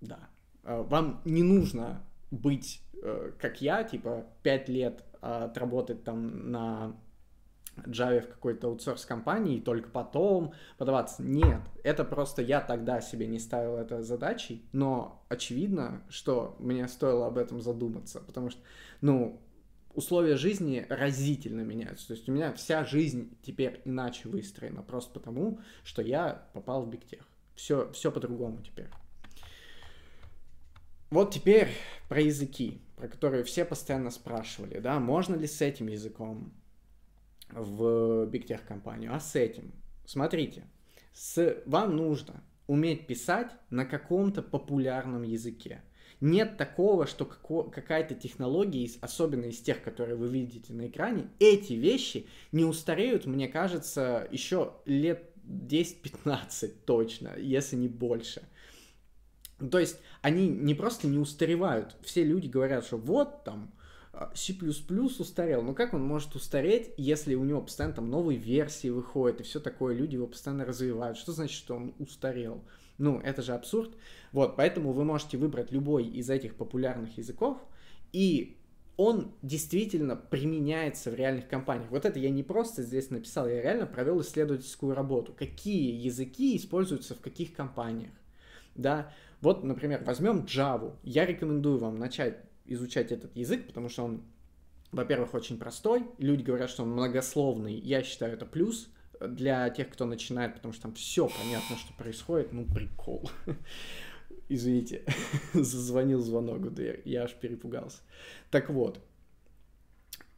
да, 0.00 0.28
э, 0.64 0.82
вам 0.82 1.22
не 1.24 1.42
нужно 1.42 2.02
быть, 2.30 2.82
э, 3.02 3.32
как 3.38 3.60
я, 3.60 3.84
типа, 3.84 4.26
5 4.42 4.68
лет 4.68 5.04
отработать 5.20 6.04
там 6.04 6.50
на 6.50 6.96
Java 7.86 8.20
в 8.20 8.28
какой-то 8.28 8.68
аутсорс 8.68 9.04
компании 9.06 9.56
и 9.56 9.60
только 9.60 9.88
потом 9.90 10.52
подаваться. 10.76 11.22
Нет, 11.22 11.60
это 11.84 12.04
просто 12.04 12.42
я 12.42 12.60
тогда 12.60 13.00
себе 13.00 13.26
не 13.26 13.38
ставил 13.38 13.76
это 13.76 14.02
задачей, 14.02 14.64
но 14.72 15.24
очевидно, 15.28 16.02
что 16.08 16.56
мне 16.58 16.88
стоило 16.88 17.26
об 17.26 17.38
этом 17.38 17.60
задуматься, 17.60 18.20
потому 18.20 18.50
что, 18.50 18.60
ну, 19.00 19.40
условия 19.94 20.36
жизни 20.36 20.86
разительно 20.88 21.62
меняются. 21.62 22.08
То 22.08 22.14
есть 22.14 22.28
у 22.28 22.32
меня 22.32 22.52
вся 22.52 22.84
жизнь 22.84 23.36
теперь 23.42 23.80
иначе 23.84 24.28
выстроена, 24.28 24.82
просто 24.82 25.12
потому, 25.12 25.60
что 25.84 26.02
я 26.02 26.48
попал 26.52 26.82
в 26.82 26.90
бигтех. 26.90 27.26
Все, 27.54 27.90
все 27.92 28.10
по-другому 28.10 28.62
теперь. 28.62 28.88
Вот 31.10 31.34
теперь 31.34 31.68
про 32.08 32.20
языки, 32.20 32.80
про 32.96 33.08
которые 33.08 33.42
все 33.42 33.64
постоянно 33.64 34.10
спрашивали, 34.10 34.78
да, 34.78 35.00
можно 35.00 35.34
ли 35.34 35.46
с 35.46 35.60
этим 35.60 35.88
языком 35.88 36.52
в 37.50 38.26
бигтех 38.26 38.64
компанию, 38.64 39.14
а 39.14 39.20
с 39.20 39.34
этим. 39.34 39.72
Смотрите, 40.06 40.64
С... 41.12 41.62
Вам 41.66 41.96
нужно 41.96 42.42
уметь 42.68 43.08
писать 43.08 43.50
на 43.70 43.84
каком-то 43.84 44.42
популярном 44.42 45.22
языке. 45.22 45.82
Нет 46.20 46.58
такого, 46.58 47.06
что 47.06 47.24
какая-то 47.24 48.14
технология, 48.14 48.90
особенно 49.00 49.46
из 49.46 49.60
тех, 49.60 49.82
которые 49.82 50.16
вы 50.16 50.28
видите 50.28 50.72
на 50.74 50.86
экране, 50.86 51.30
эти 51.38 51.72
вещи 51.72 52.26
не 52.52 52.64
устареют, 52.64 53.24
мне 53.24 53.48
кажется, 53.48 54.28
еще 54.30 54.74
лет 54.84 55.30
10-15 55.46 56.74
точно, 56.84 57.32
если 57.38 57.76
не 57.76 57.88
больше. 57.88 58.42
То 59.70 59.78
есть 59.78 59.98
они 60.22 60.48
не 60.48 60.74
просто 60.74 61.06
не 61.06 61.18
устаревают. 61.18 61.96
Все 62.02 62.22
люди 62.22 62.48
говорят, 62.48 62.84
что 62.84 62.96
вот 62.96 63.44
там 63.44 63.74
а, 64.12 64.32
C++ 64.34 64.54
устарел. 64.62 65.62
Но 65.62 65.74
как 65.74 65.94
он 65.94 66.02
может 66.02 66.34
устареть, 66.34 66.92
если 66.96 67.34
у 67.34 67.44
него 67.44 67.62
постоянно 67.62 67.94
там 67.94 68.10
новые 68.10 68.38
версии 68.38 68.88
выходят 68.88 69.40
и 69.40 69.44
все 69.44 69.60
такое, 69.60 69.94
люди 69.94 70.14
его 70.14 70.26
постоянно 70.26 70.64
развивают? 70.64 71.18
Что 71.18 71.32
значит, 71.32 71.56
что 71.56 71.76
он 71.76 71.94
устарел? 71.98 72.62
Ну, 73.00 73.18
это 73.18 73.40
же 73.40 73.54
абсурд. 73.54 73.96
Вот, 74.30 74.56
поэтому 74.56 74.92
вы 74.92 75.04
можете 75.04 75.38
выбрать 75.38 75.72
любой 75.72 76.04
из 76.04 76.28
этих 76.28 76.54
популярных 76.54 77.16
языков, 77.16 77.56
и 78.12 78.58
он 78.98 79.32
действительно 79.40 80.16
применяется 80.16 81.10
в 81.10 81.14
реальных 81.14 81.48
компаниях. 81.48 81.90
Вот 81.90 82.04
это 82.04 82.18
я 82.18 82.28
не 82.28 82.42
просто 82.42 82.82
здесь 82.82 83.08
написал, 83.08 83.48
я 83.48 83.62
реально 83.62 83.86
провел 83.86 84.20
исследовательскую 84.20 84.94
работу. 84.94 85.32
Какие 85.32 85.98
языки 85.98 86.54
используются 86.54 87.14
в 87.14 87.20
каких 87.20 87.54
компаниях. 87.54 88.12
Да, 88.74 89.10
вот, 89.40 89.64
например, 89.64 90.02
возьмем 90.04 90.44
Java. 90.44 90.94
Я 91.02 91.24
рекомендую 91.24 91.78
вам 91.78 91.98
начать 91.98 92.42
изучать 92.66 93.12
этот 93.12 93.34
язык, 93.34 93.66
потому 93.66 93.88
что 93.88 94.04
он, 94.04 94.24
во-первых, 94.92 95.32
очень 95.32 95.56
простой. 95.56 96.04
Люди 96.18 96.42
говорят, 96.42 96.68
что 96.68 96.82
он 96.82 96.90
многословный. 96.90 97.80
Я 97.80 98.02
считаю, 98.02 98.34
это 98.34 98.44
плюс 98.44 98.90
для 99.20 99.68
тех, 99.70 99.90
кто 99.90 100.06
начинает, 100.06 100.54
потому 100.54 100.72
что 100.72 100.84
там 100.84 100.94
все 100.94 101.28
понятно, 101.28 101.76
что 101.76 101.92
происходит, 101.94 102.52
ну, 102.52 102.64
прикол. 102.64 103.30
Извините, 104.48 105.04
зазвонил 105.54 106.20
звонок 106.20 106.58
в 106.58 106.74
дверь, 106.74 107.02
я 107.04 107.24
аж 107.24 107.34
перепугался. 107.34 107.98
Так 108.50 108.70
вот, 108.70 109.00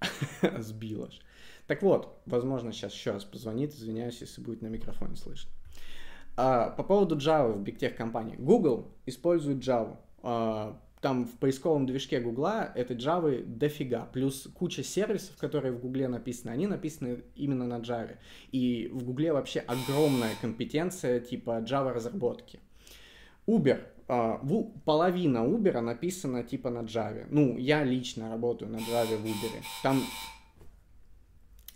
сбил 0.59 1.05
аж. 1.05 1.21
Так 1.67 1.83
вот, 1.83 2.21
возможно, 2.27 2.73
сейчас 2.73 2.93
еще 2.93 3.13
раз 3.13 3.25
позвонит, 3.25 3.73
извиняюсь, 3.73 4.21
если 4.21 4.43
будет 4.43 4.63
на 4.63 4.67
микрофоне 4.67 5.17
слышно. 5.17 5.51
А, 6.37 6.71
по 6.71 6.83
поводу 6.83 7.17
Java 7.17 7.53
в 7.53 7.63
Tech 7.63 7.95
компании. 7.95 8.37
Google 8.37 8.95
использует 9.07 9.59
Java. 9.59 9.99
А, 10.23 10.81
там 11.03 11.27
в 11.27 11.37
поисковом 11.39 11.85
движке 11.85 12.21
Гугла 12.21 12.73
этой 12.77 12.97
Java 12.97 13.45
дофига, 13.45 14.07
плюс 14.13 14.49
куча 14.55 14.85
сервисов, 14.85 15.37
которые 15.37 15.73
в 15.73 15.81
Гугле 15.81 16.07
написаны, 16.07 16.53
они 16.53 16.69
написаны 16.69 17.25
именно 17.35 17.67
на 17.67 17.81
Java. 17.81 18.19
И 18.53 18.89
в 18.93 19.05
Гугле 19.05 19.33
вообще 19.33 19.61
огромная 19.61 20.31
компетенция 20.41 21.19
типа 21.19 21.61
Java 21.63 21.93
разработки. 21.93 22.61
Uber, 23.49 23.85
э, 24.07 24.39
половина 24.85 25.39
Uber 25.39 25.81
написана 25.81 26.45
типа 26.45 26.71
на 26.71 26.85
Java. 26.85 27.27
Ну, 27.29 27.59
я 27.59 27.83
лично 27.83 28.31
работаю 28.31 28.71
на 28.71 28.77
Java 28.77 29.17
в 29.17 29.27
Uber. 29.27 29.63
Там 29.83 30.01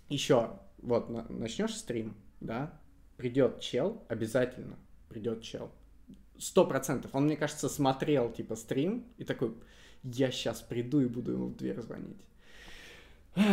еще, 0.09 0.51
вот, 0.79 1.11
начнешь 1.29 1.75
стрим, 1.75 2.15
да, 2.41 2.81
придет 3.17 3.59
чел, 3.59 4.05
обязательно 4.09 4.77
придет 5.09 5.43
чел, 5.43 5.73
сто 6.39 6.67
процентов. 6.67 7.15
Он, 7.15 7.25
мне 7.25 7.37
кажется, 7.37 7.69
смотрел, 7.69 8.33
типа, 8.33 8.57
стрим 8.57 9.07
и 9.19 9.25
такой, 9.25 9.55
я 10.03 10.31
сейчас 10.31 10.61
приду 10.63 11.01
и 11.01 11.07
буду 11.07 11.33
ему 11.33 11.47
в 11.47 11.57
дверь 11.57 11.81
звонить. 11.81 12.25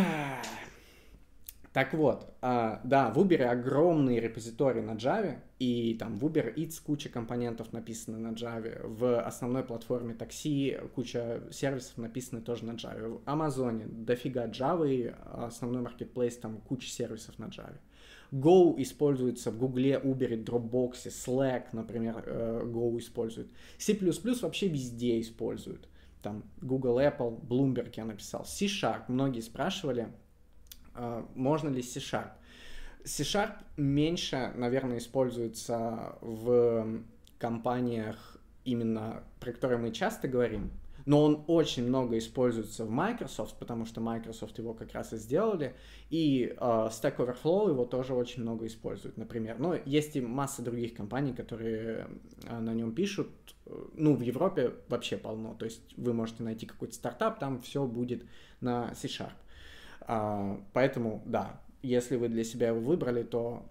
Так 1.74 1.92
вот, 1.92 2.32
э, 2.40 2.78
да, 2.84 3.10
в 3.10 3.18
Uber 3.18 3.42
огромный 3.46 4.20
репозиторий 4.20 4.80
на 4.80 4.92
Java, 4.92 5.40
и 5.58 5.96
там 5.98 6.16
в 6.20 6.24
Uber 6.24 6.54
Eats 6.54 6.80
куча 6.80 7.08
компонентов 7.08 7.72
написаны 7.72 8.16
на 8.16 8.28
Java, 8.28 8.86
в 8.86 9.20
основной 9.20 9.64
платформе 9.64 10.14
такси 10.14 10.78
куча 10.94 11.42
сервисов 11.50 11.98
написаны 11.98 12.42
тоже 12.42 12.64
на 12.64 12.76
Java, 12.76 13.18
в 13.18 13.28
Амазоне 13.28 13.86
дофига 13.86 14.46
Java, 14.46 14.88
и 14.88 15.12
основной 15.24 15.82
маркетплейс 15.82 16.36
там 16.36 16.58
куча 16.58 16.88
сервисов 16.88 17.40
на 17.40 17.46
Java. 17.46 17.74
Go 18.34 18.74
используется 18.82 19.52
в 19.52 19.58
Гугле, 19.58 20.00
Uber, 20.02 20.44
Dropbox, 20.44 21.06
Slack, 21.06 21.66
например, 21.70 22.24
э, 22.26 22.62
Go 22.64 22.98
используют. 22.98 23.48
C++ 23.78 23.96
вообще 24.42 24.66
везде 24.66 25.20
используют. 25.20 25.88
Там 26.20 26.42
Google, 26.60 26.98
Apple, 26.98 27.40
Bloomberg 27.40 27.92
я 27.96 28.04
написал. 28.04 28.44
C-Sharp, 28.44 29.04
многие 29.06 29.40
спрашивали, 29.40 30.08
э, 30.96 31.24
можно 31.36 31.68
ли 31.68 31.80
C-Sharp. 31.80 32.32
C-Sharp 33.04 33.52
меньше, 33.76 34.52
наверное, 34.56 34.98
используется 34.98 36.16
в 36.20 37.02
компаниях 37.38 38.38
именно, 38.64 39.22
про 39.38 39.52
которые 39.52 39.78
мы 39.78 39.92
часто 39.92 40.26
говорим, 40.26 40.72
но 41.06 41.22
он 41.22 41.44
очень 41.46 41.86
много 41.86 42.16
используется 42.18 42.84
в 42.84 42.90
Microsoft, 42.90 43.58
потому 43.58 43.84
что 43.84 44.00
Microsoft 44.00 44.58
его 44.58 44.74
как 44.74 44.92
раз 44.92 45.12
и 45.12 45.16
сделали, 45.16 45.74
и 46.10 46.54
э, 46.56 46.56
Stack 46.56 47.16
Overflow 47.16 47.70
его 47.70 47.84
тоже 47.84 48.14
очень 48.14 48.42
много 48.42 48.66
используют, 48.66 49.16
например. 49.16 49.58
Но 49.58 49.74
есть 49.84 50.16
и 50.16 50.20
масса 50.20 50.62
других 50.62 50.94
компаний, 50.94 51.32
которые 51.32 52.08
э, 52.44 52.58
на 52.58 52.72
нем 52.72 52.94
пишут, 52.94 53.28
ну, 53.94 54.14
в 54.14 54.22
Европе 54.22 54.74
вообще 54.88 55.16
полно, 55.16 55.54
то 55.54 55.64
есть 55.64 55.96
вы 55.96 56.12
можете 56.12 56.42
найти 56.42 56.66
какой-то 56.66 56.94
стартап, 56.94 57.38
там 57.38 57.60
все 57.60 57.86
будет 57.86 58.24
на 58.60 58.94
C-Sharp. 58.94 59.32
Э, 60.08 60.58
поэтому, 60.72 61.22
да, 61.26 61.60
если 61.82 62.16
вы 62.16 62.28
для 62.28 62.44
себя 62.44 62.68
его 62.68 62.80
выбрали, 62.80 63.22
то 63.22 63.66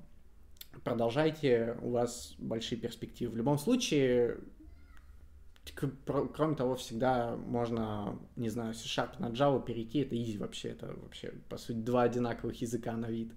продолжайте, 0.84 1.78
у 1.82 1.92
вас 1.92 2.36
большие 2.38 2.80
перспективы. 2.80 3.34
В 3.34 3.38
любом 3.38 3.58
случае, 3.58 4.38
Кроме 5.76 6.56
того, 6.56 6.76
всегда 6.76 7.36
можно, 7.36 8.20
не 8.36 8.50
знаю, 8.50 8.74
C-Sharp 8.74 9.20
на 9.20 9.30
Java 9.30 9.64
перейти, 9.64 10.00
это 10.00 10.16
easy 10.16 10.38
вообще, 10.38 10.70
это 10.70 10.88
вообще, 10.88 11.34
по 11.50 11.58
сути, 11.58 11.78
два 11.78 12.04
одинаковых 12.04 12.62
языка 12.62 12.92
на 12.98 13.08
вид. 13.08 13.34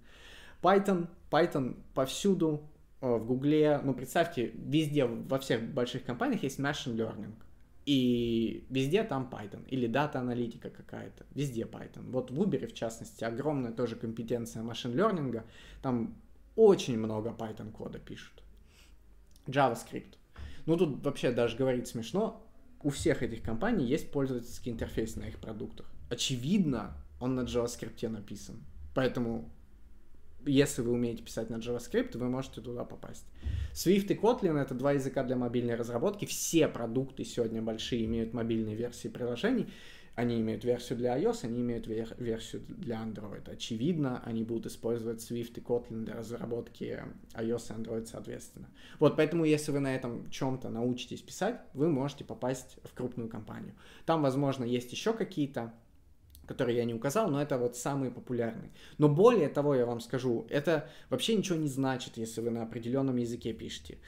Python, 0.60 1.08
Python 1.30 1.76
повсюду, 1.94 2.68
э, 3.00 3.16
в 3.16 3.26
Гугле, 3.26 3.80
ну, 3.84 3.94
представьте, 3.94 4.50
везде, 4.54 5.04
во 5.06 5.38
всех 5.38 5.62
больших 5.72 6.04
компаниях 6.04 6.42
есть 6.42 6.58
machine 6.58 6.96
learning, 6.96 7.34
и 7.84 8.66
везде 8.70 9.04
там 9.04 9.28
Python, 9.30 9.64
или 9.68 9.86
дата-аналитика 9.86 10.70
какая-то, 10.70 11.24
везде 11.32 11.62
Python. 11.62 12.10
Вот 12.10 12.32
в 12.32 12.42
Uber, 12.42 12.66
в 12.66 12.74
частности, 12.74 13.22
огромная 13.22 13.72
тоже 13.72 13.94
компетенция 13.94 14.64
learning, 14.64 15.42
там 15.80 16.16
очень 16.56 16.98
много 16.98 17.30
Python 17.30 17.70
кода 17.70 18.00
пишут. 18.00 18.42
JavaScript. 19.46 20.14
Ну, 20.66 20.76
тут 20.76 21.04
вообще 21.04 21.30
даже 21.30 21.56
говорить 21.56 21.88
смешно. 21.88 22.42
У 22.82 22.90
всех 22.90 23.22
этих 23.22 23.42
компаний 23.42 23.86
есть 23.86 24.10
пользовательский 24.10 24.72
интерфейс 24.72 25.16
на 25.16 25.24
их 25.24 25.38
продуктах. 25.38 25.90
Очевидно, 26.10 26.96
он 27.20 27.34
на 27.34 27.40
JavaScript 27.40 28.08
написан. 28.08 28.62
Поэтому, 28.94 29.50
если 30.44 30.82
вы 30.82 30.92
умеете 30.92 31.22
писать 31.22 31.50
на 31.50 31.56
JavaScript, 31.56 32.16
вы 32.18 32.28
можете 32.28 32.60
туда 32.60 32.84
попасть. 32.84 33.24
Swift 33.72 34.12
и 34.12 34.14
Kotlin— 34.14 34.58
это 34.60 34.74
два 34.74 34.92
языка 34.92 35.22
для 35.22 35.36
мобильной 35.36 35.74
разработки. 35.74 36.24
Все 36.24 36.68
продукты 36.68 37.24
сегодня 37.24 37.62
большие 37.62 38.04
имеют 38.04 38.34
мобильные 38.34 38.76
версии 38.76 39.08
приложений. 39.08 39.68
Они 40.16 40.40
имеют 40.40 40.64
версию 40.64 40.98
для 40.98 41.18
iOS, 41.18 41.44
они 41.44 41.60
имеют 41.60 41.86
вер- 41.86 42.16
версию 42.18 42.62
для 42.68 42.96
Android. 42.96 43.50
Очевидно, 43.50 44.22
они 44.24 44.42
будут 44.42 44.66
использовать 44.66 45.18
Swift 45.18 45.58
и 45.58 45.60
Kotlin 45.60 46.04
для 46.04 46.14
разработки 46.14 47.04
iOS 47.34 47.70
и 47.70 47.82
Android 47.82 48.06
соответственно. 48.06 48.68
Вот, 48.98 49.14
поэтому 49.16 49.44
если 49.44 49.72
вы 49.72 49.80
на 49.80 49.94
этом 49.94 50.28
чем-то 50.30 50.70
научитесь 50.70 51.20
писать, 51.20 51.60
вы 51.74 51.90
можете 51.90 52.24
попасть 52.24 52.78
в 52.82 52.94
крупную 52.94 53.28
компанию. 53.28 53.74
Там, 54.06 54.22
возможно, 54.22 54.64
есть 54.64 54.90
еще 54.90 55.12
какие-то 55.12 55.74
которые 56.46 56.76
я 56.76 56.84
не 56.84 56.94
указал, 56.94 57.28
но 57.28 57.42
это 57.42 57.58
вот 57.58 57.76
самые 57.76 58.10
популярные. 58.10 58.70
Но 58.98 59.08
более 59.08 59.48
того, 59.48 59.74
я 59.74 59.84
вам 59.84 60.00
скажу, 60.00 60.46
это 60.48 60.88
вообще 61.10 61.34
ничего 61.34 61.58
не 61.58 61.68
значит, 61.68 62.16
если 62.16 62.40
вы 62.40 62.50
на 62.50 62.62
определенном 62.62 63.16
языке 63.16 63.52
пишете. 63.52 63.98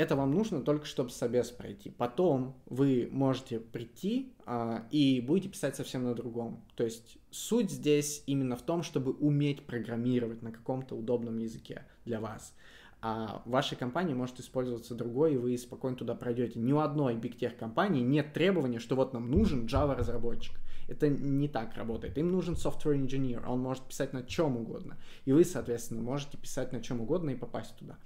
Это 0.00 0.16
вам 0.16 0.30
нужно 0.30 0.62
только, 0.62 0.86
чтобы 0.86 1.10
собес 1.10 1.50
пройти. 1.50 1.90
Потом 1.90 2.56
вы 2.64 3.06
можете 3.12 3.60
прийти 3.60 4.32
а, 4.46 4.86
и 4.90 5.20
будете 5.20 5.50
писать 5.50 5.76
совсем 5.76 6.04
на 6.04 6.14
другом. 6.14 6.64
То 6.74 6.84
есть 6.84 7.18
суть 7.30 7.70
здесь 7.70 8.22
именно 8.24 8.56
в 8.56 8.62
том, 8.62 8.82
чтобы 8.82 9.12
уметь 9.12 9.66
программировать 9.66 10.40
на 10.40 10.52
каком-то 10.52 10.94
удобном 10.94 11.36
языке 11.36 11.84
для 12.06 12.18
вас. 12.18 12.54
А 13.02 13.42
в 13.44 13.50
вашей 13.50 13.76
компании 13.76 14.14
может 14.14 14.40
использоваться 14.40 14.94
другой, 14.94 15.34
и 15.34 15.36
вы 15.36 15.58
спокойно 15.58 15.98
туда 15.98 16.14
пройдете. 16.14 16.58
Ни 16.58 16.72
у 16.72 16.78
одной 16.78 17.16
Big 17.16 17.38
Tech 17.38 17.54
компании 17.58 18.00
нет 18.00 18.32
требования, 18.32 18.78
что 18.78 18.96
вот 18.96 19.12
нам 19.12 19.30
нужен 19.30 19.66
Java 19.66 19.94
разработчик. 19.94 20.58
Это 20.88 21.10
не 21.10 21.46
так 21.46 21.74
работает. 21.74 22.16
Им 22.16 22.32
нужен 22.32 22.54
software 22.54 22.98
engineer, 22.98 23.44
он 23.46 23.60
может 23.60 23.84
писать 23.84 24.14
на 24.14 24.22
чем 24.22 24.56
угодно. 24.56 24.96
И 25.26 25.32
вы, 25.32 25.44
соответственно, 25.44 26.00
можете 26.00 26.38
писать 26.38 26.72
на 26.72 26.80
чем 26.80 27.02
угодно 27.02 27.28
и 27.28 27.36
попасть 27.36 27.76
туда. 27.76 27.98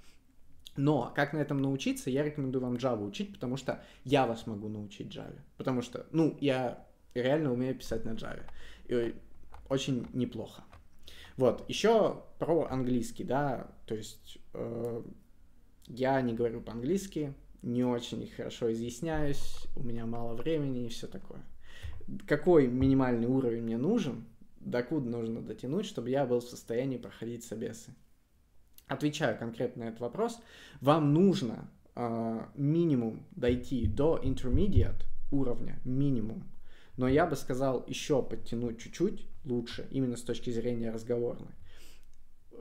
Но 0.75 1.11
как 1.15 1.33
на 1.33 1.37
этом 1.37 1.57
научиться, 1.57 2.09
я 2.09 2.23
рекомендую 2.23 2.61
вам 2.61 2.75
Java 2.75 3.05
учить, 3.05 3.33
потому 3.33 3.55
что 3.55 3.83
я 4.03 4.27
вас 4.27 4.45
могу 4.45 4.67
научить 4.67 5.07
Java. 5.15 5.39
Потому 5.57 5.81
что, 5.81 6.05
ну, 6.11 6.37
я 6.41 6.85
реально 7.13 7.53
умею 7.53 7.75
писать 7.75 8.03
на 8.03 8.11
Java. 8.11 8.43
И 8.87 9.15
очень 9.69 10.07
неплохо. 10.13 10.63
Вот, 11.37 11.65
еще 11.69 12.23
про 12.39 12.67
английский, 12.69 13.23
да, 13.23 13.71
то 13.85 13.95
есть 13.95 14.37
э, 14.53 15.03
я 15.87 16.21
не 16.21 16.33
говорю 16.33 16.61
по-английски, 16.61 17.33
не 17.61 17.83
очень 17.83 18.25
хорошо 18.29 18.71
изъясняюсь, 18.71 19.67
у 19.75 19.83
меня 19.83 20.05
мало 20.05 20.35
времени 20.35 20.85
и 20.85 20.89
все 20.89 21.07
такое. 21.07 21.41
Какой 22.27 22.67
минимальный 22.67 23.27
уровень 23.27 23.63
мне 23.63 23.77
нужен, 23.77 24.25
докуда 24.59 25.09
нужно 25.09 25.41
дотянуть, 25.41 25.85
чтобы 25.85 26.09
я 26.09 26.25
был 26.25 26.39
в 26.39 26.49
состоянии 26.49 26.97
проходить 26.97 27.43
собесы? 27.43 27.93
Отвечаю 28.87 29.37
конкретно 29.37 29.85
на 29.85 29.89
этот 29.89 30.01
вопрос. 30.01 30.39
Вам 30.81 31.13
нужно 31.13 31.69
э, 31.95 32.45
минимум 32.55 33.25
дойти 33.31 33.87
до 33.87 34.19
intermediate 34.23 35.03
уровня, 35.31 35.79
минимум. 35.85 36.43
Но 36.97 37.07
я 37.07 37.25
бы 37.25 37.35
сказал 37.35 37.83
еще 37.87 38.21
подтянуть 38.21 38.79
чуть-чуть 38.79 39.27
лучше, 39.43 39.87
именно 39.91 40.15
с 40.15 40.21
точки 40.21 40.51
зрения 40.51 40.91
разговорной. 40.91 41.51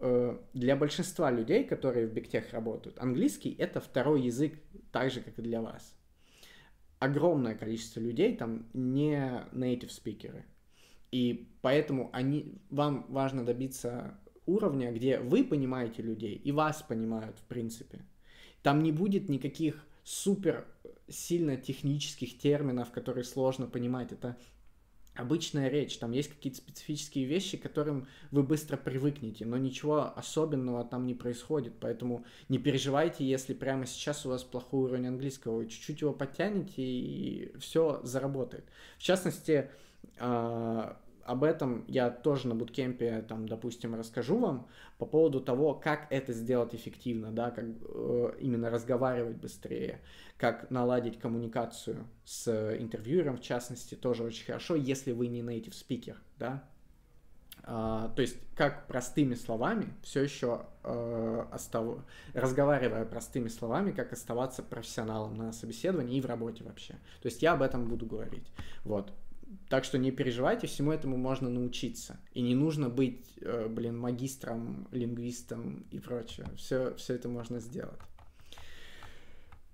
Э, 0.01 0.39
для 0.55 0.77
большинства 0.77 1.31
людей, 1.31 1.65
которые 1.65 2.07
в 2.07 2.13
бигтех 2.13 2.53
работают, 2.53 2.99
английский 2.99 3.55
это 3.59 3.81
второй 3.81 4.23
язык, 4.23 4.55
так 4.93 5.11
же, 5.11 5.21
как 5.21 5.39
и 5.39 5.43
для 5.43 5.61
вас. 5.61 5.95
Огромное 6.99 7.55
количество 7.55 8.01
людей 8.01 8.37
там 8.37 8.67
не 8.73 9.17
native 9.53 9.91
спикеры. 9.91 10.47
И 11.11 11.49
поэтому 11.63 12.11
они, 12.13 12.59
вам 12.71 13.07
важно 13.09 13.45
добиться 13.45 14.19
уровня, 14.47 14.93
где 14.93 15.19
вы 15.19 15.45
понимаете 15.45 16.03
людей 16.03 16.35
и 16.35 16.53
вас 16.53 16.83
понимают, 16.83 17.39
в 17.39 17.45
принципе. 17.45 18.01
Там 18.63 18.83
не 18.83 18.93
будет 18.93 19.29
никаких 19.29 19.87
супер 20.05 20.67
сильно 21.09 21.57
технических 21.57 22.39
терминов, 22.39 22.91
которые 22.91 23.25
сложно 23.25 23.67
понимать. 23.67 24.13
Это 24.13 24.37
обычная 25.15 25.69
речь, 25.69 25.97
там 25.99 26.13
есть 26.13 26.29
какие-то 26.29 26.59
специфические 26.59 27.25
вещи, 27.25 27.57
к 27.57 27.63
которым 27.63 28.09
вы 28.31 28.43
быстро 28.43 28.77
привыкнете, 28.77 29.47
но 29.47 29.57
ничего 29.57 30.13
особенного 30.17 30.85
там 30.85 31.07
не 31.07 31.15
происходит, 31.15 31.75
поэтому 31.81 32.25
не 32.49 32.59
переживайте, 32.59 33.25
если 33.25 33.55
прямо 33.55 33.87
сейчас 33.87 34.27
у 34.27 34.31
вас 34.31 34.43
плохой 34.43 34.85
уровень 34.85 35.07
английского, 35.07 35.57
вы 35.57 35.69
чуть-чуть 35.69 36.01
его 36.01 36.13
подтянете 36.13 36.83
и 36.83 37.57
все 37.59 38.01
заработает. 38.03 38.65
В 38.99 39.03
частности, 39.03 39.71
а, 40.19 41.01
об 41.25 41.45
этом 41.45 41.85
я 41.89 42.11
тоже 42.11 42.49
на 42.49 42.55
буткемпе, 42.55 43.25
там, 43.29 43.49
допустим, 43.49 43.95
расскажу 43.95 44.39
вам 44.39 44.69
по 44.99 45.07
поводу 45.07 45.41
того, 45.41 45.75
как 45.75 46.07
это 46.11 46.33
сделать 46.33 46.75
эффективно, 46.75 47.33
да, 47.33 47.51
как 47.51 47.65
э, 47.65 48.33
именно 48.41 48.71
разговаривать 48.71 49.37
быстрее, 49.37 50.01
как 50.37 50.71
наладить 50.71 51.19
коммуникацию 51.19 52.07
с 52.25 52.77
интервьюером, 52.79 53.39
в 53.39 53.41
частности, 53.41 53.95
тоже 53.95 54.25
очень 54.25 54.45
хорошо, 54.45 54.75
если 54.77 55.13
вы 55.13 55.29
не 55.29 55.41
native 55.41 55.73
speaker, 55.73 56.17
да. 56.39 56.65
А, 57.67 58.09
то 58.15 58.21
есть, 58.21 58.37
как 58.55 58.87
простыми 58.87 59.35
словами, 59.35 59.95
все 60.03 60.23
еще 60.23 60.67
э, 60.83 61.47
остав... 61.51 62.05
разговаривая 62.35 63.07
простыми 63.07 63.49
словами, 63.49 63.91
как 63.91 64.13
оставаться 64.13 64.63
профессионалом 64.63 65.35
на 65.37 65.53
собеседовании 65.53 66.19
и 66.19 66.21
в 66.21 66.27
работе 66.27 66.63
вообще. 66.63 66.93
То 67.23 67.27
есть, 67.29 67.43
я 67.43 67.55
об 67.55 67.63
этом 67.63 67.89
буду 67.89 68.05
говорить. 68.05 68.47
Вот. 68.85 69.13
Так 69.69 69.85
что 69.85 69.99
не 69.99 70.11
переживайте, 70.11 70.67
всему 70.67 70.93
этому 70.93 71.17
можно 71.17 71.49
научиться. 71.49 72.19
И 72.33 72.43
не 72.43 72.55
нужно 72.55 72.89
быть, 72.89 73.25
э, 73.41 73.69
блин, 73.69 73.99
магистром, 73.99 74.89
лингвистом 74.91 75.87
и 75.91 75.99
прочее. 75.99 76.47
Все, 76.57 76.95
все 76.97 77.15
это 77.15 77.29
можно 77.29 77.61
сделать. 77.61 78.01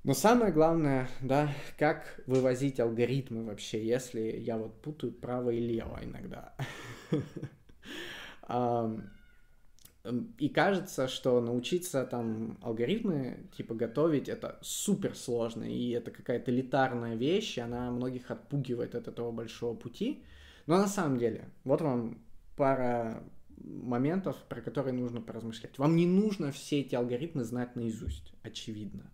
Но 0.02 0.14
самое 0.14 0.50
главное, 0.50 1.08
да, 1.20 1.52
как 1.78 2.22
вывозить 2.26 2.80
алгоритмы 2.80 3.44
вообще, 3.44 3.86
если 3.86 4.20
я 4.20 4.56
вот 4.56 4.80
путаю 4.80 5.12
право 5.12 5.50
и 5.50 5.60
лево 5.60 5.98
иногда. 6.02 6.54
Эм, 10.02 10.34
и 10.38 10.48
кажется, 10.48 11.08
что 11.08 11.40
научиться 11.40 12.04
там 12.04 12.58
алгоритмы 12.62 13.48
типа 13.56 13.74
готовить 13.74 14.28
это 14.28 14.58
супер 14.62 15.14
сложно, 15.14 15.64
и 15.64 15.90
это 15.90 16.10
какая-то 16.10 16.50
элитарная 16.50 17.16
вещь, 17.16 17.58
и 17.58 17.60
она 17.60 17.90
многих 17.90 18.30
отпугивает 18.30 18.94
от 18.94 19.08
этого 19.08 19.30
большого 19.30 19.74
пути. 19.74 20.24
Но 20.66 20.78
на 20.78 20.88
самом 20.88 21.18
деле, 21.18 21.50
вот 21.64 21.80
вам 21.82 22.22
пара 22.56 23.22
моментов, 23.64 24.36
про 24.48 24.60
которые 24.60 24.94
нужно 24.94 25.20
поразмышлять. 25.20 25.78
Вам 25.78 25.96
не 25.96 26.06
нужно 26.06 26.50
все 26.50 26.80
эти 26.80 26.94
алгоритмы 26.94 27.44
знать 27.44 27.76
наизусть, 27.76 28.32
очевидно. 28.42 29.10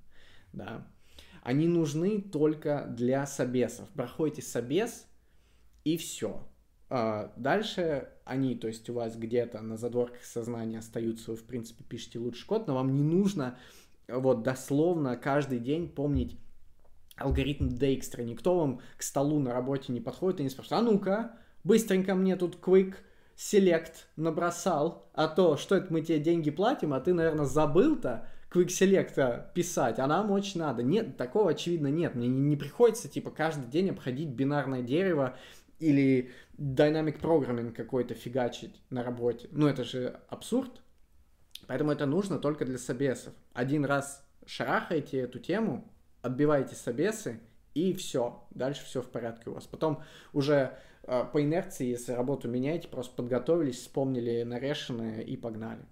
Да. 0.52 0.86
Они 1.42 1.66
нужны 1.66 2.20
только 2.20 2.86
для 2.88 3.26
собесов. 3.26 3.88
Проходите 3.90 4.42
собес, 4.42 5.06
и 5.84 5.96
все. 5.96 6.46
А, 6.88 7.32
дальше 7.36 8.08
они, 8.24 8.54
то 8.54 8.68
есть 8.68 8.88
у 8.90 8.94
вас 8.94 9.16
где-то 9.16 9.60
на 9.60 9.76
задворках 9.76 10.24
сознания 10.24 10.78
остаются, 10.78 11.32
вы, 11.32 11.36
в 11.36 11.44
принципе, 11.44 11.84
пишете 11.84 12.18
лучший 12.18 12.46
код, 12.46 12.66
но 12.66 12.74
вам 12.74 12.94
не 12.94 13.02
нужно 13.02 13.58
вот 14.08 14.42
дословно 14.42 15.16
каждый 15.16 15.58
день 15.58 15.88
помнить 15.88 16.38
алгоритм 17.16 17.68
Dijkstra. 17.68 18.22
Никто 18.22 18.56
вам 18.58 18.80
к 18.96 19.02
столу 19.02 19.40
на 19.40 19.52
работе 19.52 19.92
не 19.92 20.00
подходит 20.00 20.40
и 20.40 20.42
не 20.44 20.50
спрашивает, 20.50 20.80
а 20.80 20.90
ну-ка, 20.90 21.32
быстренько 21.64 22.14
мне 22.14 22.36
тут 22.36 22.58
quick 22.62 22.94
select 23.36 23.92
набросал, 24.16 25.10
а 25.12 25.28
то, 25.28 25.56
что 25.56 25.74
это 25.74 25.92
мы 25.92 26.02
тебе 26.02 26.20
деньги 26.20 26.50
платим, 26.50 26.94
а 26.94 27.00
ты, 27.00 27.12
наверное, 27.12 27.46
забыл-то 27.46 28.28
quick 28.52 28.68
select 28.68 29.52
писать, 29.54 29.98
а 29.98 30.06
нам 30.06 30.30
очень 30.30 30.60
надо. 30.60 30.82
Нет, 30.82 31.16
такого 31.16 31.50
очевидно 31.50 31.88
нет. 31.88 32.14
Мне 32.14 32.28
не, 32.28 32.40
не 32.40 32.56
приходится, 32.56 33.08
типа, 33.08 33.30
каждый 33.30 33.66
день 33.66 33.90
обходить 33.90 34.28
бинарное 34.28 34.82
дерево 34.82 35.36
или 35.78 36.30
dynamic 36.56 37.20
programming 37.20 37.72
какой-то 37.72 38.14
фигачить 38.14 38.80
на 38.90 39.02
работе. 39.02 39.48
Ну, 39.52 39.66
это 39.66 39.84
же 39.84 40.20
абсурд. 40.28 40.82
Поэтому 41.66 41.92
это 41.92 42.06
нужно 42.06 42.38
только 42.38 42.64
для 42.64 42.78
собесов. 42.78 43.34
Один 43.52 43.84
раз 43.84 44.24
шарахайте 44.46 45.18
эту 45.18 45.38
тему, 45.38 45.92
отбивайте 46.22 46.74
собесы, 46.74 47.40
и 47.74 47.92
все. 47.92 48.46
Дальше 48.50 48.84
все 48.84 49.02
в 49.02 49.08
порядке 49.08 49.50
у 49.50 49.54
вас. 49.54 49.66
Потом 49.66 50.02
уже 50.32 50.78
э, 51.02 51.24
по 51.30 51.42
инерции, 51.42 51.86
если 51.86 52.12
работу 52.12 52.48
меняете, 52.48 52.88
просто 52.88 53.14
подготовились, 53.14 53.80
вспомнили 53.80 54.42
нарешенное 54.44 55.20
и 55.20 55.36
погнали. 55.36 55.84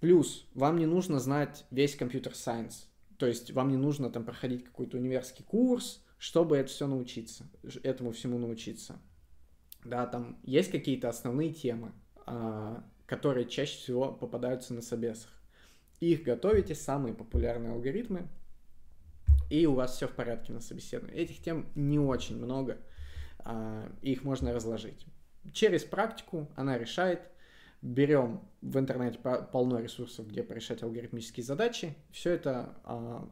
Плюс, 0.00 0.46
вам 0.54 0.78
не 0.78 0.86
нужно 0.86 1.20
знать 1.20 1.64
весь 1.70 1.94
компьютер 1.94 2.34
сайенс. 2.34 2.88
То 3.18 3.26
есть 3.26 3.52
вам 3.52 3.70
не 3.70 3.76
нужно 3.76 4.10
там 4.10 4.24
проходить 4.24 4.64
какой-то 4.64 4.96
универский 4.98 5.44
курс, 5.44 6.01
чтобы 6.22 6.56
это 6.56 6.68
все 6.68 6.86
научиться, 6.86 7.48
этому 7.82 8.12
всему 8.12 8.38
научиться. 8.38 8.96
Да, 9.84 10.06
там 10.06 10.38
есть 10.44 10.70
какие-то 10.70 11.08
основные 11.08 11.52
темы, 11.52 11.90
а, 12.26 12.84
которые 13.06 13.48
чаще 13.48 13.76
всего 13.76 14.12
попадаются 14.12 14.72
на 14.72 14.82
собесах. 14.82 15.32
Их 15.98 16.22
готовите, 16.22 16.76
самые 16.76 17.12
популярные 17.12 17.72
алгоритмы, 17.72 18.28
и 19.50 19.66
у 19.66 19.74
вас 19.74 19.96
все 19.96 20.06
в 20.06 20.12
порядке 20.12 20.52
на 20.52 20.60
собеседовании. 20.60 21.20
Этих 21.20 21.42
тем 21.42 21.66
не 21.74 21.98
очень 21.98 22.36
много, 22.36 22.78
а, 23.40 23.90
их 24.00 24.22
можно 24.22 24.54
разложить. 24.54 25.04
Через 25.52 25.82
практику 25.82 26.48
она 26.54 26.78
решает, 26.78 27.22
берем 27.82 28.42
в 28.60 28.78
интернете 28.78 29.18
полно 29.50 29.80
ресурсов, 29.80 30.28
где 30.28 30.44
порешать 30.44 30.84
алгоритмические 30.84 31.42
задачи, 31.42 31.96
все 32.12 32.30
это 32.30 32.76
а, 32.84 33.28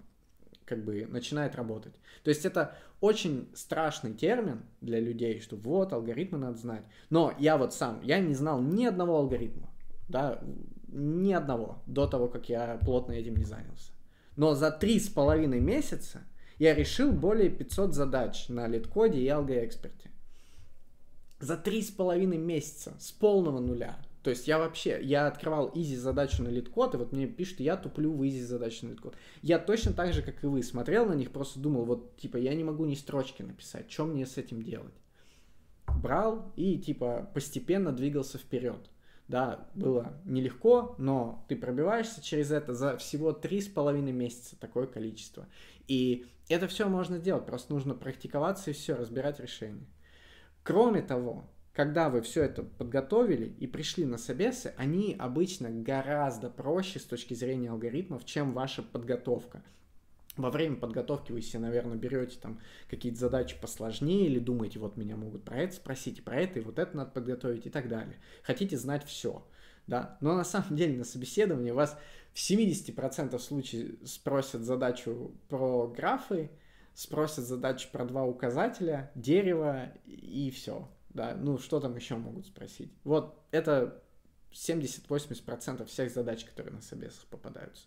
как 0.71 0.85
бы 0.85 1.05
начинает 1.07 1.57
работать. 1.57 1.93
То 2.23 2.31
есть 2.31 2.47
это 2.47 2.77
очень 3.01 3.51
страшный 3.55 4.15
термин 4.15 4.63
для 4.81 5.01
людей, 5.01 5.41
что 5.41 5.57
вот, 5.57 5.93
алгоритмы 5.93 6.39
надо 6.39 6.57
знать. 6.57 6.85
Но 7.11 7.35
я 7.41 7.59
вот 7.59 7.75
сам, 7.75 8.01
я 8.03 8.21
не 8.21 8.35
знал 8.35 8.63
ни 8.63 8.85
одного 8.85 9.17
алгоритма, 9.17 9.69
да, 10.09 10.41
ни 10.87 11.33
одного, 11.33 11.83
до 11.87 12.07
того, 12.07 12.29
как 12.29 12.49
я 12.49 12.79
плотно 12.83 13.13
этим 13.13 13.37
не 13.37 13.45
занялся. 13.45 13.93
Но 14.37 14.55
за 14.55 14.71
три 14.71 15.01
с 15.01 15.09
половиной 15.09 15.61
месяца 15.61 16.21
я 16.59 16.73
решил 16.73 17.11
более 17.11 17.51
500 17.51 17.93
задач 17.93 18.49
на 18.49 18.69
литкоде 18.69 19.19
и 19.19 19.29
алгоэксперте. 19.29 20.11
За 21.41 21.57
три 21.57 21.83
с 21.83 21.91
половиной 21.91 22.39
месяца 22.39 22.95
с 23.01 23.11
полного 23.11 23.59
нуля. 23.59 23.99
То 24.23 24.31
есть 24.31 24.47
я 24.47 24.59
вообще, 24.59 25.01
я 25.03 25.27
открывал 25.27 25.71
изи 25.75 25.97
задачу 25.97 26.43
на 26.43 26.49
литкод, 26.49 26.95
и 26.95 26.99
вот 26.99 27.13
мне 27.13 27.27
пишут, 27.27 27.61
я 27.61 27.77
туплю 27.77 28.13
в 28.13 28.27
изи 28.27 28.43
задачу 28.43 28.87
на 28.87 28.91
литкод. 28.91 29.17
Я 29.41 29.59
точно 29.59 29.95
так 29.95 30.13
же, 30.13 30.23
как 30.23 30.45
и 30.45 30.47
вы, 30.47 30.63
смотрел 30.63 31.07
на 31.07 31.15
них, 31.15 31.31
просто 31.31 31.59
думал, 31.59 31.85
вот, 31.87 32.17
типа, 32.17 32.37
я 32.37 32.55
не 32.55 32.63
могу 32.63 32.85
ни 32.85 32.95
строчки 32.95 33.43
написать, 33.43 33.91
что 33.91 34.05
мне 34.05 34.27
с 34.27 34.37
этим 34.37 34.63
делать? 34.63 34.95
Брал 36.03 36.53
и, 36.57 36.79
типа, 36.79 37.31
постепенно 37.35 37.93
двигался 37.93 38.37
вперед. 38.37 38.91
Да, 39.27 39.69
было 39.75 40.21
нелегко, 40.25 40.97
но 40.99 41.45
ты 41.49 41.55
пробиваешься 41.55 42.21
через 42.21 42.51
это 42.51 42.75
за 42.75 42.97
всего 42.97 43.33
три 43.33 43.61
с 43.61 43.69
половиной 43.69 44.11
месяца 44.11 44.59
такое 44.59 44.89
количество. 44.89 45.47
И 45.87 46.27
это 46.49 46.67
все 46.67 46.89
можно 46.89 47.19
делать, 47.19 47.47
просто 47.47 47.73
нужно 47.73 47.95
практиковаться 47.95 48.71
и 48.71 48.75
все, 48.75 48.97
разбирать 48.97 49.39
решения. 49.39 49.87
Кроме 50.65 51.01
того, 51.01 51.49
когда 51.73 52.11
вы 52.11 52.21
все 52.21 52.43
это 52.43 52.63
подготовили 52.63 53.47
и 53.59 53.67
пришли 53.67 54.05
на 54.05 54.19
собесы, 54.19 54.75
они 54.77 55.15
обычно 55.19 55.71
гораздо 55.71 56.51
проще 56.51 56.99
с 56.99 57.05
точки 57.05 57.35
зрения 57.35 57.71
алгоритмов, 57.71 58.25
чем 58.25 58.53
ваша 58.53 58.83
подготовка. 58.83 59.63
Во 60.37 60.51
время 60.51 60.77
подготовки 60.77 61.33
вы 61.33 61.43
себе, 61.43 61.61
наверное, 61.61 61.97
берете 61.97 62.39
там 62.41 62.61
какие-то 62.89 63.19
задачи 63.19 63.57
посложнее 63.61 64.27
или 64.27 64.39
думаете, 64.39 64.79
вот 64.79 64.97
меня 64.97 65.17
могут 65.17 65.45
про 65.45 65.59
это 65.59 65.75
спросить, 65.75 66.25
про 66.25 66.41
это, 66.41 66.59
и 66.59 66.63
вот 66.63 66.79
это 66.79 66.97
надо 66.97 67.11
подготовить 67.11 67.67
и 67.67 67.71
так 67.71 67.89
далее. 67.89 68.17
Хотите 68.43 68.77
знать 68.77 69.05
все. 69.05 69.47
да, 69.87 70.17
но 70.21 70.35
на 70.35 70.45
самом 70.45 70.77
деле 70.77 70.97
на 70.97 71.05
собеседовании 71.05 71.73
вас 71.73 71.99
в 72.33 72.37
70% 72.37 73.39
случаев 73.39 73.97
спросят 74.09 74.63
задачу 74.63 75.33
про 75.49 75.89
графы, 75.89 76.51
спросят 76.95 77.45
задачу 77.45 77.89
про 77.93 78.05
два 78.05 78.25
указателя, 78.25 79.11
дерево 79.15 79.93
и 80.07 80.51
все, 80.55 80.89
да, 81.11 81.37
ну 81.37 81.59
что 81.59 81.81
там 81.81 81.97
еще 81.97 82.17
могут 82.17 82.47
спросить. 82.47 82.93
Вот 83.05 83.43
это 83.51 84.03
70-80% 84.53 85.85
всех 85.87 86.11
задач, 86.11 86.45
которые 86.45 86.75
на 86.75 86.83
собесах 86.83 87.27
попадаются. 87.27 87.85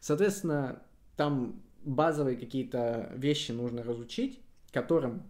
Соответственно, 0.00 0.82
там 1.16 1.62
базовые 1.84 2.36
какие-то 2.36 3.12
вещи 3.14 3.52
нужно 3.52 3.82
разучить, 3.82 4.40
которым 4.72 5.22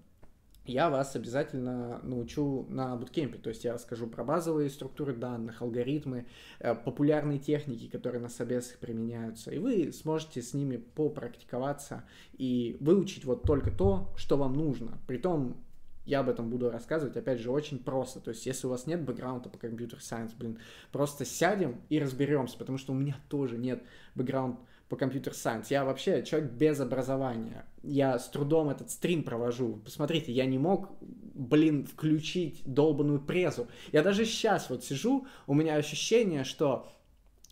я 0.67 0.89
вас 0.89 1.15
обязательно 1.15 2.01
научу 2.03 2.67
на 2.71 2.97
буткемпе. 2.97 3.39
То 3.39 3.51
есть 3.51 3.65
я 3.65 3.75
расскажу 3.75 4.07
про 4.07 4.25
базовые 4.25 4.71
структуры 4.71 5.15
данных, 5.15 5.61
алгоритмы, 5.61 6.27
э, 6.59 6.75
популярные 6.75 7.39
техники, 7.39 7.87
которые 7.87 8.23
на 8.23 8.31
собесах 8.31 8.79
применяются. 8.79 9.51
И 9.51 9.59
вы 9.59 9.93
сможете 9.93 10.41
с 10.41 10.55
ними 10.55 10.79
попрактиковаться 10.79 12.05
и 12.33 12.79
выучить 12.81 13.27
вот 13.27 13.43
только 13.43 13.71
то, 13.71 14.13
что 14.17 14.39
вам 14.39 14.55
нужно. 14.55 14.99
Притом 15.07 15.64
я 16.05 16.21
об 16.21 16.29
этом 16.29 16.51
буду 16.51 16.71
рассказывать, 16.71 17.17
опять 17.17 17.41
же, 17.41 17.51
очень 17.51 17.79
просто. 17.79 18.21
То 18.21 18.31
есть, 18.31 18.47
если 18.47 18.67
у 18.67 18.71
вас 18.71 18.87
нет 18.87 19.03
бэкграунда 19.03 19.49
по 19.49 19.59
компьютер-сайенс, 19.59 20.33
блин, 20.35 20.59
просто 20.93 21.25
сядем 21.25 21.81
и 21.89 21.99
разберемся, 21.99 22.59
потому 22.59 22.79
что 22.79 22.93
у 22.93 22.97
меня 22.97 23.17
тоже 23.29 23.57
нет 23.57 23.83
бэкграунда 24.15 24.59
по 24.89 24.97
компьютер-сайенс. 24.97 25.71
Я 25.71 25.85
вообще 25.85 26.23
человек 26.23 26.53
без 26.53 26.79
образования. 26.81 27.65
Я 27.83 28.19
с 28.19 28.29
трудом 28.29 28.69
этот 28.69 28.91
стрим 28.91 29.23
провожу. 29.25 29.81
Посмотрите, 29.85 30.31
я 30.31 30.45
не 30.45 30.59
мог, 30.59 30.91
блин, 31.01 31.87
включить 31.87 32.63
долбанную 32.67 33.21
презу. 33.21 33.67
Я 33.93 34.03
даже 34.03 34.25
сейчас 34.25 34.69
вот 34.69 34.85
сижу, 34.85 35.27
у 35.47 35.55
меня 35.55 35.77
ощущение, 35.77 36.45
что 36.45 36.87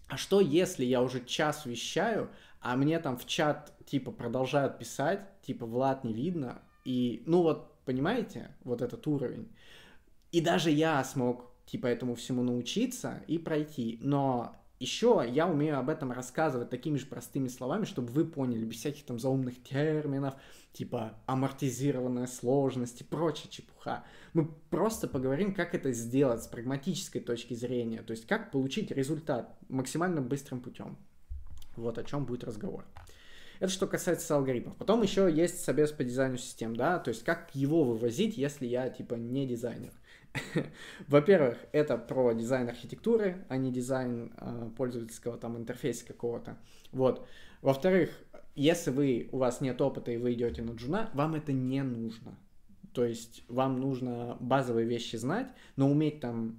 а 0.09 0.19
что 0.19 0.41
если 0.41 0.85
я 0.85 1.01
уже 1.01 1.25
час 1.25 1.65
вещаю, 1.65 2.29
а 2.61 2.77
мне 2.77 2.99
там 2.99 3.17
в 3.17 3.27
чат 3.27 3.73
типа 3.87 4.13
продолжают 4.13 4.79
писать, 4.79 5.21
типа 5.41 5.65
Влад 5.65 6.05
не 6.05 6.13
видно, 6.13 6.61
и 6.85 7.23
ну 7.25 7.43
вот 7.43 7.72
понимаете, 7.85 8.55
вот 8.65 8.83
этот 8.83 9.07
уровень. 9.07 9.49
И 10.31 10.41
даже 10.41 10.71
я 10.71 11.03
смог 11.05 11.51
типа 11.67 11.87
этому 11.87 12.15
всему 12.15 12.43
научиться 12.43 13.23
и 13.27 13.39
пройти, 13.39 13.99
но 14.03 14.57
еще 14.83 15.25
я 15.29 15.47
умею 15.47 15.79
об 15.79 15.89
этом 15.89 16.11
рассказывать 16.11 16.69
такими 16.69 16.97
же 16.97 17.07
простыми 17.07 17.47
словами, 17.47 17.85
чтобы 17.85 18.11
вы 18.13 18.25
поняли, 18.25 18.65
без 18.65 18.79
всяких 18.79 19.05
там 19.05 19.21
заумных 19.21 19.63
терминов, 19.63 20.35
типа 20.73 21.15
амортизированная 21.27 22.27
сложность 22.27 23.01
и 23.01 23.05
прочая 23.05 23.49
чепуха. 23.49 24.05
Мы 24.33 24.49
просто 24.71 25.07
поговорим, 25.07 25.55
как 25.55 25.77
это 25.77 25.93
сделать 25.93 26.43
с 26.43 26.49
прагматической 26.49 27.21
точки 27.21 27.55
зрения, 27.55 28.03
то 28.03 28.11
есть 28.11 28.27
как 28.27 28.51
получить 28.51 28.91
результат 28.91 29.57
максимально 29.69 30.21
быстрым 30.21 30.61
путем. 30.61 30.97
Вот 31.77 31.97
о 31.99 32.05
чем 32.05 32.25
будет 32.25 32.43
разговор. 32.43 32.85
Это 33.63 33.71
что 33.71 33.87
касается 33.87 34.35
алгоритмов. 34.35 34.77
Потом 34.77 35.03
еще 35.03 35.33
есть 35.33 35.63
собес 35.63 35.93
по 35.93 36.03
дизайну 36.03 36.37
систем, 36.37 36.75
да, 36.75 36.99
то 36.99 37.11
есть 37.11 37.23
как 37.23 37.55
его 37.55 37.85
вывозить, 37.85 38.37
если 38.37 38.67
я 38.67 38.91
типа 38.91 39.15
не 39.15 39.47
дизайнер. 39.47 39.93
Во-первых, 41.07 41.59
это 41.71 41.97
про 41.97 42.33
дизайн 42.33 42.69
архитектуры, 42.69 43.47
а 43.49 43.57
не 43.59 43.71
дизайн 43.71 44.33
э, 44.37 44.71
пользовательского 44.77 45.39
там 45.39 45.57
интерфейса 45.57 46.05
какого-то. 46.05 46.59
Вот. 46.91 47.25
Во-вторых, 47.61 48.11
если 48.57 48.91
вы, 48.91 49.29
у 49.31 49.39
вас 49.39 49.61
нет 49.61 49.81
опыта 49.81 50.11
и 50.11 50.17
вы 50.17 50.33
идете 50.33 50.63
на 50.63 50.73
джуна, 50.73 51.11
вам 51.15 51.37
это 51.37 51.53
не 51.53 51.85
нужно. 51.85 52.37
То 52.93 53.05
есть 53.05 53.45
вам 53.47 53.79
нужно 53.79 54.39
базовые 54.41 54.89
вещи 54.89 55.15
знать, 55.15 55.53
но 55.77 55.89
уметь 55.89 56.19
там 56.19 56.59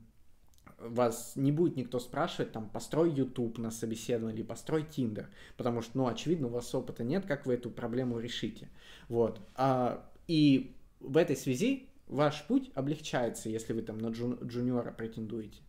вас 0.90 1.34
не 1.36 1.52
будет 1.52 1.76
никто 1.76 2.00
спрашивать, 2.00 2.52
там, 2.52 2.70
построй 2.70 3.12
YouTube 3.12 3.58
на 3.58 3.72
собеседовании 3.72 4.40
или 4.40 4.46
построй 4.46 4.84
Tinder, 4.84 5.28
потому 5.58 5.82
что, 5.82 5.98
ну, 5.98 6.08
очевидно, 6.08 6.48
у 6.48 6.52
вас 6.52 6.74
опыта 6.76 7.04
нет, 7.04 7.26
как 7.26 7.46
вы 7.46 7.56
эту 7.56 7.70
проблему 7.70 8.20
решите. 8.20 8.70
Вот. 9.08 9.40
А, 9.56 10.10
и 10.28 10.76
в 11.00 11.18
этой 11.18 11.36
связи 11.36 11.90
ваш 12.08 12.44
путь 12.46 12.72
облегчается, 12.76 13.50
если 13.50 13.74
вы 13.74 13.82
там 13.82 13.98
на 13.98 14.08
джун- 14.08 14.44
джуниора 14.46 14.92
претендуете. 14.92 15.62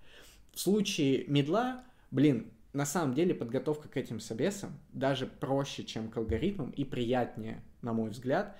В 0.52 0.60
случае 0.60 1.24
медла, 1.26 1.84
блин, 2.10 2.52
на 2.72 2.86
самом 2.86 3.14
деле 3.14 3.34
подготовка 3.34 3.88
к 3.88 3.96
этим 3.96 4.20
собесам 4.20 4.78
даже 4.92 5.26
проще, 5.26 5.84
чем 5.84 6.10
к 6.10 6.16
алгоритмам 6.16 6.70
и 6.70 6.84
приятнее, 6.84 7.62
на 7.82 7.92
мой 7.92 8.10
взгляд. 8.10 8.56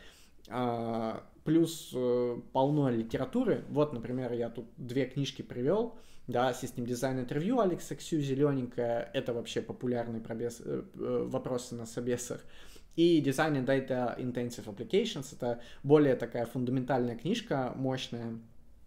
А, 0.48 1.24
плюс 1.45 1.92
э, 1.95 2.40
полно 2.53 2.90
литературы. 2.90 3.64
Вот, 3.68 3.92
например, 3.92 4.32
я 4.32 4.51
тут 4.51 4.66
две 4.76 5.05
книжки 5.07 5.42
привел. 5.42 5.95
Да, 6.26 6.51
System 6.53 6.86
Design 6.86 7.20
интервью 7.20 7.61
Алекса 7.61 7.95
Ксю, 7.95 8.18
зелененькая. 8.20 9.11
Это 9.12 9.34
вообще 9.34 9.61
популярные 9.61 10.22
пробес, 10.22 10.61
э, 10.64 10.82
э, 10.95 11.24
вопросы 11.28 11.74
на 11.74 11.86
собесах. 11.86 12.40
И 12.97 13.20
Design 13.22 13.64
and 13.64 13.66
Data 13.66 14.18
Intensive 14.18 14.66
Applications— 14.66 15.26
это 15.36 15.61
более 15.82 16.16
такая 16.16 16.47
фундаментальная 16.47 17.16
книжка, 17.16 17.72
мощная, 17.76 18.38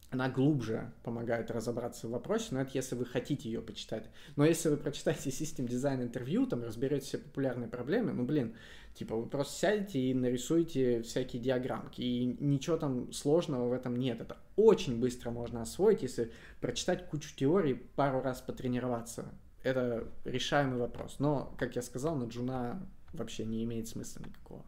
она 0.10 0.30
глубже 0.30 0.94
помогает 1.04 1.52
разобраться 1.52 2.08
в 2.08 2.12
вопросе, 2.12 2.48
но 2.52 2.62
это 2.62 2.72
если 2.74 2.96
вы 2.96 3.06
хотите 3.06 3.50
ее 3.50 3.62
почитать. 3.62 4.06
Но 4.38 4.46
если 4.46 4.70
вы 4.70 4.78
прочитаете 4.78 5.30
System 5.30 5.68
Design 5.68 6.02
интервью, 6.02 6.48
там 6.48 6.64
разберете 6.64 7.06
все 7.06 7.18
популярные 7.18 7.68
проблемы, 7.68 8.14
ну 8.14 8.24
блин, 8.24 8.56
типа 8.98 9.16
вы 9.16 9.28
просто 9.28 9.60
сядете 9.60 10.00
и 10.00 10.14
нарисуете 10.14 11.04
всякие 11.04 11.42
диаграммки, 11.42 12.02
и 12.02 12.26
ничего 12.40 12.78
там 12.78 13.12
сложного 13.14 13.70
в 13.70 13.74
этом 13.74 13.96
нет. 13.96 14.22
Это 14.22 14.38
очень 14.56 15.00
быстро 15.00 15.30
можно 15.30 15.62
освоить, 15.62 16.02
если 16.02 16.32
прочитать 16.62 17.08
кучу 17.08 17.36
теорий, 17.36 17.76
пару 17.76 18.22
раз 18.22 18.42
потренироваться. 18.42 19.26
Это 19.64 20.08
решаемый 20.26 20.80
вопрос. 20.80 21.18
Но, 21.20 21.54
как 21.60 21.76
я 21.76 21.82
сказал, 21.82 22.16
на 22.16 22.26
джуна 22.26 22.88
вообще 23.14 23.46
не 23.46 23.64
имеет 23.64 23.88
смысла 23.88 24.22
никакого. 24.26 24.66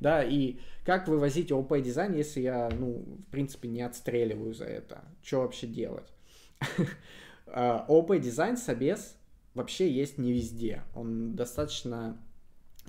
Да, 0.00 0.22
и 0.22 0.58
как 0.84 1.08
вывозить 1.08 1.50
ОП 1.50 1.80
дизайн, 1.80 2.14
если 2.14 2.42
я, 2.42 2.68
ну, 2.70 3.04
в 3.26 3.30
принципе, 3.30 3.68
не 3.68 3.82
отстреливаю 3.82 4.54
за 4.54 4.66
это? 4.66 5.02
Что 5.22 5.40
вообще 5.40 5.66
делать? 5.66 6.12
ОП 7.46 8.16
дизайн 8.18 8.56
собес 8.56 9.16
вообще 9.54 9.90
есть 9.90 10.18
не 10.18 10.32
везде. 10.32 10.82
Он 10.94 11.34
достаточно 11.34 12.20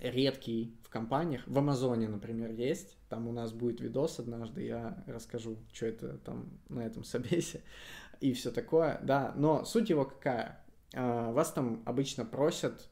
редкий 0.02 0.78
в 0.84 0.90
компаниях. 0.90 1.44
В 1.48 1.58
Амазоне, 1.58 2.08
например, 2.08 2.52
есть. 2.52 2.98
Там 3.10 3.28
у 3.28 3.32
нас 3.32 3.54
будет 3.54 3.82
видос 3.82 4.20
однажды, 4.20 4.66
я 4.66 5.04
расскажу, 5.08 5.58
что 5.74 5.86
это 5.86 6.18
там 6.20 6.50
на 6.70 6.82
этом 6.82 7.04
собесе 7.04 7.62
и 8.20 8.34
все 8.34 8.52
такое. 8.52 9.00
Да, 9.04 9.34
но 9.36 9.66
суть 9.66 9.90
его 9.90 10.06
какая? 10.06 10.64
А, 10.94 11.32
вас 11.32 11.52
там 11.54 11.84
обычно 11.86 12.26
просят 12.26 12.90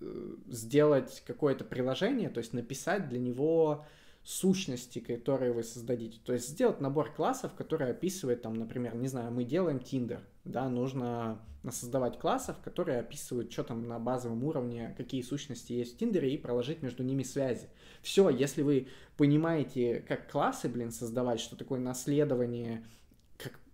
Э, 0.00 0.36
сделать 0.46 1.24
какое-то 1.26 1.64
приложение, 1.64 2.28
то 2.28 2.38
есть 2.38 2.52
написать 2.52 3.08
для 3.08 3.18
него 3.18 3.84
сущности, 4.22 5.00
которые 5.00 5.52
вы 5.52 5.64
создадите. 5.64 6.20
То 6.24 6.32
есть 6.34 6.48
сделать 6.48 6.80
набор 6.80 7.12
классов, 7.12 7.54
который 7.54 7.90
описывает, 7.90 8.42
там, 8.42 8.54
например, 8.54 8.94
не 8.94 9.08
знаю, 9.08 9.32
мы 9.32 9.42
делаем 9.42 9.78
Tinder, 9.78 10.20
да, 10.48 10.68
нужно 10.68 11.40
создавать 11.70 12.18
классов, 12.18 12.56
которые 12.62 13.00
описывают, 13.00 13.52
что 13.52 13.62
там 13.62 13.86
на 13.86 13.98
базовом 13.98 14.44
уровне, 14.44 14.94
какие 14.96 15.22
сущности 15.22 15.72
есть 15.72 15.94
в 15.94 15.98
Тиндере, 15.98 16.32
и 16.32 16.38
проложить 16.38 16.82
между 16.82 17.02
ними 17.02 17.22
связи. 17.22 17.68
Все, 18.00 18.28
если 18.30 18.62
вы 18.62 18.88
понимаете, 19.16 20.04
как 20.06 20.30
классы, 20.30 20.68
блин, 20.68 20.90
создавать, 20.90 21.40
что 21.40 21.56
такое 21.56 21.80
наследование, 21.80 22.84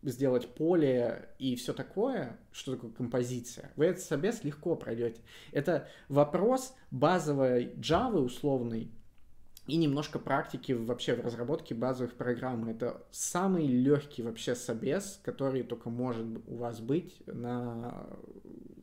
сделать 0.02 0.48
поле 0.54 1.30
и 1.38 1.56
все 1.56 1.72
такое, 1.72 2.38
что 2.52 2.74
такое 2.74 2.90
композиция, 2.90 3.72
вы 3.76 3.86
этот 3.86 4.02
собес 4.02 4.44
легко 4.44 4.76
пройдете. 4.76 5.20
Это 5.52 5.88
вопрос 6.08 6.74
базовой 6.90 7.72
Java 7.76 8.18
условной 8.18 8.90
и 9.66 9.76
немножко 9.76 10.18
практики 10.18 10.72
вообще 10.72 11.14
в 11.14 11.24
разработке 11.24 11.74
базовых 11.74 12.14
программ. 12.14 12.68
Это 12.68 13.02
самый 13.10 13.66
легкий 13.66 14.22
вообще 14.22 14.54
собес, 14.54 15.20
который 15.24 15.62
только 15.62 15.88
может 15.88 16.26
у 16.46 16.56
вас 16.56 16.80
быть 16.80 17.22
на 17.26 18.06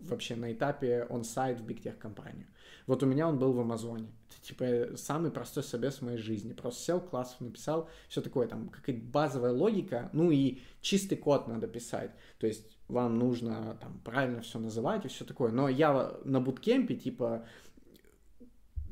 вообще 0.02 0.36
на 0.36 0.52
этапе 0.52 1.06
он-сайт 1.10 1.60
в 1.60 1.68
Tech 1.68 1.98
компанию. 1.98 2.48
Вот 2.88 3.04
у 3.04 3.06
меня 3.06 3.28
он 3.28 3.38
был 3.38 3.54
в 3.54 3.60
Амазоне. 3.60 4.10
Это 4.30 4.42
типа 4.42 4.98
самый 4.98 5.32
простой 5.32 5.64
собес 5.64 5.98
в 5.98 6.02
моей 6.02 6.18
жизни. 6.18 6.54
Просто 6.54 6.84
сел, 6.84 7.00
классов 7.00 7.40
написал, 7.42 7.90
все 8.10 8.22
такое, 8.22 8.48
там 8.48 8.70
какая-то 8.70 9.04
базовая 9.04 9.52
логика, 9.52 10.10
ну 10.14 10.32
и 10.32 10.62
чистый 10.82 11.16
код 11.16 11.48
надо 11.48 11.68
писать. 11.68 12.12
То 12.40 12.48
есть 12.48 12.66
вам 12.88 13.20
нужно 13.20 13.78
там 13.80 14.02
правильно 14.04 14.42
все 14.42 14.60
называть 14.60 15.06
и 15.06 15.10
все 15.10 15.26
такое. 15.26 15.52
Но 15.52 15.70
я 15.70 16.18
на 16.26 16.42
буткемпе 16.42 16.96
типа 16.96 17.46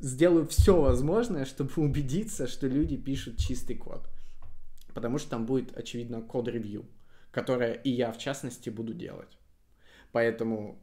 сделаю 0.02 0.48
все 0.48 0.80
возможное, 0.80 1.46
чтобы 1.46 1.72
убедиться, 1.78 2.48
что 2.48 2.68
люди 2.68 2.98
пишут 2.98 3.38
чистый 3.38 3.76
код. 3.76 4.08
Потому 4.94 5.18
что 5.18 5.30
там 5.30 5.46
будет, 5.46 5.78
очевидно, 5.78 6.22
код-ревью, 6.22 6.86
которое 7.32 7.74
и 7.74 7.90
я, 7.90 8.12
в 8.12 8.18
частности, 8.18 8.70
буду 8.70 8.94
делать. 8.94 9.38
Поэтому 10.12 10.82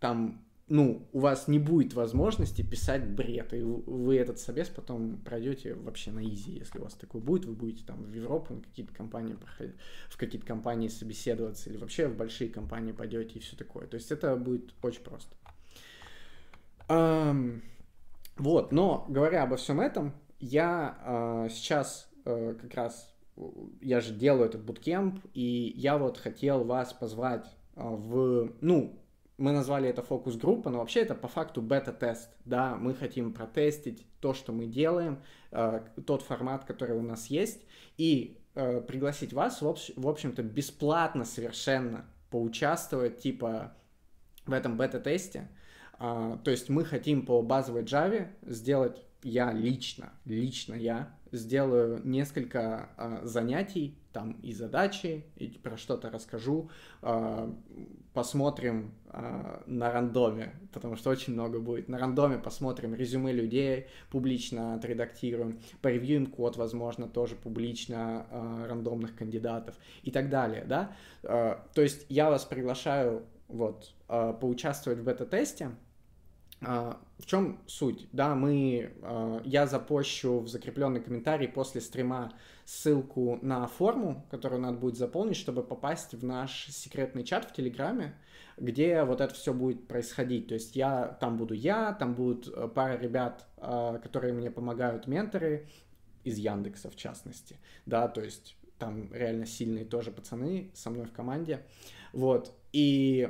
там 0.00 0.44
ну, 0.68 1.06
у 1.12 1.20
вас 1.20 1.46
не 1.46 1.58
будет 1.58 1.92
возможности 1.92 2.62
писать 2.62 3.06
бред, 3.06 3.52
и 3.52 3.60
вы 3.60 4.16
этот 4.16 4.38
собес 4.38 4.68
потом 4.68 5.18
пройдете 5.18 5.74
вообще 5.74 6.10
на 6.10 6.24
изи, 6.24 6.52
если 6.52 6.78
у 6.78 6.84
вас 6.84 6.94
такой 6.94 7.20
будет, 7.20 7.44
вы 7.44 7.52
будете 7.52 7.84
там 7.84 8.02
в 8.02 8.14
Европу 8.14 8.54
на 8.54 8.62
какие-то 8.62 8.94
компании 8.94 9.34
проходить, 9.34 9.74
в 10.08 10.16
какие-то 10.16 10.46
компании 10.46 10.88
собеседоваться, 10.88 11.68
или 11.68 11.76
вообще 11.76 12.08
в 12.08 12.16
большие 12.16 12.48
компании 12.48 12.92
пойдете 12.92 13.38
и 13.38 13.40
все 13.40 13.56
такое. 13.56 13.86
То 13.86 13.96
есть 13.96 14.10
это 14.10 14.36
будет 14.36 14.72
очень 14.82 15.02
просто. 15.02 15.34
Um, 16.88 17.62
вот, 18.36 18.72
но 18.72 19.04
говоря 19.08 19.42
обо 19.42 19.56
всем 19.56 19.80
этом, 19.80 20.14
я 20.38 20.98
uh, 21.06 21.48
сейчас 21.48 22.08
uh, 22.24 22.54
как 22.54 22.74
раз, 22.74 23.14
я 23.80 24.00
же 24.00 24.14
делаю 24.14 24.46
этот 24.46 24.64
буткемп, 24.64 25.24
и 25.32 25.72
я 25.76 25.98
вот 25.98 26.18
хотел 26.18 26.64
вас 26.64 26.92
позвать 26.92 27.46
uh, 27.76 27.96
в, 27.96 28.52
ну, 28.60 29.00
мы 29.36 29.52
назвали 29.52 29.88
это 29.88 30.02
фокус-группа, 30.02 30.70
но 30.70 30.78
вообще 30.78 31.00
это 31.00 31.14
по 31.14 31.28
факту 31.28 31.60
бета-тест, 31.60 32.30
да, 32.44 32.76
мы 32.76 32.94
хотим 32.94 33.32
протестить 33.32 34.06
то, 34.20 34.32
что 34.32 34.52
мы 34.52 34.66
делаем, 34.66 35.22
э, 35.50 35.80
тот 36.06 36.22
формат, 36.22 36.64
который 36.64 36.96
у 36.96 37.02
нас 37.02 37.26
есть, 37.26 37.64
и 37.96 38.38
э, 38.54 38.80
пригласить 38.80 39.32
вас, 39.32 39.60
в, 39.60 39.66
общ- 39.66 39.92
в 39.96 40.08
общем-то, 40.08 40.42
бесплатно 40.42 41.24
совершенно 41.24 42.04
поучаствовать, 42.30 43.18
типа, 43.18 43.74
в 44.46 44.52
этом 44.52 44.76
бета-тесте. 44.76 45.48
Э, 45.98 46.38
то 46.42 46.50
есть 46.50 46.68
мы 46.68 46.84
хотим 46.84 47.26
по 47.26 47.42
базовой 47.42 47.82
Java 47.82 48.28
сделать, 48.42 49.02
я 49.22 49.52
лично, 49.52 50.12
лично 50.24 50.74
я, 50.74 51.14
сделаю 51.32 52.00
несколько 52.04 52.90
э, 52.96 53.20
занятий, 53.24 53.98
там 54.12 54.32
и 54.42 54.52
задачи, 54.52 55.24
и 55.36 55.48
про 55.48 55.76
что-то 55.76 56.10
расскажу, 56.10 56.70
э, 57.02 57.52
посмотрим 58.12 58.94
э, 59.06 59.62
на 59.66 59.90
рандоме, 59.90 60.54
потому 60.72 60.96
что 60.96 61.10
очень 61.10 61.32
много 61.32 61.58
будет. 61.58 61.88
На 61.88 61.98
рандоме 61.98 62.38
посмотрим 62.38 62.94
резюме 62.94 63.32
людей, 63.32 63.88
публично 64.10 64.74
отредактируем, 64.74 65.60
поревьюем 65.82 66.26
код, 66.26 66.56
возможно, 66.56 67.08
тоже 67.08 67.34
публично 67.34 68.26
э, 68.30 68.66
рандомных 68.68 69.16
кандидатов 69.16 69.74
и 70.04 70.10
так 70.12 70.30
далее, 70.30 70.64
да. 70.64 70.96
Э, 71.24 71.56
то 71.74 71.82
есть 71.82 72.06
я 72.08 72.30
вас 72.30 72.44
приглашаю 72.44 73.24
вот 73.48 73.92
э, 74.08 74.34
поучаствовать 74.40 75.00
в 75.00 75.04
бета-тесте, 75.04 75.72
в 76.64 77.26
чем 77.26 77.58
суть? 77.66 78.08
Да, 78.12 78.34
мы, 78.34 78.92
uh, 79.00 79.40
я 79.44 79.66
запущу 79.66 80.40
в 80.40 80.48
закрепленный 80.48 81.00
комментарий 81.00 81.48
после 81.48 81.80
стрима 81.80 82.32
ссылку 82.64 83.38
на 83.42 83.66
форму, 83.66 84.26
которую 84.30 84.60
надо 84.60 84.78
будет 84.78 84.96
заполнить, 84.96 85.36
чтобы 85.36 85.62
попасть 85.62 86.14
в 86.14 86.24
наш 86.24 86.66
секретный 86.68 87.24
чат 87.24 87.50
в 87.50 87.52
Телеграме, 87.52 88.14
где 88.56 89.04
вот 89.04 89.20
это 89.20 89.34
все 89.34 89.52
будет 89.52 89.86
происходить. 89.86 90.48
То 90.48 90.54
есть 90.54 90.76
я, 90.76 91.16
там 91.20 91.36
буду 91.36 91.54
я, 91.54 91.92
там 91.92 92.14
будут 92.14 92.48
э, 92.48 92.68
пара 92.68 92.98
ребят, 92.98 93.46
uh, 93.58 93.98
которые 94.00 94.32
мне 94.32 94.50
помогают, 94.50 95.06
менторы, 95.06 95.68
из 96.24 96.38
Яндекса 96.38 96.90
в 96.90 96.96
частности, 96.96 97.58
да, 97.86 98.08
то 98.08 98.22
есть 98.22 98.56
там 98.78 99.12
реально 99.12 99.46
сильные 99.46 99.84
тоже 99.84 100.10
пацаны 100.10 100.70
со 100.74 100.90
мной 100.90 101.06
в 101.06 101.12
команде, 101.12 101.62
вот, 102.12 102.52
и 102.72 103.28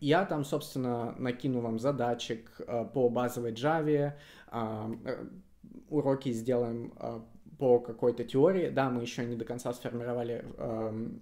я 0.00 0.24
там, 0.24 0.44
собственно, 0.44 1.14
накину 1.18 1.60
вам 1.60 1.78
задачек 1.78 2.50
э, 2.58 2.84
по 2.92 3.08
базовой 3.08 3.52
Java, 3.52 4.14
э, 4.52 5.26
уроки 5.88 6.32
сделаем 6.32 6.92
э, 6.98 7.20
по 7.58 7.78
какой-то 7.78 8.24
теории. 8.24 8.70
Да, 8.70 8.88
мы 8.88 9.02
еще 9.02 9.24
не 9.24 9.36
до 9.36 9.44
конца 9.44 9.72
сформировали 9.72 10.44
эм, 10.56 11.20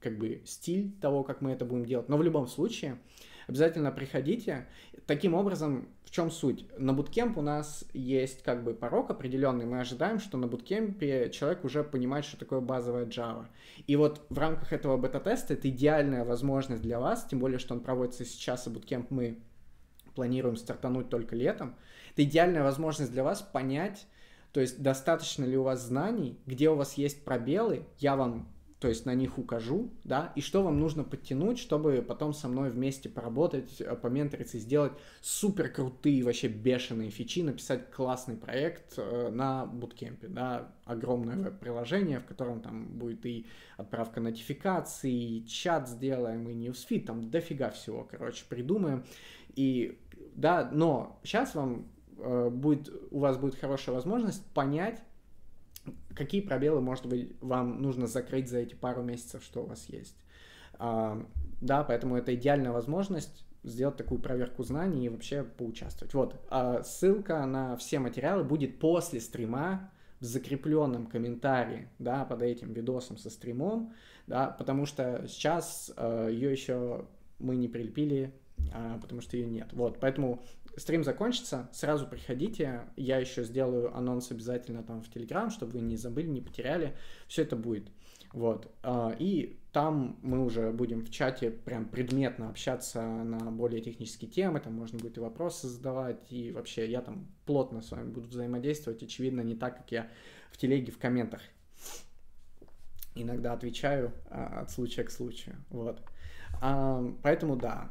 как 0.00 0.18
бы 0.18 0.42
стиль 0.44 0.92
того, 1.00 1.24
как 1.24 1.40
мы 1.40 1.50
это 1.50 1.64
будем 1.64 1.84
делать, 1.84 2.08
но 2.08 2.16
в 2.16 2.22
любом 2.22 2.46
случае 2.46 2.98
обязательно 3.46 3.90
приходите. 3.92 4.66
Таким 5.06 5.34
образом, 5.34 5.88
в 6.04 6.10
чем 6.10 6.30
суть? 6.30 6.66
На 6.78 6.92
буткемп 6.92 7.38
у 7.38 7.42
нас 7.42 7.84
есть 7.92 8.42
как 8.42 8.64
бы 8.64 8.74
порог 8.74 9.10
определенный. 9.10 9.66
Мы 9.66 9.80
ожидаем, 9.80 10.18
что 10.18 10.38
на 10.38 10.46
буткемпе 10.46 11.30
человек 11.30 11.64
уже 11.64 11.84
понимает, 11.84 12.24
что 12.24 12.38
такое 12.38 12.60
базовая 12.60 13.06
Java. 13.06 13.46
И 13.86 13.96
вот 13.96 14.24
в 14.28 14.38
рамках 14.38 14.72
этого 14.72 14.96
бета-теста 14.96 15.54
это 15.54 15.68
идеальная 15.68 16.24
возможность 16.24 16.82
для 16.82 16.98
вас, 16.98 17.26
тем 17.26 17.38
более, 17.38 17.58
что 17.58 17.74
он 17.74 17.80
проводится 17.80 18.24
сейчас, 18.24 18.66
и 18.66 18.70
буткемп 18.70 19.10
мы 19.10 19.38
планируем 20.14 20.56
стартануть 20.56 21.08
только 21.08 21.36
летом. 21.36 21.76
Это 22.12 22.24
идеальная 22.24 22.62
возможность 22.62 23.12
для 23.12 23.22
вас 23.22 23.42
понять, 23.42 24.06
то 24.52 24.60
есть 24.60 24.82
достаточно 24.82 25.44
ли 25.44 25.56
у 25.56 25.62
вас 25.62 25.82
знаний, 25.82 26.40
где 26.46 26.70
у 26.70 26.74
вас 26.74 26.94
есть 26.94 27.24
пробелы, 27.24 27.84
я 27.98 28.16
вам 28.16 28.48
то 28.78 28.88
есть 28.88 29.06
на 29.06 29.14
них 29.14 29.38
укажу, 29.38 29.90
да, 30.04 30.32
и 30.36 30.42
что 30.42 30.62
вам 30.62 30.78
нужно 30.78 31.02
подтянуть, 31.02 31.58
чтобы 31.58 32.04
потом 32.06 32.34
со 32.34 32.46
мной 32.46 32.70
вместе 32.70 33.08
поработать, 33.08 33.80
э, 33.80 33.96
поменториться 33.96 34.58
и 34.58 34.60
сделать 34.60 34.92
супер 35.22 35.70
крутые, 35.70 36.22
вообще 36.22 36.48
бешеные 36.48 37.10
фичи, 37.10 37.42
написать 37.42 37.90
классный 37.90 38.36
проект 38.36 38.94
э, 38.98 39.30
на 39.30 39.64
буткемпе, 39.64 40.28
да, 40.28 40.72
огромное 40.84 41.36
веб-приложение, 41.36 42.20
в 42.20 42.26
котором 42.26 42.60
там 42.60 42.98
будет 42.98 43.24
и 43.24 43.46
отправка 43.78 44.20
нотификаций, 44.20 45.12
и 45.12 45.46
чат 45.46 45.88
сделаем, 45.88 46.46
и 46.48 46.54
ньюсфит, 46.54 47.06
там 47.06 47.30
дофига 47.30 47.70
всего, 47.70 48.04
короче, 48.04 48.44
придумаем, 48.46 49.06
и 49.54 49.98
да, 50.34 50.68
но 50.70 51.18
сейчас 51.24 51.54
вам 51.54 51.88
э, 52.18 52.50
будет, 52.50 52.92
у 53.10 53.20
вас 53.20 53.38
будет 53.38 53.54
хорошая 53.54 53.94
возможность 53.94 54.44
понять, 54.52 55.02
какие 56.14 56.40
пробелы, 56.40 56.80
может 56.80 57.06
быть, 57.06 57.36
вам 57.40 57.82
нужно 57.82 58.06
закрыть 58.06 58.48
за 58.48 58.58
эти 58.58 58.74
пару 58.74 59.02
месяцев, 59.02 59.42
что 59.42 59.62
у 59.62 59.66
вас 59.66 59.86
есть. 59.88 60.16
А, 60.78 61.24
да, 61.60 61.84
поэтому 61.84 62.16
это 62.16 62.34
идеальная 62.34 62.72
возможность 62.72 63.44
сделать 63.62 63.96
такую 63.96 64.20
проверку 64.20 64.62
знаний 64.62 65.06
и 65.06 65.08
вообще 65.08 65.42
поучаствовать. 65.42 66.14
Вот, 66.14 66.40
а 66.48 66.82
ссылка 66.82 67.44
на 67.46 67.76
все 67.76 67.98
материалы 67.98 68.44
будет 68.44 68.78
после 68.78 69.20
стрима 69.20 69.90
в 70.20 70.24
закрепленном 70.24 71.06
комментарии, 71.06 71.88
да, 71.98 72.24
под 72.24 72.42
этим 72.42 72.72
видосом 72.72 73.18
со 73.18 73.28
стримом, 73.28 73.92
да, 74.26 74.48
потому 74.48 74.86
что 74.86 75.26
сейчас 75.28 75.92
э, 75.96 76.28
ее 76.32 76.52
еще 76.52 77.06
мы 77.38 77.56
не 77.56 77.68
прилепили, 77.68 78.32
э, 78.72 78.98
потому 79.00 79.20
что 79.20 79.36
ее 79.36 79.46
нет. 79.46 79.72
Вот, 79.72 79.98
поэтому 80.00 80.42
стрим 80.76 81.04
закончится, 81.04 81.68
сразу 81.72 82.06
приходите, 82.06 82.82
я 82.96 83.18
еще 83.18 83.44
сделаю 83.44 83.96
анонс 83.96 84.30
обязательно 84.30 84.82
там 84.82 85.02
в 85.02 85.10
Телеграм, 85.10 85.50
чтобы 85.50 85.72
вы 85.72 85.80
не 85.80 85.96
забыли, 85.96 86.28
не 86.28 86.40
потеряли, 86.40 86.96
все 87.26 87.42
это 87.42 87.56
будет. 87.56 87.88
Вот. 88.32 88.70
А, 88.82 89.14
и 89.18 89.58
там 89.72 90.18
мы 90.22 90.44
уже 90.44 90.70
будем 90.72 91.04
в 91.04 91.10
чате 91.10 91.50
прям 91.50 91.86
предметно 91.86 92.50
общаться 92.50 93.02
на 93.02 93.50
более 93.50 93.80
технические 93.80 94.30
темы, 94.30 94.60
там 94.60 94.74
можно 94.74 94.98
будет 94.98 95.16
и 95.16 95.20
вопросы 95.20 95.68
задавать, 95.68 96.30
и 96.30 96.52
вообще 96.52 96.90
я 96.90 97.00
там 97.00 97.28
плотно 97.46 97.80
с 97.80 97.90
вами 97.90 98.10
буду 98.10 98.28
взаимодействовать, 98.28 99.02
очевидно, 99.02 99.40
не 99.40 99.54
так, 99.54 99.78
как 99.78 99.92
я 99.92 100.10
в 100.50 100.58
телеге 100.58 100.92
в 100.92 100.98
комментах. 100.98 101.40
Иногда 103.14 103.54
отвечаю 103.54 104.12
а, 104.28 104.60
от 104.60 104.70
случая 104.70 105.04
к 105.04 105.10
случаю. 105.10 105.56
Вот. 105.70 106.02
А, 106.60 107.02
поэтому 107.22 107.56
да, 107.56 107.90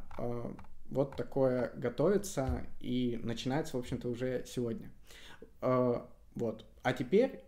вот 0.90 1.16
такое 1.16 1.72
готовится 1.76 2.66
и 2.80 3.20
начинается, 3.24 3.78
в 3.78 3.80
общем-то, 3.80 4.10
уже 4.10 4.44
сегодня. 4.46 4.92
Э, 5.62 6.02
вот. 6.36 6.66
А 6.84 6.94
теперь 6.94 7.42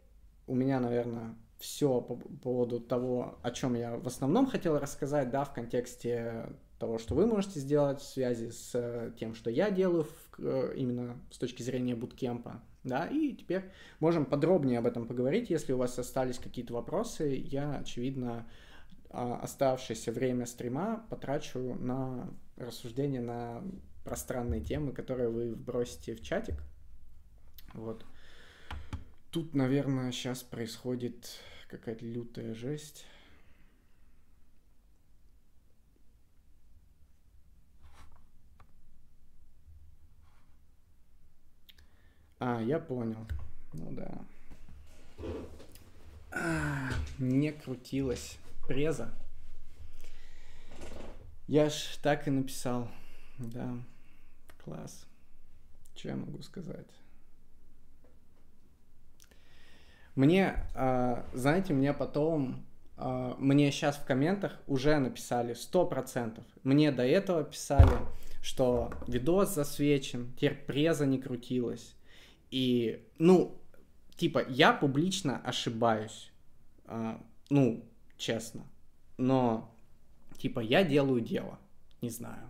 у 0.48 0.56
меня, 0.56 0.80
наверное, 0.80 1.36
все 1.60 2.02
по 2.02 2.16
поводу 2.16 2.80
того, 2.80 3.40
о 3.42 3.52
чем 3.52 3.76
я 3.76 3.98
в 3.98 4.08
основном 4.08 4.46
хотел 4.48 4.78
рассказать, 4.80 5.30
да, 5.30 5.44
в 5.44 5.54
контексте 5.54 6.50
того, 6.80 7.00
что 7.00 7.16
вы 7.16 7.26
можете 7.26 7.60
сделать 7.60 8.00
в 8.00 8.06
связи 8.08 8.52
с 8.52 8.72
э, 8.76 9.12
тем, 9.20 9.34
что 9.34 9.50
я 9.50 9.72
делаю 9.72 10.04
в, 10.04 10.40
э, 10.40 10.74
именно 10.76 11.18
с 11.32 11.38
точки 11.38 11.64
зрения 11.64 11.96
буткемпа, 11.96 12.62
да, 12.84 13.08
и 13.08 13.34
теперь 13.34 13.64
можем 14.00 14.26
подробнее 14.26 14.80
об 14.80 14.86
этом 14.86 15.08
поговорить, 15.08 15.50
если 15.50 15.74
у 15.74 15.78
вас 15.78 15.98
остались 15.98 16.38
какие-то 16.38 16.74
вопросы, 16.74 17.44
я, 17.50 17.78
очевидно, 17.78 18.48
а, 19.10 19.40
оставшееся 19.42 20.12
время 20.12 20.46
стрима 20.46 21.06
потрачу 21.10 21.76
на 21.80 22.30
рассуждения 22.58 23.22
на 23.22 23.64
пространные 24.04 24.62
темы, 24.62 24.94
которые 24.94 25.30
вы 25.30 25.56
бросите 25.56 26.16
в 26.16 26.22
чатик. 26.22 26.56
Вот. 27.74 28.06
Тут, 29.32 29.54
наверное, 29.54 30.12
сейчас 30.12 30.44
происходит 30.44 31.40
какая-то 31.70 32.06
лютая 32.06 32.54
жесть. 32.54 33.06
А, 42.40 42.62
я 42.62 42.80
понял. 42.80 43.28
Ну 43.74 43.92
да. 43.92 44.26
А, 46.32 46.90
не 47.18 47.52
крутилась 47.52 48.38
преза. 48.68 49.14
Я 51.48 51.70
ж 51.70 51.98
так 52.02 52.28
и 52.28 52.32
написал. 52.32 52.90
Да, 53.38 53.78
класс. 54.64 55.06
Что 55.96 56.10
я 56.10 56.16
могу 56.16 56.42
сказать? 56.42 56.88
Мне, 60.16 60.66
а, 60.76 61.26
знаете, 61.34 61.74
мне 61.74 61.94
потом 61.94 62.66
а, 62.98 63.36
мне 63.38 63.72
сейчас 63.72 63.98
в 63.98 64.06
комментах 64.06 64.60
уже 64.68 64.98
написали 64.98 65.54
100%. 65.54 66.44
Мне 66.64 66.92
до 66.92 67.04
этого 67.04 67.44
писали, 67.44 67.98
что 68.42 68.92
видос 69.08 69.54
засвечен, 69.54 70.34
теперь 70.34 70.56
преза 70.56 71.06
не 71.06 71.20
крутилась. 71.20 71.96
И, 72.50 73.06
ну, 73.20 73.62
типа, 74.16 74.44
я 74.50 74.74
публично 74.74 75.40
ошибаюсь. 75.44 76.32
А, 76.86 77.22
ну, 77.50 77.86
честно. 78.18 78.64
Но, 79.18 79.72
типа, 80.38 80.60
я 80.60 80.84
делаю 80.84 81.22
дело. 81.22 81.60
Не 82.02 82.10
знаю. 82.10 82.50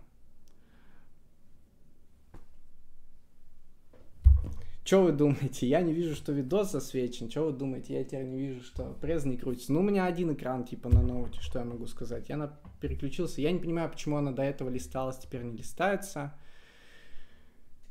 Что 4.88 5.02
вы 5.02 5.12
думаете? 5.12 5.68
Я 5.68 5.82
не 5.82 5.92
вижу, 5.92 6.14
что 6.14 6.32
видос 6.32 6.72
засвечен. 6.72 7.30
Что 7.30 7.44
вы 7.44 7.52
думаете? 7.52 7.92
Я 7.92 8.04
теперь 8.04 8.24
не 8.24 8.38
вижу, 8.38 8.64
что 8.64 8.96
пресс 9.02 9.26
не 9.26 9.36
крутится. 9.36 9.70
Ну, 9.70 9.80
у 9.80 9.82
меня 9.82 10.06
один 10.06 10.32
экран, 10.32 10.64
типа, 10.64 10.88
на 10.88 11.02
ноуте, 11.02 11.42
что 11.42 11.58
я 11.58 11.66
могу 11.66 11.86
сказать. 11.86 12.30
Я 12.30 12.38
на... 12.38 12.58
переключился. 12.80 13.42
Я 13.42 13.52
не 13.52 13.58
понимаю, 13.58 13.90
почему 13.90 14.16
она 14.16 14.32
до 14.32 14.42
этого 14.42 14.70
листалась, 14.70 15.18
теперь 15.18 15.42
не 15.42 15.58
листается. 15.58 16.32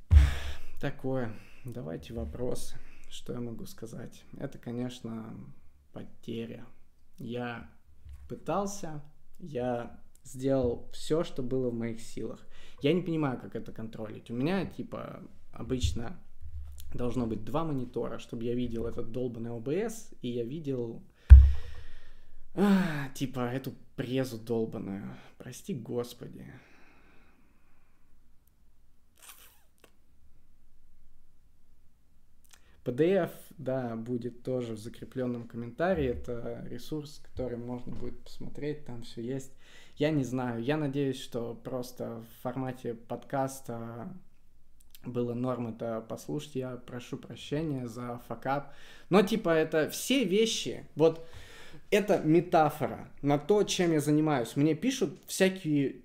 Такое. 0.82 1.36
Давайте 1.66 2.16
вопросы. 2.16 2.80
Что 3.12 3.34
я 3.34 3.42
могу 3.42 3.68
сказать? 3.68 4.24
Это, 4.40 4.58
конечно, 4.58 5.36
потеря. 5.94 6.66
Я 7.20 7.70
пытался, 8.28 9.04
я 9.40 10.00
сделал 10.24 10.90
все, 10.94 11.24
что 11.24 11.42
было 11.42 11.70
в 11.70 11.74
моих 11.74 12.02
силах. 12.02 12.46
Я 12.82 12.94
не 12.94 13.02
понимаю, 13.02 13.40
как 13.40 13.56
это 13.56 13.72
контролить. 13.72 14.30
У 14.30 14.36
меня, 14.36 14.66
типа, 14.66 15.24
обычно 15.52 16.20
должно 16.94 17.26
быть 17.26 17.44
два 17.44 17.64
монитора, 17.64 18.20
чтобы 18.20 18.44
я 18.44 18.54
видел 18.54 18.86
этот 18.86 19.12
долбанный 19.12 19.52
OBS, 19.52 20.16
и 20.22 20.30
я 20.30 20.44
видел, 20.44 21.04
а, 22.54 23.10
типа, 23.14 23.40
эту 23.40 23.74
презу 23.96 24.38
долбанную. 24.38 25.16
Прости, 25.38 25.74
господи. 25.74 26.46
PDF, 32.88 33.32
да, 33.58 33.98
будет 33.98 34.44
тоже 34.44 34.74
в 34.74 34.80
закрепленном 34.80 35.46
комментарии. 35.46 36.08
Это 36.08 36.66
ресурс, 36.70 37.22
который 37.32 37.58
можно 37.58 37.94
будет 37.94 38.24
посмотреть, 38.24 38.86
там 38.86 39.04
все 39.04 39.22
есть. 39.22 39.52
Я 39.98 40.10
не 40.10 40.24
знаю, 40.24 40.64
я 40.64 40.78
надеюсь, 40.78 41.20
что 41.20 41.54
просто 41.54 42.22
в 42.22 42.42
формате 42.44 42.94
подкаста 42.94 44.08
было 45.06 45.34
норм 45.34 45.68
это 45.68 46.00
послушать. 46.08 46.56
Я 46.56 46.78
прошу 46.78 47.18
прощения 47.18 47.88
за 47.88 48.22
факап. 48.28 48.74
Но 49.10 49.22
типа 49.22 49.50
это 49.50 49.90
все 49.90 50.24
вещи, 50.24 50.88
вот 50.96 51.28
это 51.92 52.20
метафора 52.20 53.10
на 53.22 53.38
то, 53.38 53.64
чем 53.64 53.92
я 53.92 54.00
занимаюсь. 54.00 54.56
Мне 54.56 54.76
пишут 54.76 55.20
всякие 55.26 56.04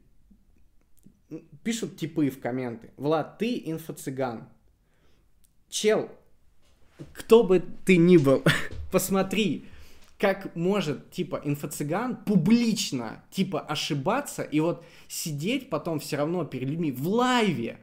пишут 1.62 1.96
типы 1.96 2.28
в 2.28 2.40
комменты. 2.40 2.90
Влад, 2.96 3.38
ты 3.38 3.62
инфо-цыган. 3.66 4.48
Чел, 5.68 6.10
кто 7.12 7.44
бы 7.44 7.62
ты 7.84 7.96
ни 7.96 8.16
был, 8.16 8.42
посмотри, 8.92 9.64
как 10.18 10.54
может, 10.54 11.10
типа, 11.10 11.40
инфо-цыган 11.44 12.16
публично, 12.24 13.24
типа, 13.30 13.60
ошибаться 13.60 14.42
и 14.42 14.60
вот 14.60 14.84
сидеть 15.08 15.68
потом 15.68 15.98
все 15.98 16.16
равно 16.16 16.44
перед 16.44 16.68
людьми 16.68 16.92
в 16.92 17.08
лайве 17.08 17.80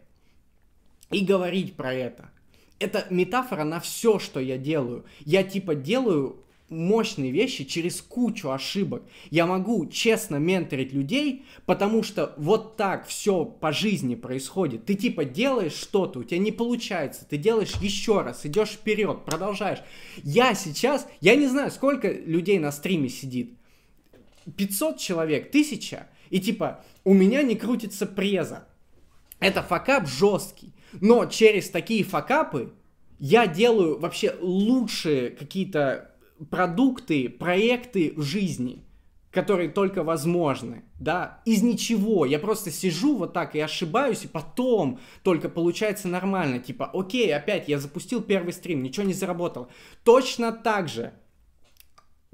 и 1.12 1.26
говорить 1.26 1.76
про 1.76 1.94
это. 1.94 2.30
Это 2.80 3.06
метафора 3.10 3.66
на 3.66 3.82
все, 3.82 4.20
что 4.20 4.40
я 4.40 4.58
делаю. 4.58 5.04
Я, 5.26 5.44
типа, 5.44 5.76
делаю 5.76 6.38
мощные 6.70 7.32
вещи 7.32 7.64
через 7.64 8.02
кучу 8.02 8.50
ошибок. 8.52 9.04
Я 9.30 9.46
могу 9.46 9.86
честно 9.88 10.38
менторить 10.38 10.94
людей, 10.94 11.46
потому 11.66 12.04
что 12.04 12.34
вот 12.38 12.78
так 12.78 13.08
все 13.08 13.46
по 13.46 13.72
жизни 13.72 14.16
происходит. 14.16 14.86
Ты 14.86 14.96
типа 14.96 15.26
делаешь 15.26 15.74
что-то, 15.74 16.20
у 16.20 16.24
тебя 16.24 16.40
не 16.40 16.52
получается, 16.52 17.26
ты 17.30 17.38
делаешь 17.38 17.74
еще 17.82 18.22
раз, 18.22 18.46
идешь 18.46 18.70
вперед, 18.70 19.26
продолжаешь. 19.26 19.80
Я 20.24 20.54
сейчас, 20.54 21.08
я 21.22 21.36
не 21.36 21.48
знаю, 21.48 21.72
сколько 21.72 22.12
людей 22.12 22.60
на 22.60 22.72
стриме 22.72 23.10
сидит. 23.10 23.54
500 24.58 24.98
человек, 24.98 25.50
1000, 25.50 26.08
и 26.30 26.40
типа 26.40 26.84
у 27.04 27.14
меня 27.14 27.44
не 27.44 27.56
крутится 27.56 28.06
преза. 28.06 28.68
Это 29.40 29.64
факап 29.64 30.08
жесткий. 30.08 30.74
Но 31.02 31.26
через 31.26 31.70
такие 31.70 32.04
факапы 32.04 32.74
я 33.20 33.48
делаю 33.48 34.00
вообще 34.00 34.36
лучшие 34.40 35.30
какие-то 35.30 36.09
продукты, 36.50 37.30
проекты 37.30 38.14
жизни, 38.18 38.84
которые 39.32 39.70
только 39.70 40.04
возможны, 40.04 40.84
да, 41.00 41.42
из 41.46 41.62
ничего. 41.62 42.26
Я 42.26 42.40
просто 42.40 42.72
сижу 42.72 43.16
вот 43.16 43.34
так 43.34 43.56
и 43.56 43.60
ошибаюсь, 43.60 44.24
и 44.24 44.28
потом 44.28 45.00
только 45.24 45.50
получается 45.50 46.08
нормально. 46.08 46.60
Tипа, 46.60 46.90
окей, 46.94 47.34
опять 47.36 47.68
я 47.68 47.80
запустил 47.80 48.22
первый 48.22 48.54
стрим, 48.54 48.82
ничего 48.82 49.06
не 49.06 49.14
заработало. 49.14 49.70
Точно 50.04 50.52
так 50.52 50.88
же 50.88 51.14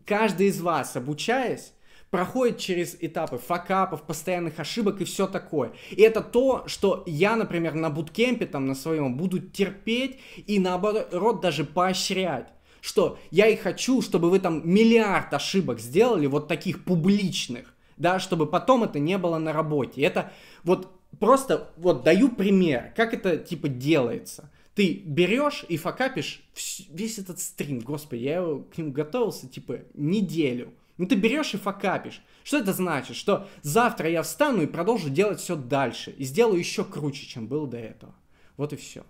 каждый 0.05 0.47
из 0.47 0.61
вас, 0.61 0.95
обучаясь, 0.95 1.73
проходит 2.11 2.59
через 2.59 2.95
этапы 3.01 3.37
факапов, 3.37 4.03
постоянных 4.03 4.59
ошибок 4.59 5.01
и 5.01 5.05
все 5.05 5.27
такое. 5.27 5.73
И 5.91 6.01
это 6.01 6.21
то, 6.21 6.63
что 6.67 7.03
я, 7.05 7.35
например, 7.35 7.73
на 7.73 7.89
буткемпе 7.89 8.45
там 8.45 8.67
на 8.67 8.75
своем 8.75 9.17
буду 9.17 9.39
терпеть 9.39 10.19
и 10.37 10.59
наоборот 10.59 11.41
даже 11.41 11.65
поощрять 11.65 12.54
что 12.85 13.17
я 13.31 13.47
и 13.47 13.55
хочу, 13.55 14.03
чтобы 14.03 14.29
вы 14.29 14.39
там 14.39 14.61
миллиард 14.63 15.33
ошибок 15.33 15.79
сделали, 15.79 16.27
вот 16.27 16.47
таких 16.47 16.83
публичных, 16.83 17.73
да, 17.97 18.19
чтобы 18.19 18.45
потом 18.45 18.83
это 18.83 18.99
не 18.99 19.17
было 19.17 19.39
на 19.39 19.53
работе. 19.53 20.03
Это 20.03 20.31
вот 20.63 20.91
просто 21.19 21.71
вот 21.77 22.03
даю 22.03 22.29
пример, 22.29 22.93
как 22.95 23.15
это 23.15 23.37
типа 23.37 23.69
делается. 23.69 24.51
Ты 24.75 25.01
берешь 25.03 25.65
и 25.67 25.77
факапишь 25.77 26.43
весь 26.89 27.17
этот 27.17 27.39
стрим, 27.39 27.79
господи, 27.79 28.23
я 28.23 28.41
к 28.41 28.77
нему 28.77 28.91
готовился 28.91 29.47
типа 29.47 29.79
неделю. 29.95 30.71
Ну 30.97 31.07
ты 31.07 31.15
берешь 31.15 31.55
и 31.55 31.57
факапишь. 31.57 32.21
Что 32.43 32.59
это 32.59 32.71
значит? 32.71 33.15
Что 33.15 33.47
завтра 33.63 34.09
я 34.09 34.21
встану 34.21 34.61
и 34.61 34.67
продолжу 34.67 35.09
делать 35.09 35.39
все 35.39 35.55
дальше. 35.55 36.11
И 36.11 36.23
сделаю 36.23 36.59
еще 36.59 36.85
круче, 36.85 37.25
чем 37.25 37.47
был 37.47 37.65
до 37.65 37.77
этого. 37.77 38.13
Вот 38.57 38.73
и 38.73 38.75
все. 38.75 39.03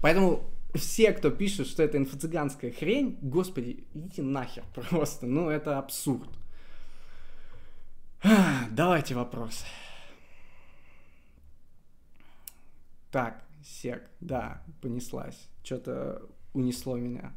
Поэтому 0.00 0.44
все, 0.74 1.12
кто 1.12 1.30
пишет, 1.30 1.66
что 1.66 1.82
это 1.82 1.98
инфо-цыганская 1.98 2.72
хрень, 2.72 3.18
господи, 3.22 3.84
идите 3.94 4.22
нахер 4.22 4.64
просто. 4.74 5.26
Ну, 5.26 5.48
это 5.48 5.78
абсурд. 5.78 6.28
Давайте 8.70 9.14
вопросы. 9.14 9.64
Так, 13.10 13.44
сек, 13.64 14.10
да, 14.20 14.62
понеслась. 14.82 15.48
Что-то 15.62 16.22
унесло 16.52 16.96
меня. 16.96 17.32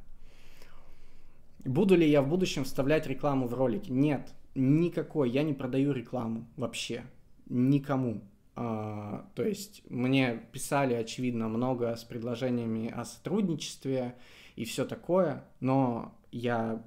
Буду 1.63 1.95
ли 1.95 2.09
я 2.09 2.21
в 2.21 2.27
будущем 2.27 2.63
вставлять 2.63 3.07
рекламу 3.07 3.47
в 3.47 3.53
ролики? 3.53 3.91
Нет, 3.91 4.33
никакой. 4.55 5.29
Я 5.29 5.43
не 5.43 5.53
продаю 5.53 5.93
рекламу 5.93 6.47
вообще. 6.57 7.03
Никому. 7.47 8.23
А, 8.55 9.29
то 9.35 9.43
есть 9.43 9.83
мне 9.89 10.43
писали, 10.51 10.93
очевидно, 10.93 11.47
много 11.47 11.95
с 11.95 12.03
предложениями 12.03 12.89
о 12.89 13.05
сотрудничестве 13.05 14.15
и 14.55 14.65
все 14.65 14.85
такое, 14.85 15.45
но 15.59 16.13
я 16.31 16.83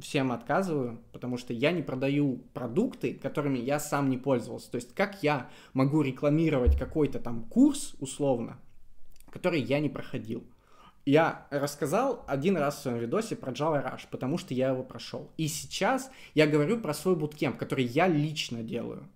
всем 0.00 0.32
отказываю, 0.32 1.00
потому 1.12 1.36
что 1.36 1.52
я 1.52 1.72
не 1.72 1.82
продаю 1.82 2.38
продукты, 2.52 3.14
которыми 3.14 3.58
я 3.58 3.78
сам 3.78 4.10
не 4.10 4.18
пользовался. 4.18 4.70
То 4.70 4.76
есть 4.76 4.94
как 4.94 5.22
я 5.22 5.48
могу 5.72 6.02
рекламировать 6.02 6.78
какой-то 6.78 7.18
там 7.18 7.44
курс, 7.44 7.94
условно, 8.00 8.58
который 9.30 9.60
я 9.60 9.80
не 9.80 9.88
проходил. 9.88 10.44
Я 11.06 11.46
рассказал 11.50 12.24
один 12.26 12.56
раз 12.56 12.76
в 12.76 12.82
своем 12.82 12.98
видосе 12.98 13.36
про 13.36 13.52
Java 13.52 13.84
Rush, 13.84 14.06
потому 14.10 14.38
что 14.38 14.54
я 14.54 14.70
его 14.70 14.82
прошел. 14.82 15.30
И 15.36 15.48
сейчас 15.48 16.10
я 16.32 16.46
говорю 16.46 16.80
про 16.80 16.94
свой 16.94 17.14
буткемп, 17.14 17.58
который 17.58 17.84
я 17.84 18.08
лично 18.08 18.62
делаю. 18.62 19.06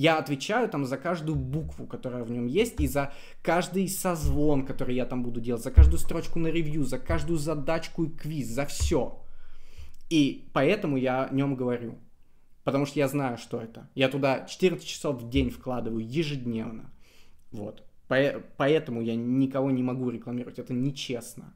Я 0.00 0.18
отвечаю 0.18 0.68
там 0.68 0.84
за 0.84 0.96
каждую 0.96 1.34
букву, 1.34 1.84
которая 1.84 2.22
в 2.22 2.30
нем 2.30 2.46
есть, 2.46 2.80
и 2.80 2.86
за 2.86 3.12
каждый 3.42 3.88
созвон, 3.88 4.64
который 4.64 4.94
я 4.94 5.04
там 5.04 5.24
буду 5.24 5.40
делать, 5.40 5.64
за 5.64 5.72
каждую 5.72 5.98
строчку 5.98 6.38
на 6.38 6.46
ревью, 6.46 6.84
за 6.84 7.00
каждую 7.00 7.36
задачку 7.36 8.04
и 8.04 8.16
квиз, 8.16 8.46
за 8.46 8.64
все. 8.64 9.20
И 10.08 10.48
поэтому 10.52 10.96
я 10.96 11.24
о 11.24 11.34
нем 11.34 11.56
говорю. 11.56 11.98
Потому 12.62 12.86
что 12.86 13.00
я 13.00 13.08
знаю, 13.08 13.38
что 13.38 13.60
это. 13.60 13.90
Я 13.96 14.08
туда 14.08 14.46
14 14.46 14.86
часов 14.86 15.20
в 15.20 15.30
день 15.30 15.50
вкладываю 15.50 16.06
ежедневно. 16.06 16.92
Вот. 17.50 17.82
Поэтому 18.06 19.02
я 19.02 19.16
никого 19.16 19.72
не 19.72 19.82
могу 19.82 20.10
рекламировать. 20.10 20.60
Это 20.60 20.74
нечестно. 20.74 21.52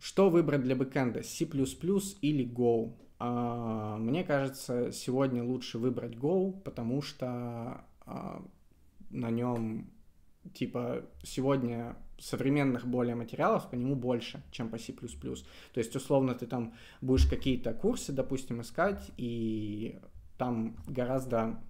Что 0.00 0.30
выбрать 0.30 0.62
для 0.62 0.76
бэкэнда? 0.76 1.22
C++ 1.22 1.44
или 2.22 2.46
Go? 2.46 2.94
А, 3.18 3.96
мне 3.96 4.24
кажется, 4.24 4.92
сегодня 4.92 5.42
лучше 5.42 5.78
выбрать 5.78 6.14
Go, 6.14 6.52
потому 6.60 7.02
что 7.02 7.84
а, 8.06 8.44
на 9.10 9.30
нем, 9.30 9.90
типа, 10.52 11.04
сегодня 11.22 11.96
современных 12.18 12.86
более 12.86 13.14
материалов 13.14 13.68
по 13.70 13.74
нему 13.74 13.96
больше, 13.96 14.42
чем 14.50 14.68
по 14.68 14.78
C++. 14.78 14.92
То 14.92 15.80
есть, 15.80 15.94
условно, 15.96 16.34
ты 16.34 16.46
там 16.46 16.74
будешь 17.00 17.26
какие-то 17.26 17.72
курсы, 17.72 18.12
допустим, 18.12 18.60
искать, 18.60 19.10
и 19.16 19.98
там 20.38 20.76
гораздо 20.86 21.60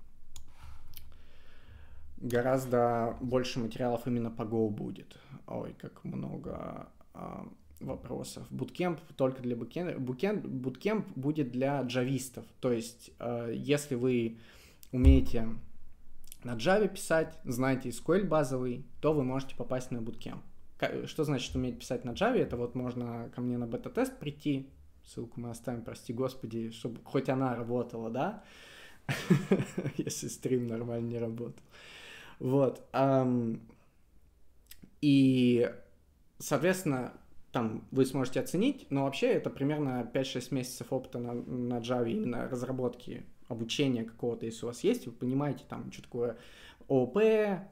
гораздо 2.17 3.19
больше 3.21 3.61
материалов 3.61 4.07
именно 4.07 4.31
по 4.31 4.43
Go 4.43 4.71
будет. 4.71 5.19
Ой, 5.47 5.75
как 5.79 6.05
много 6.05 6.89
а, 7.13 7.47
вопросов. 7.85 8.47
Буткемп 8.51 9.01
только 9.17 9.43
для 9.43 9.57
букенда. 9.57 9.99
Буткемп, 9.99 10.45
буткемп 10.45 11.07
будет 11.17 11.51
для 11.51 11.83
джавистов. 11.83 12.45
То 12.61 12.73
есть, 12.73 13.11
а, 13.19 13.51
если 13.51 13.95
вы 13.95 14.39
умеете 14.93 15.49
на 16.43 16.55
Java 16.57 16.89
писать, 16.89 17.39
знаете 17.45 17.89
SQL 17.89 18.25
базовый, 18.25 18.85
то 19.01 19.13
вы 19.13 19.25
можете 19.25 19.57
попасть 19.57 19.91
на 19.91 20.01
буткемп. 20.01 20.43
Что 21.07 21.25
значит 21.25 21.55
уметь 21.55 21.79
писать 21.79 22.05
на 22.05 22.11
Java? 22.11 22.37
Это 22.37 22.57
вот 22.57 22.75
можно 22.75 23.31
ко 23.35 23.41
мне 23.41 23.57
на 23.59 23.67
бета-тест 23.67 24.19
прийти, 24.19 24.69
ссылку 25.05 25.41
мы 25.41 25.51
оставим, 25.51 25.83
прости 25.83 26.13
господи, 26.13 26.71
чтобы 26.71 27.01
хоть 27.05 27.29
она 27.29 27.55
работала, 27.55 28.11
да? 28.11 28.45
Если 29.97 30.29
стрим 30.29 30.67
нормально 30.67 31.07
не 31.07 31.19
работал. 31.19 31.63
Вот. 32.39 32.83
И, 35.01 35.71
соответственно, 36.39 37.13
там 37.55 37.85
вы 37.93 38.05
сможете 38.05 38.41
оценить, 38.41 38.87
но 38.91 39.05
вообще 39.05 39.29
это 39.29 39.49
примерно 39.49 40.11
5-6 40.13 40.53
месяцев 40.53 40.89
опыта 40.93 41.19
на, 41.19 41.33
на 41.33 41.79
Java 41.79 42.11
именно 42.11 42.49
разработки, 42.49 43.25
обучения 43.49 44.05
какого-то, 44.05 44.45
если 44.45 44.65
у 44.65 44.69
вас 44.69 44.83
есть, 44.83 45.07
вы 45.07 45.13
понимаете 45.13 45.65
там, 45.69 45.93
что 45.93 46.03
такое 46.03 46.37
ООП, 46.89 47.19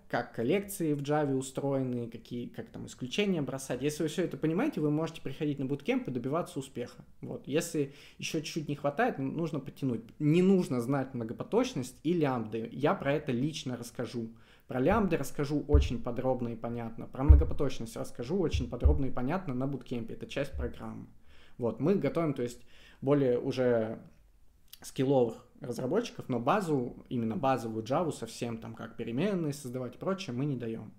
как 0.09 0.35
коллекции 0.35 0.95
в 0.95 1.03
Java 1.03 1.35
устроены, 1.35 2.09
какие, 2.09 2.47
как 2.47 2.71
там 2.71 2.87
исключения 2.87 3.43
бросать. 3.43 3.83
Если 3.83 4.05
вы 4.05 4.09
все 4.09 4.23
это 4.23 4.37
понимаете, 4.37 4.81
вы 4.81 4.91
можете 4.91 5.21
приходить 5.21 5.59
на 5.59 5.67
буткемп 5.67 6.09
и 6.09 6.11
добиваться 6.13 6.59
успеха. 6.59 7.05
Вот. 7.21 7.47
Если 7.47 7.93
еще 8.19 8.41
чуть-чуть 8.41 8.69
не 8.69 8.77
хватает, 8.77 9.19
нужно 9.19 9.61
подтянуть. 9.61 10.03
Не 10.19 10.43
нужно 10.43 10.81
знать 10.81 11.13
многопоточность 11.13 11.97
и 12.05 12.15
лямбды. 12.15 12.69
Я 12.73 12.95
про 12.95 13.13
это 13.13 13.33
лично 13.33 13.77
расскажу. 13.77 14.31
Про 14.69 14.81
лямбды 14.81 15.17
расскажу 15.17 15.65
очень 15.69 16.03
подробно 16.03 16.49
и 16.49 16.57
понятно. 16.57 17.07
Про 17.07 17.25
многопоточность 17.25 17.97
расскажу 17.97 18.39
очень 18.39 18.71
подробно 18.71 19.07
и 19.07 19.11
понятно 19.11 19.55
на 19.55 19.67
буткемпе. 19.67 20.15
Это 20.15 20.27
часть 20.27 20.53
программы. 20.53 21.07
Вот, 21.59 21.81
мы 21.81 21.95
готовим, 21.97 22.33
то 22.33 22.43
есть, 22.43 22.63
более 23.01 23.39
уже 23.39 23.99
скилловых 24.81 25.47
разработчиков, 25.61 26.29
но 26.29 26.41
базу, 26.41 27.05
именно 27.09 27.37
базовую 27.37 27.85
Java 27.85 28.13
совсем 28.13 28.59
там 28.59 28.75
как 28.75 28.97
переменные 28.97 29.53
создавать 29.53 29.95
и 29.95 29.99
прочее 29.99 30.35
мы 30.35 30.45
не 30.45 30.57
даем. 30.57 30.93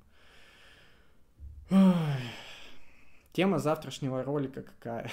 Тема 3.34 3.60
завтрашнего 3.60 4.24
ролика 4.24 4.62
какая? 4.62 5.10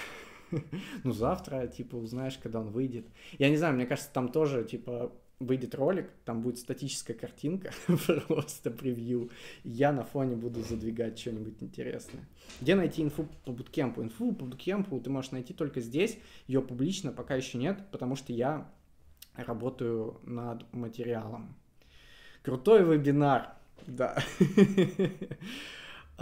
ну, 1.04 1.12
завтра, 1.12 1.66
типа, 1.66 1.96
узнаешь, 1.96 2.38
когда 2.38 2.60
он 2.60 2.70
выйдет. 2.70 3.06
Я 3.38 3.48
не 3.48 3.56
знаю, 3.56 3.74
мне 3.74 3.86
кажется, 3.86 4.12
там 4.12 4.28
тоже, 4.28 4.64
типа, 4.64 5.12
выйдет 5.40 5.74
ролик, 5.74 6.10
там 6.24 6.42
будет 6.42 6.58
статическая 6.58 7.14
картинка, 7.14 7.72
просто 8.28 8.70
превью. 8.70 9.30
Я 9.64 9.90
на 9.90 10.04
фоне 10.04 10.36
буду 10.36 10.60
задвигать 10.62 11.18
что-нибудь 11.18 11.62
интересное. 11.62 12.28
Где 12.60 12.74
найти 12.74 13.02
инфу 13.02 13.26
по 13.44 13.52
буткемпу? 13.52 14.02
Инфу 14.02 14.32
по 14.32 14.44
буткемпу 14.44 15.00
ты 15.00 15.08
можешь 15.08 15.30
найти 15.30 15.54
только 15.54 15.80
здесь. 15.80 16.18
Ее 16.46 16.60
публично 16.60 17.10
пока 17.10 17.34
еще 17.34 17.56
нет, 17.56 17.82
потому 17.90 18.16
что 18.16 18.32
я 18.34 18.70
работаю 19.34 20.20
над 20.24 20.70
материалом. 20.74 21.56
Крутой 22.42 22.84
вебинар, 22.84 23.54
да. 23.86 24.16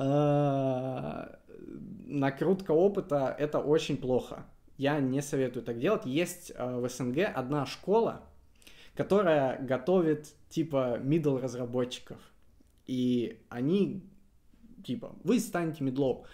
А, 0.01 1.41
накрутка 2.07 2.71
опыта– 2.71 3.35
это 3.39 3.59
очень 3.59 3.97
плохо. 3.97 4.47
Я 4.77 5.01
не 5.01 5.21
советую 5.21 5.65
так 5.65 5.81
делать. 5.81 6.07
Есть 6.07 6.53
а, 6.55 6.79
в 6.79 6.89
СНГ 6.89 7.33
одна 7.35 7.67
школа, 7.67 8.23
которая 8.99 9.63
готовит 9.63 10.35
типа 10.49 10.99
middle 11.01 11.41
разработчиков. 11.41 12.19
И 12.85 13.41
они 13.49 14.03
типа, 14.83 15.15
вы 15.23 15.39
станете 15.39 15.85
медлом, 15.85 16.25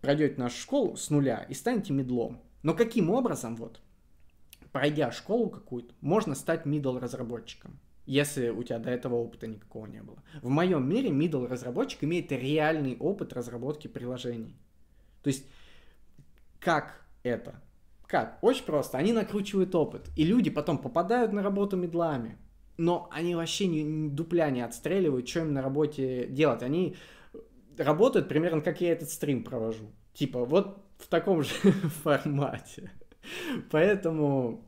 пройдете 0.00 0.40
нашу 0.40 0.56
школу 0.58 0.96
с 0.96 1.10
нуля 1.10 1.44
и 1.48 1.54
станете 1.54 1.92
медлом. 1.92 2.40
Но 2.62 2.74
каким 2.74 3.10
образом 3.10 3.56
вот, 3.56 3.80
пройдя 4.70 5.10
школу 5.10 5.50
какую-то, 5.50 5.92
можно 6.00 6.36
стать 6.36 6.66
middle 6.66 7.00
разработчиком, 7.00 7.80
если 8.06 8.50
у 8.50 8.62
тебя 8.62 8.78
до 8.78 8.90
этого 8.90 9.16
опыта 9.16 9.48
никакого 9.48 9.86
не 9.86 10.00
было. 10.00 10.22
В 10.40 10.50
моем 10.50 10.88
мире 10.88 11.10
middle 11.10 11.48
разработчик 11.48 12.04
имеет 12.04 12.30
реальный 12.30 12.96
опыт 12.96 13.32
разработки 13.32 13.88
приложений. 13.88 14.54
То 15.24 15.30
есть, 15.30 15.44
как 16.60 17.04
это? 17.24 17.60
Как? 18.08 18.38
Очень 18.40 18.64
просто. 18.64 18.96
Они 18.96 19.12
накручивают 19.12 19.74
опыт. 19.74 20.08
И 20.16 20.24
люди 20.24 20.48
потом 20.48 20.78
попадают 20.78 21.32
на 21.32 21.42
работу 21.42 21.76
медлами. 21.76 22.38
Но 22.78 23.08
они 23.12 23.34
вообще 23.34 23.66
не, 23.66 24.08
дупля 24.08 24.50
не 24.50 24.62
отстреливают, 24.62 25.28
что 25.28 25.40
им 25.40 25.52
на 25.52 25.62
работе 25.62 26.26
делать. 26.26 26.62
Они 26.62 26.96
работают 27.76 28.28
примерно 28.28 28.62
как 28.62 28.80
я 28.80 28.92
этот 28.92 29.10
стрим 29.10 29.44
провожу. 29.44 29.92
Типа 30.14 30.44
вот 30.46 30.82
в 30.96 31.06
таком 31.08 31.42
же 31.42 31.50
формате. 32.02 32.90
Поэтому, 33.70 34.64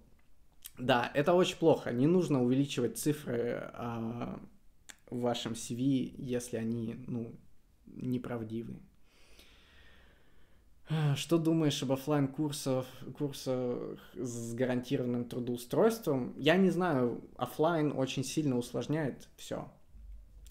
да, 0.78 1.11
это 1.14 1.32
очень 1.32 1.57
плохо. 1.57 1.93
Не 1.93 2.07
нужно 2.07 2.45
увеличивать 2.45 2.99
цифры 2.99 3.70
а, 3.72 4.38
в 5.09 5.20
вашем 5.20 5.53
CV, 5.53 6.14
если 6.18 6.59
они, 6.59 6.97
ну, 7.07 7.34
неправдивые. 7.86 8.80
Что 11.14 11.38
думаешь 11.38 11.82
об 11.82 11.93
офлайн 11.93 12.26
курсах, 12.26 12.84
курсах 13.16 13.78
с 14.14 14.55
гарантированным 14.55 15.24
трудоустройством? 15.24 16.34
Я 16.36 16.57
не 16.57 16.70
знаю, 16.70 17.22
офлайн 17.36 17.93
очень 17.97 18.24
сильно 18.24 18.59
усложняет 18.59 19.28
все. 19.36 19.70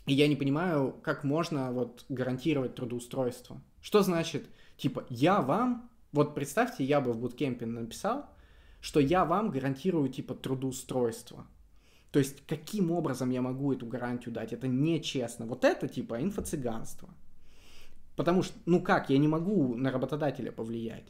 И 0.05 0.13
я 0.13 0.27
не 0.27 0.37
понимаю, 0.37 0.95
как 1.03 1.23
можно 1.23 1.71
вот 1.71 2.05
гарантировать 2.07 2.75
трудоустройство. 2.75 3.61
Что 3.81 4.01
значит, 4.01 4.47
типа, 4.77 5.05
я 5.09 5.41
вам, 5.41 5.89
вот 6.13 6.35
представьте, 6.35 6.83
я 6.85 7.01
бы 7.01 7.11
в 7.11 7.19
буткемпе 7.19 7.65
написал, 7.65 8.25
что 8.79 8.99
я 9.01 9.25
вам 9.25 9.51
гарантирую, 9.51 10.07
типа, 10.07 10.35
трудоустройство. 10.35 11.45
То 12.11 12.19
есть, 12.19 12.45
каким 12.47 12.91
образом 12.91 13.29
я 13.29 13.41
могу 13.41 13.73
эту 13.73 13.85
гарантию 13.85 14.33
дать? 14.33 14.53
Это 14.53 14.67
нечестно. 14.67 15.45
Вот 15.45 15.65
это, 15.65 15.87
типа, 15.87 16.21
инфо-цыганство. 16.21 17.09
Потому 18.19 18.43
что, 18.43 18.57
ну 18.65 18.81
как, 18.81 19.09
я 19.09 19.17
не 19.17 19.29
могу 19.29 19.75
на 19.75 19.91
работодателя 19.91 20.51
повлиять. 20.51 21.05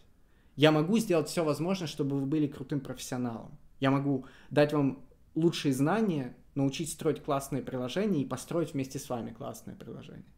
Я 0.56 0.72
могу 0.72 1.00
сделать 1.00 1.28
все 1.28 1.44
возможное, 1.44 1.88
чтобы 1.88 2.20
вы 2.20 2.28
были 2.28 2.46
крутым 2.46 2.82
профессионалом. 2.82 3.58
Я 3.80 3.90
могу 3.90 4.28
дать 4.52 4.74
вам 4.74 5.00
лучшие 5.34 5.74
знания, 5.74 6.38
научить 6.54 6.92
строить 6.92 7.24
классные 7.24 7.64
приложения 7.64 8.22
и 8.22 8.28
построить 8.28 8.76
вместе 8.76 9.00
с 9.00 9.10
вами 9.10 9.32
классное 9.32 9.74
приложение. 9.74 10.32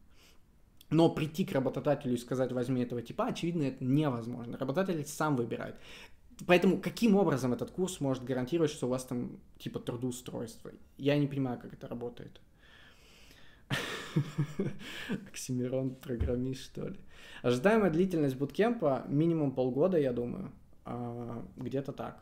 Но 0.89 1.09
прийти 1.09 1.43
к 1.43 1.51
работодателю 1.51 2.13
и 2.13 2.17
сказать, 2.17 2.53
возьми 2.53 2.81
этого 2.81 3.01
типа, 3.01 3.25
очевидно, 3.25 3.63
это 3.63 3.83
невозможно. 3.83 4.57
Работодатель 4.57 5.05
сам 5.05 5.35
выбирает. 5.35 5.75
Поэтому 6.47 6.77
каким 6.77 7.17
образом 7.17 7.51
этот 7.51 7.71
курс 7.71 7.99
может 7.99 8.23
гарантировать, 8.23 8.71
что 8.71 8.87
у 8.87 8.91
вас 8.91 9.03
там 9.03 9.41
типа 9.59 9.79
трудоустройство? 9.79 10.71
Я 10.97 11.17
не 11.17 11.27
понимаю, 11.27 11.59
как 11.59 11.73
это 11.73 11.89
работает. 11.89 12.39
Оксимирон, 15.27 15.95
программист, 15.95 16.65
что 16.65 16.87
ли. 16.87 16.99
Ожидаемая 17.41 17.91
длительность 17.91 18.35
буткемпа 18.35 19.05
минимум 19.07 19.51
полгода, 19.51 19.97
я 19.97 20.13
думаю. 20.13 20.51
А, 20.85 21.45
где-то 21.57 21.91
так. 21.91 22.21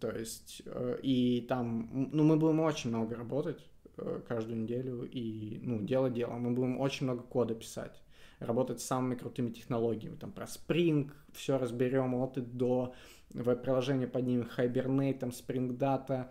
То 0.00 0.10
есть, 0.10 0.62
э, 0.64 0.98
и 1.02 1.40
там, 1.48 2.08
ну, 2.12 2.22
мы 2.22 2.36
будем 2.36 2.60
очень 2.60 2.90
много 2.90 3.16
работать 3.16 3.58
э, 3.96 4.20
каждую 4.28 4.62
неделю 4.62 5.08
и, 5.10 5.58
ну, 5.62 5.80
делать 5.80 6.14
дело. 6.14 6.34
Мы 6.34 6.52
будем 6.52 6.80
очень 6.80 7.04
много 7.04 7.22
кода 7.22 7.54
писать, 7.54 8.00
работать 8.38 8.80
с 8.80 8.84
самыми 8.86 9.16
крутыми 9.16 9.50
технологиями. 9.50 10.14
Там 10.14 10.30
про 10.30 10.44
Spring 10.44 11.10
все 11.32 11.58
разберем 11.58 12.14
от 12.14 12.38
и 12.38 12.42
до, 12.42 12.94
веб-приложение 13.30 14.06
поднимем, 14.06 14.48
Hibernate, 14.56 15.18
там 15.18 15.30
Spring 15.30 15.76
Data, 15.76 16.28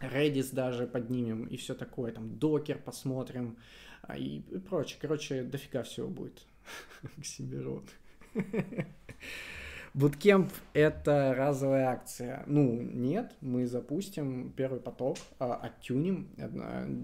Redis 0.00 0.54
даже 0.54 0.86
поднимем 0.86 1.44
и 1.44 1.56
все 1.56 1.74
такое, 1.74 2.12
там 2.12 2.32
Docker 2.32 2.82
посмотрим, 2.82 3.58
а, 4.02 4.16
и, 4.16 4.38
и 4.38 4.58
прочее. 4.58 4.98
Короче, 5.00 5.42
дофига 5.42 5.82
всего 5.82 6.08
будет. 6.08 6.46
Оксимирон. 7.18 7.84
Буткемп— 9.94 10.52
это 10.72 11.34
разовая 11.36 11.88
акция. 11.88 12.44
Ну, 12.46 12.80
нет, 12.80 13.34
мы 13.40 13.66
запустим 13.66 14.52
первый 14.52 14.80
поток, 14.80 15.16
а, 15.38 15.56
оттюним, 15.56 16.30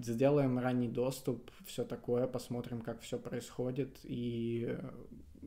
сделаем 0.01 0.57
ранний 0.59 0.87
доступ, 0.87 1.51
все 1.65 1.83
такое, 1.83 2.27
посмотрим, 2.27 2.81
как 2.81 3.01
все 3.01 3.19
происходит, 3.19 3.99
и 4.03 4.77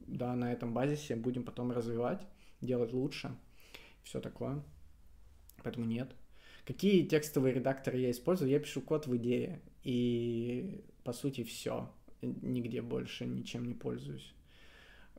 да, 0.07 0.35
на 0.35 0.53
этом 0.53 0.75
базисе 0.75 1.17
будем 1.17 1.45
потом 1.45 1.73
развивать, 1.73 2.27
делать 2.61 2.93
лучше, 2.93 3.31
все 4.03 4.21
такое. 4.21 4.63
Поэтому 5.63 5.87
нет. 5.87 6.15
Какие 6.67 7.07
текстовые 7.07 7.55
редакторы 7.55 7.99
я 7.99 8.11
использую? 8.11 8.51
Я 8.51 8.61
пишу 8.61 8.81
код 8.81 9.07
в 9.07 9.17
идее, 9.17 9.61
и 9.83 10.85
по 11.05 11.13
сути, 11.13 11.45
все. 11.45 11.91
Нигде 12.23 12.83
больше 12.83 13.27
ничем 13.27 13.67
не 13.67 13.75
пользуюсь. 13.75 14.35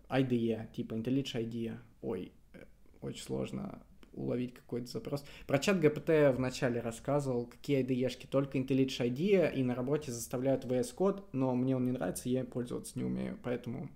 IDE, 0.10 0.72
типа 0.74 0.96
IntelliJ 0.96 1.44
IDEA. 1.44 1.78
Ой, 2.02 2.32
э, 2.54 2.66
очень 3.02 3.24
сложно 3.24 3.82
уловить 4.14 4.54
какой-то 4.54 4.88
запрос. 4.88 5.24
Про 5.48 5.58
чат 5.60 5.80
ГПТ 5.80 6.36
в 6.36 6.38
начале 6.38 6.82
рассказывал, 6.82 7.46
какие 7.46 7.84
IDE-шки, 7.84 8.28
только 8.28 8.58
IntelliJ 8.58 9.10
IDEA, 9.10 9.54
и 9.54 9.64
на 9.64 9.74
работе 9.74 10.12
заставляют 10.12 10.66
VS 10.66 10.96
Code, 10.96 11.24
но 11.32 11.56
мне 11.56 11.76
он 11.76 11.86
не 11.86 11.92
нравится, 11.92 12.30
я 12.30 12.44
пользоваться 12.44 12.98
не 13.00 13.06
умею, 13.06 13.40
поэтому 13.42 13.90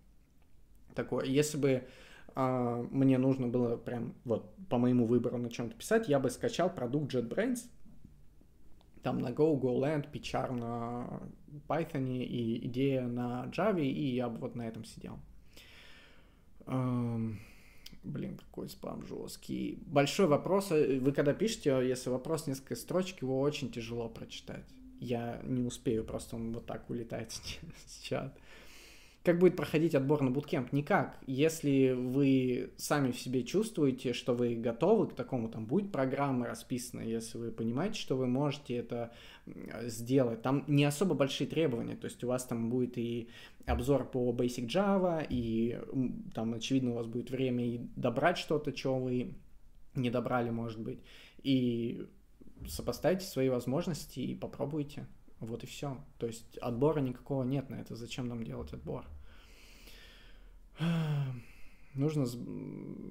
такое. 0.95 1.26
Если 1.26 1.57
бы 1.57 1.84
э, 2.36 2.88
мне 2.91 3.18
нужно 3.18 3.48
было 3.48 3.76
прям 3.76 4.16
вот 4.24 4.56
по 4.70 4.78
моему 4.78 5.06
выбору 5.06 5.38
на 5.38 5.49
чем-то 5.49 5.76
писать, 5.76 6.07
я 6.07 6.20
бы 6.20 6.30
скачал 6.30 6.74
продукт 6.74 7.14
JetBrains, 7.14 7.68
там 9.06 9.19
на 9.19 9.27
Go, 9.27 9.56
GoLand, 9.61 10.11
PyCharm 10.11 10.56
на 10.57 11.22
Python 11.68 12.23
и 12.23 12.65
идея 12.65 13.03
на 13.03 13.45
Java, 13.56 13.80
и 13.80 14.15
я 14.15 14.27
бы 14.30 14.40
вот 14.40 14.56
на 14.56 14.68
этом 14.68 14.84
сидел. 14.84 15.19
Эм, 16.65 17.40
блин, 18.03 18.36
какой 18.38 18.68
спам 18.68 19.06
жесткий. 19.06 19.77
Большой 19.86 20.26
вопрос. 20.26 20.72
Э, 20.72 20.99
вы 20.99 21.11
когда 21.11 21.36
пишете, 21.36 21.88
если 21.88 22.10
вопрос 22.10 22.48
несколько 22.48 22.76
строчек, 22.76 23.22
его 23.22 23.40
очень 23.40 23.72
тяжело 23.72 24.10
прочитать. 24.10 24.65
Я 24.99 25.40
не 25.44 25.61
успею, 25.61 26.03
просто 26.03 26.38
он 26.38 26.53
вот 26.53 26.65
так 26.65 26.90
улетает 26.90 27.32
с 27.86 27.99
чат. 28.02 28.36
Как 29.26 29.40
будет 29.40 29.56
проходить 29.56 29.96
отбор 29.96 30.22
на 30.22 30.30
буткемп? 30.30 30.72
Никак. 30.72 31.18
Если 31.26 31.94
вы 31.94 32.74
сами 32.78 33.12
в 33.12 33.20
себе 33.20 33.44
чувствуете, 33.44 34.14
что 34.14 34.36
вы 34.36 34.54
готовы 34.54 35.08
к 35.08 35.16
такому, 35.16 35.50
там 35.50 35.66
будет 35.66 35.92
программа 35.92 36.46
расписана, 36.46 37.02
если 37.02 37.40
вы 37.40 37.52
понимаете, 37.52 38.00
что 38.00 38.16
вы 38.16 38.28
можете 38.28 38.76
это 38.76 39.12
сделать. 39.82 40.44
Там 40.44 40.64
не 40.68 40.86
особо 40.86 41.16
большие 41.16 41.48
требования, 41.48 41.96
то 41.96 42.06
есть 42.06 42.24
у 42.24 42.28
вас 42.28 42.46
там 42.46 42.70
будет 42.70 43.00
и 43.00 43.30
обзор 43.66 44.12
по 44.12 44.32
Basic 44.32 44.68
Java, 44.68 45.26
и 45.28 45.80
там, 46.36 46.54
очевидно, 46.54 46.92
у 46.92 46.96
вас 46.96 47.08
будет 47.08 47.32
время 47.32 47.66
и 47.66 47.82
добрать 47.96 48.38
что-то, 48.38 48.78
что 48.78 49.00
вы 49.00 49.34
не 49.96 50.12
добрали, 50.12 50.52
может 50.52 50.80
быть, 50.80 51.00
и 51.42 52.06
сопоставьте 52.68 53.26
свои 53.26 53.50
возможности 53.50 54.20
и 54.20 54.36
попробуйте. 54.36 55.08
Вот 55.40 55.64
и 55.64 55.68
все. 55.68 55.98
То 56.20 56.28
есть 56.28 56.58
отбора 56.60 57.00
никакого 57.00 57.44
нет 57.44 57.70
на 57.70 57.76
это. 57.76 57.96
Зачем 57.96 58.28
нам 58.28 58.44
делать 58.44 58.72
отбор? 58.72 59.06
Нужно... 61.94 62.26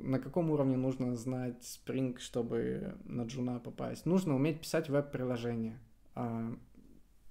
На 0.03 0.19
каком 0.19 0.51
уровне 0.51 0.77
нужно 0.77 1.17
знать 1.17 1.63
Spring, 1.63 2.19
чтобы 2.19 2.97
на 3.05 3.23
джуна 3.23 3.59
попасть? 3.59 4.05
Нужно 4.05 4.35
уметь 4.35 4.61
писать 4.61 4.91
веб-приложение. 4.91 5.79
А, 6.15 6.55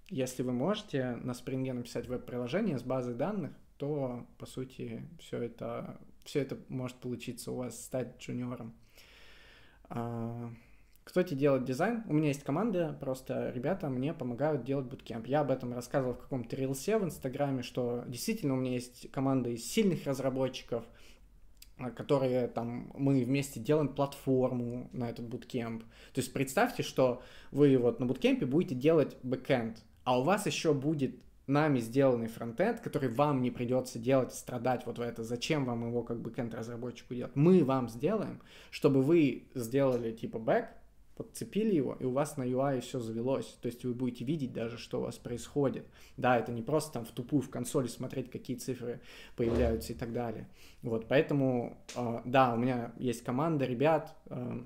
если 0.10 0.42
вы 0.42 0.52
можете 0.52 1.16
на 1.18 1.32
Spring 1.32 1.72
написать 1.72 2.08
веб-приложение 2.08 2.80
с 2.80 2.84
базой 2.84 3.14
данных, 3.14 3.52
то, 3.78 4.28
по 4.38 4.46
сути, 4.46 5.08
все 5.20 5.44
это, 5.44 6.00
все 6.24 6.40
это 6.40 6.58
может 6.70 6.98
получиться 6.98 7.52
у 7.52 7.58
вас 7.58 7.84
стать 7.84 8.20
джуниором. 8.20 8.74
Тебе 11.12 11.38
делает 11.38 11.66
дизайн? 11.66 12.04
У 12.08 12.14
меня 12.14 12.30
есть 12.30 12.44
команда, 12.44 12.98
просто 13.00 13.52
ребята 13.52 13.90
мне 13.90 14.14
помогают 14.14 14.64
делать 14.64 14.86
буткемп. 14.86 15.28
Я 15.28 15.42
об 15.42 15.52
этом 15.52 15.74
рассказывал 15.74 16.16
в 16.16 16.20
каком-то 16.20 16.56
рилсе 16.56 16.98
в 16.98 17.04
Инстаграме, 17.04 17.62
что 17.62 18.04
действительно 18.08 18.54
у 18.54 18.58
меня 18.58 18.72
есть 18.72 19.12
команда 19.12 19.50
из 19.50 19.64
сильных 19.64 20.06
разработчиков, 20.06 20.84
а, 21.78 21.92
которые 21.92 22.48
там 22.48 22.92
мы 22.96 23.24
вместе 23.24 23.60
делаем 23.60 23.90
платформу 23.90 24.90
на 24.94 25.10
этот 25.10 25.28
буткемп. 25.28 25.84
То 26.14 26.22
есть 26.22 26.34
представьте, 26.34 26.84
что 26.84 27.22
вы 27.52 27.78
вот 27.78 28.00
на 28.00 28.06
буткемпе 28.06 28.46
будете 28.46 28.76
делать 28.76 29.18
бэкэнд, 29.24 29.84
а 30.04 30.20
у 30.20 30.24
вас 30.24 30.46
еще 30.46 30.74
будет 30.74 31.16
нами 31.48 31.80
сделанный 31.80 32.28
фронтенд, 32.28 32.80
который 32.80 33.10
вам 33.10 33.42
не 33.42 33.52
придется 33.52 34.00
делать, 34.00 34.34
страдать 34.34 34.86
вот 34.86 34.98
в 34.98 35.02
это, 35.02 35.24
зачем 35.24 35.66
вам 35.66 35.88
его 35.88 36.04
как 36.04 36.22
бэкэнд 36.22 36.54
разработчику 36.54 37.14
делать. 37.14 37.36
Мы 37.36 37.64
вам 37.64 37.90
сделаем, 37.90 38.42
чтобы 38.72 39.02
вы 39.02 39.48
сделали 39.54 40.12
типа 40.12 40.40
бэк, 40.40 40.68
подцепили 41.16 41.76
его, 41.76 41.96
и 42.00 42.06
у 42.06 42.12
вас 42.12 42.38
на 42.38 42.44
UI 42.44 42.82
все 42.82 43.00
завелось. 43.00 43.58
То 43.62 43.68
есть 43.68 43.84
вы 43.86 43.94
будете 43.94 44.26
видеть 44.26 44.54
даже, 44.54 44.78
что 44.78 45.00
у 45.00 45.04
вас 45.04 45.18
происходит. 45.18 45.86
Да, 46.18 46.38
это 46.38 46.52
не 46.52 46.62
просто 46.62 46.94
там 46.94 47.06
в 47.06 47.12
тупую 47.12 47.42
в 47.42 47.50
консоли 47.50 47.88
смотреть, 47.88 48.32
какие 48.32 48.58
цифры 48.58 49.02
появляются 49.36 49.94
и 49.94 49.96
так 49.96 50.14
далее. 50.14 50.48
Вот, 50.82 51.08
поэтому, 51.08 51.78
э, 51.96 52.22
да, 52.26 52.54
у 52.54 52.58
меня 52.58 52.94
есть 52.98 53.24
команда 53.24 53.66
ребят, 53.66 54.16
э, 54.26 54.62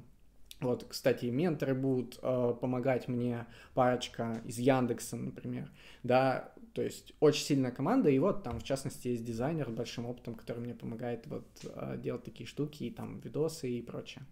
вот, 0.59 0.85
кстати, 0.89 1.25
менторы 1.25 1.75
будут 1.75 2.17
э, 2.21 2.55
помогать 2.59 3.07
мне, 3.07 3.45
парочка 3.75 4.41
из 4.43 4.57
Яндекса, 4.57 5.15
например, 5.15 5.69
да, 6.01 6.51
то 6.73 6.81
есть 6.81 7.13
очень 7.19 7.43
сильная 7.43 7.71
команда, 7.71 8.09
и 8.09 8.17
вот 8.17 8.43
там, 8.43 8.59
в 8.59 8.63
частности, 8.63 9.09
есть 9.09 9.23
дизайнер 9.23 9.67
с 9.67 9.71
большим 9.71 10.07
опытом, 10.07 10.33
который 10.33 10.59
мне 10.59 10.73
помогает 10.73 11.27
вот 11.27 11.47
э, 11.63 11.97
делать 11.97 12.23
такие 12.23 12.47
штуки, 12.47 12.85
и 12.85 12.89
там 12.89 13.19
видосы 13.19 13.69
и 13.69 13.81
прочее. 13.81 14.25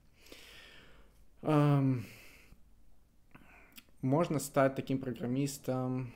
Можно 4.01 4.39
стать 4.39 4.75
таким 4.75 4.99
программистом. 4.99 6.13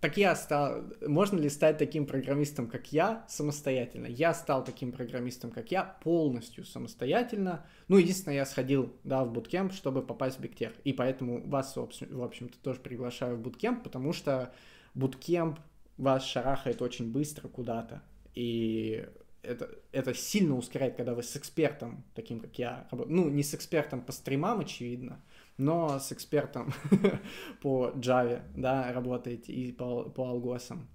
Так 0.00 0.16
я 0.16 0.34
стал... 0.34 0.82
Можно 1.06 1.38
ли 1.38 1.48
стать 1.48 1.78
таким 1.78 2.06
программистом, 2.06 2.66
как 2.66 2.92
я, 2.92 3.24
самостоятельно? 3.28 4.06
Я 4.06 4.34
стал 4.34 4.64
таким 4.64 4.90
программистом, 4.90 5.52
как 5.52 5.70
я, 5.70 5.84
полностью 6.02 6.64
самостоятельно. 6.64 7.64
Ну, 7.86 7.98
единственное, 7.98 8.38
я 8.38 8.44
сходил, 8.44 8.92
да, 9.04 9.24
в 9.24 9.32
буткемп, 9.32 9.72
чтобы 9.72 10.02
попасть 10.02 10.38
в 10.38 10.40
Бигтех. 10.40 10.72
И 10.82 10.92
поэтому 10.92 11.40
вас, 11.46 11.76
в 11.76 12.22
общем-то, 12.22 12.58
тоже 12.58 12.80
приглашаю 12.80 13.36
в 13.36 13.40
буткемп, 13.40 13.84
потому 13.84 14.12
что 14.12 14.52
буткемп 14.94 15.60
вас 15.98 16.24
шарахает 16.24 16.82
очень 16.82 17.12
быстро 17.12 17.46
куда-то. 17.46 18.02
И 18.34 19.08
это, 19.42 19.70
это 19.90 20.14
сильно 20.14 20.56
ускоряет, 20.56 20.96
когда 20.96 21.14
вы 21.14 21.22
с 21.22 21.36
экспертом, 21.36 22.04
таким 22.14 22.40
как 22.40 22.58
я, 22.58 22.88
ну, 22.92 23.28
не 23.28 23.42
с 23.42 23.54
экспертом 23.54 24.02
по 24.02 24.12
стримам, 24.12 24.60
очевидно, 24.60 25.20
но 25.58 25.98
с 25.98 26.12
экспертом 26.12 26.72
по 27.62 27.90
Java, 27.96 28.42
да, 28.56 28.92
работаете 28.92 29.52
и 29.52 29.72
по, 29.72 30.04
по 30.04 30.28
алгосам, 30.28 30.88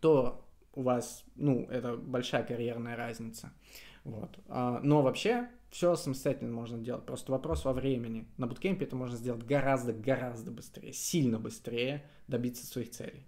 то 0.00 0.46
у 0.74 0.82
вас, 0.82 1.24
ну, 1.36 1.66
это 1.70 1.96
большая 1.96 2.44
карьерная 2.44 2.96
разница. 2.96 3.52
Вот. 4.04 4.38
А, 4.48 4.80
но 4.82 5.02
вообще 5.02 5.48
все 5.70 5.96
самостоятельно 5.96 6.52
можно 6.52 6.78
делать. 6.78 7.04
Просто 7.04 7.32
вопрос 7.32 7.64
во 7.64 7.72
времени. 7.72 8.26
На 8.36 8.46
буткемпе 8.46 8.84
это 8.84 8.96
можно 8.96 9.16
сделать 9.16 9.44
гораздо-гораздо 9.44 10.50
быстрее, 10.50 10.92
сильно 10.92 11.38
быстрее 11.38 12.04
добиться 12.28 12.66
своих 12.66 12.90
целей. 12.90 13.24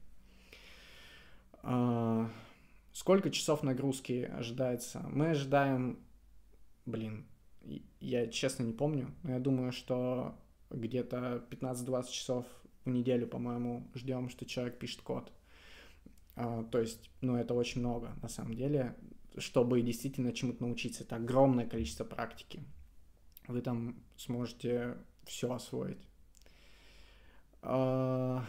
Сколько 2.93 3.31
часов 3.31 3.63
нагрузки 3.63 4.31
ожидается? 4.33 5.01
Мы 5.11 5.31
ожидаем, 5.31 5.99
блин, 6.85 7.27
я 8.01 8.27
честно 8.27 8.65
не 8.65 8.73
помню, 8.73 9.11
но 9.23 9.33
я 9.33 9.39
думаю, 9.41 9.73
что 9.73 10.35
где-то 10.71 11.45
15-20 11.51 12.11
часов 12.11 12.47
в 12.85 12.91
неделю, 12.91 13.27
по-моему, 13.27 13.89
ждем, 13.95 14.29
что 14.29 14.45
человек 14.45 14.79
пишет 14.79 15.03
код. 15.03 15.33
А, 16.35 16.65
то 16.65 16.81
есть, 16.81 17.11
ну, 17.21 17.37
это 17.37 17.55
очень 17.55 17.81
много, 17.81 18.13
на 18.21 18.29
самом 18.29 18.55
деле, 18.55 18.97
чтобы 19.39 19.81
действительно 19.83 20.33
чему-то 20.33 20.63
научиться. 20.63 21.05
Это 21.05 21.17
огромное 21.17 21.67
количество 21.67 22.05
практики. 22.05 22.63
Вы 23.49 23.61
там 23.61 24.03
сможете 24.17 24.97
все 25.25 25.53
освоить. 25.53 26.07
А, 27.63 28.45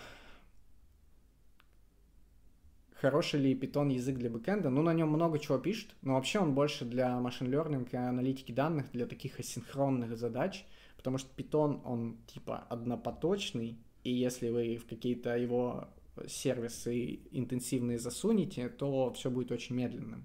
Хороший 3.03 3.41
ли 3.41 3.53
Python 3.53 3.91
язык 3.91 4.17
для 4.17 4.29
бэкэнда? 4.29 4.69
Ну, 4.69 4.81
на 4.81 4.93
нем 4.93 5.09
много 5.09 5.37
чего 5.37 5.57
пишет, 5.57 5.93
но 6.03 6.13
вообще 6.13 6.39
он 6.39 6.55
больше 6.55 6.85
для 6.85 7.19
машин 7.19 7.53
learning 7.53 7.89
и 7.91 7.97
аналитики 7.97 8.53
данных, 8.53 8.89
для 8.93 9.05
таких 9.05 9.41
асинхронных 9.41 10.15
задач, 10.15 10.65
потому 10.95 11.17
что 11.17 11.29
Python, 11.35 11.81
он 11.83 12.15
типа 12.27 12.59
однопоточный, 12.69 13.77
и 14.05 14.13
если 14.13 14.47
вы 14.47 14.77
в 14.77 14.85
какие-то 14.87 15.35
его 15.35 15.89
сервисы 16.27 17.19
интенсивные 17.31 17.99
засунете, 17.99 18.69
то 18.69 19.11
все 19.11 19.29
будет 19.29 19.51
очень 19.51 19.75
медленным. 19.75 20.23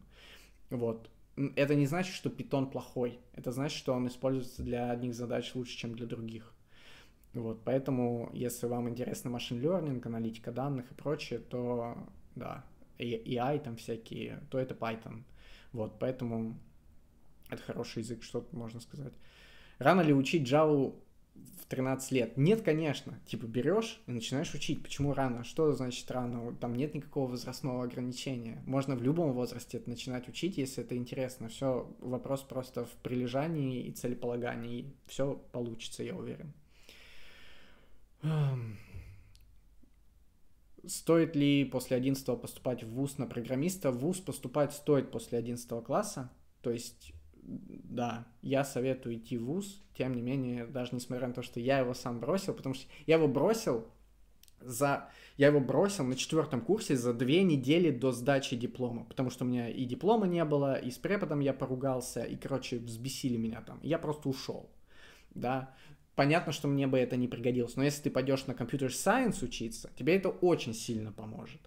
Вот. 0.71 1.11
Это 1.57 1.75
не 1.75 1.87
значит, 1.87 2.15
что 2.15 2.31
Python 2.31 2.71
плохой. 2.71 3.19
Это 3.33 3.51
значит, 3.51 3.77
что 3.77 3.93
он 3.93 4.07
используется 4.07 4.63
для 4.63 4.93
одних 4.93 5.17
задач 5.17 5.53
лучше, 5.57 5.77
чем 5.77 5.97
для 5.97 6.07
других. 6.07 6.55
Вот, 7.35 7.61
поэтому, 7.65 8.31
если 8.33 8.69
вам 8.69 8.89
интересно 8.89 9.31
машин 9.31 9.61
learning, 9.61 10.01
аналитика 10.07 10.53
данных 10.53 10.93
и 10.93 10.95
прочее, 10.95 11.41
то 11.41 11.97
да, 12.39 12.65
AI 12.99 13.59
там 13.63 13.77
всякие, 13.77 14.41
то 14.51 14.59
это 14.59 14.75
Python. 14.75 15.25
Вот, 15.73 15.99
поэтому 15.99 16.59
это 17.51 17.63
хороший 17.63 18.03
язык, 18.03 18.23
что 18.23 18.47
можно 18.53 18.81
сказать. 18.81 19.13
Рано 19.79 20.01
ли 20.01 20.13
учить 20.13 20.51
Java 20.51 20.95
в 21.35 21.67
13 21.67 22.13
лет? 22.13 22.37
Нет, 22.37 22.63
конечно. 22.63 23.19
Типа 23.27 23.47
берешь 23.47 24.01
и 24.07 24.13
начинаешь 24.13 24.55
учить. 24.55 24.83
Почему 24.83 25.15
рано? 25.15 25.45
Что 25.45 25.73
значит 25.73 26.11
рано? 26.11 26.55
Там 26.57 26.75
нет 26.75 26.95
никакого 26.95 27.31
возрастного 27.31 27.85
ограничения. 27.85 28.63
Можно 28.67 28.97
в 28.97 29.03
любом 29.03 29.33
возрасте 29.33 29.79
это 29.79 29.89
начинать 29.89 30.29
учить, 30.29 30.59
если 30.59 30.83
это 30.83 30.97
интересно. 30.97 31.49
Все, 31.49 31.89
вопрос 32.01 32.43
просто 32.43 32.87
в 32.87 32.93
прилежании 33.03 33.85
и 33.85 33.93
целеполагании. 33.93 34.93
Все 35.07 35.35
получится, 35.53 36.03
я 36.03 36.17
уверен. 36.17 36.53
Стоит 40.89 41.37
ли 41.37 41.65
после 41.65 41.97
11 41.97 42.41
поступать 42.41 42.83
в 42.83 42.93
ВУЗ 42.93 43.19
на 43.19 43.27
программиста? 43.27 43.91
В 43.91 43.99
ВУЗ 43.99 44.21
поступать 44.21 44.73
стоит 44.73 45.11
после 45.11 45.39
11 45.39 45.85
класса. 45.85 46.31
То 46.63 46.71
есть, 46.71 47.13
да, 47.43 48.27
я 48.43 48.65
советую 48.65 49.17
идти 49.17 49.39
в 49.39 49.45
ВУЗ. 49.45 49.83
Тем 49.97 50.15
не 50.15 50.23
менее, 50.23 50.67
даже 50.67 50.95
несмотря 50.95 51.29
на 51.29 51.35
то, 51.35 51.43
что 51.43 51.61
я 51.61 51.79
его 51.79 51.95
сам 51.95 52.21
бросил, 52.21 52.55
потому 52.55 52.75
что 52.75 52.87
я 53.07 53.17
его 53.17 53.29
бросил 53.29 53.87
за... 54.61 55.09
Я 55.37 55.49
его 55.49 55.61
бросил 55.61 56.05
на 56.05 56.17
четвертом 56.17 56.61
курсе 56.61 56.97
за 56.97 57.15
две 57.15 57.45
недели 57.45 57.91
до 57.91 58.11
сдачи 58.11 58.57
диплома, 58.57 59.05
потому 59.05 59.31
что 59.31 59.45
у 59.45 59.49
меня 59.49 59.69
и 59.69 59.85
диплома 59.85 60.27
не 60.27 60.45
было, 60.45 60.75
и 60.75 60.91
с 60.91 60.99
преподом 60.99 61.41
я 61.41 61.53
поругался, 61.53 62.25
и, 62.25 62.35
короче, 62.35 62.79
взбесили 62.79 63.37
меня 63.37 63.61
там. 63.63 63.79
Я 63.83 63.99
просто 63.99 64.29
ушел, 64.29 64.69
да. 65.31 65.77
Понятно, 66.19 66.51
что 66.51 66.67
мне 66.67 66.89
бы 66.89 66.99
это 66.99 67.17
не 67.17 67.29
пригодилось, 67.29 67.77
но 67.77 67.85
если 67.85 68.03
ты 68.03 68.11
пойдешь 68.11 68.45
на 68.49 68.55
компьютер 68.55 68.93
сайенс 68.93 69.41
учиться, 69.41 69.89
тебе 69.95 70.17
это 70.17 70.31
очень 70.31 70.75
сильно 70.75 71.13
поможет. 71.13 71.61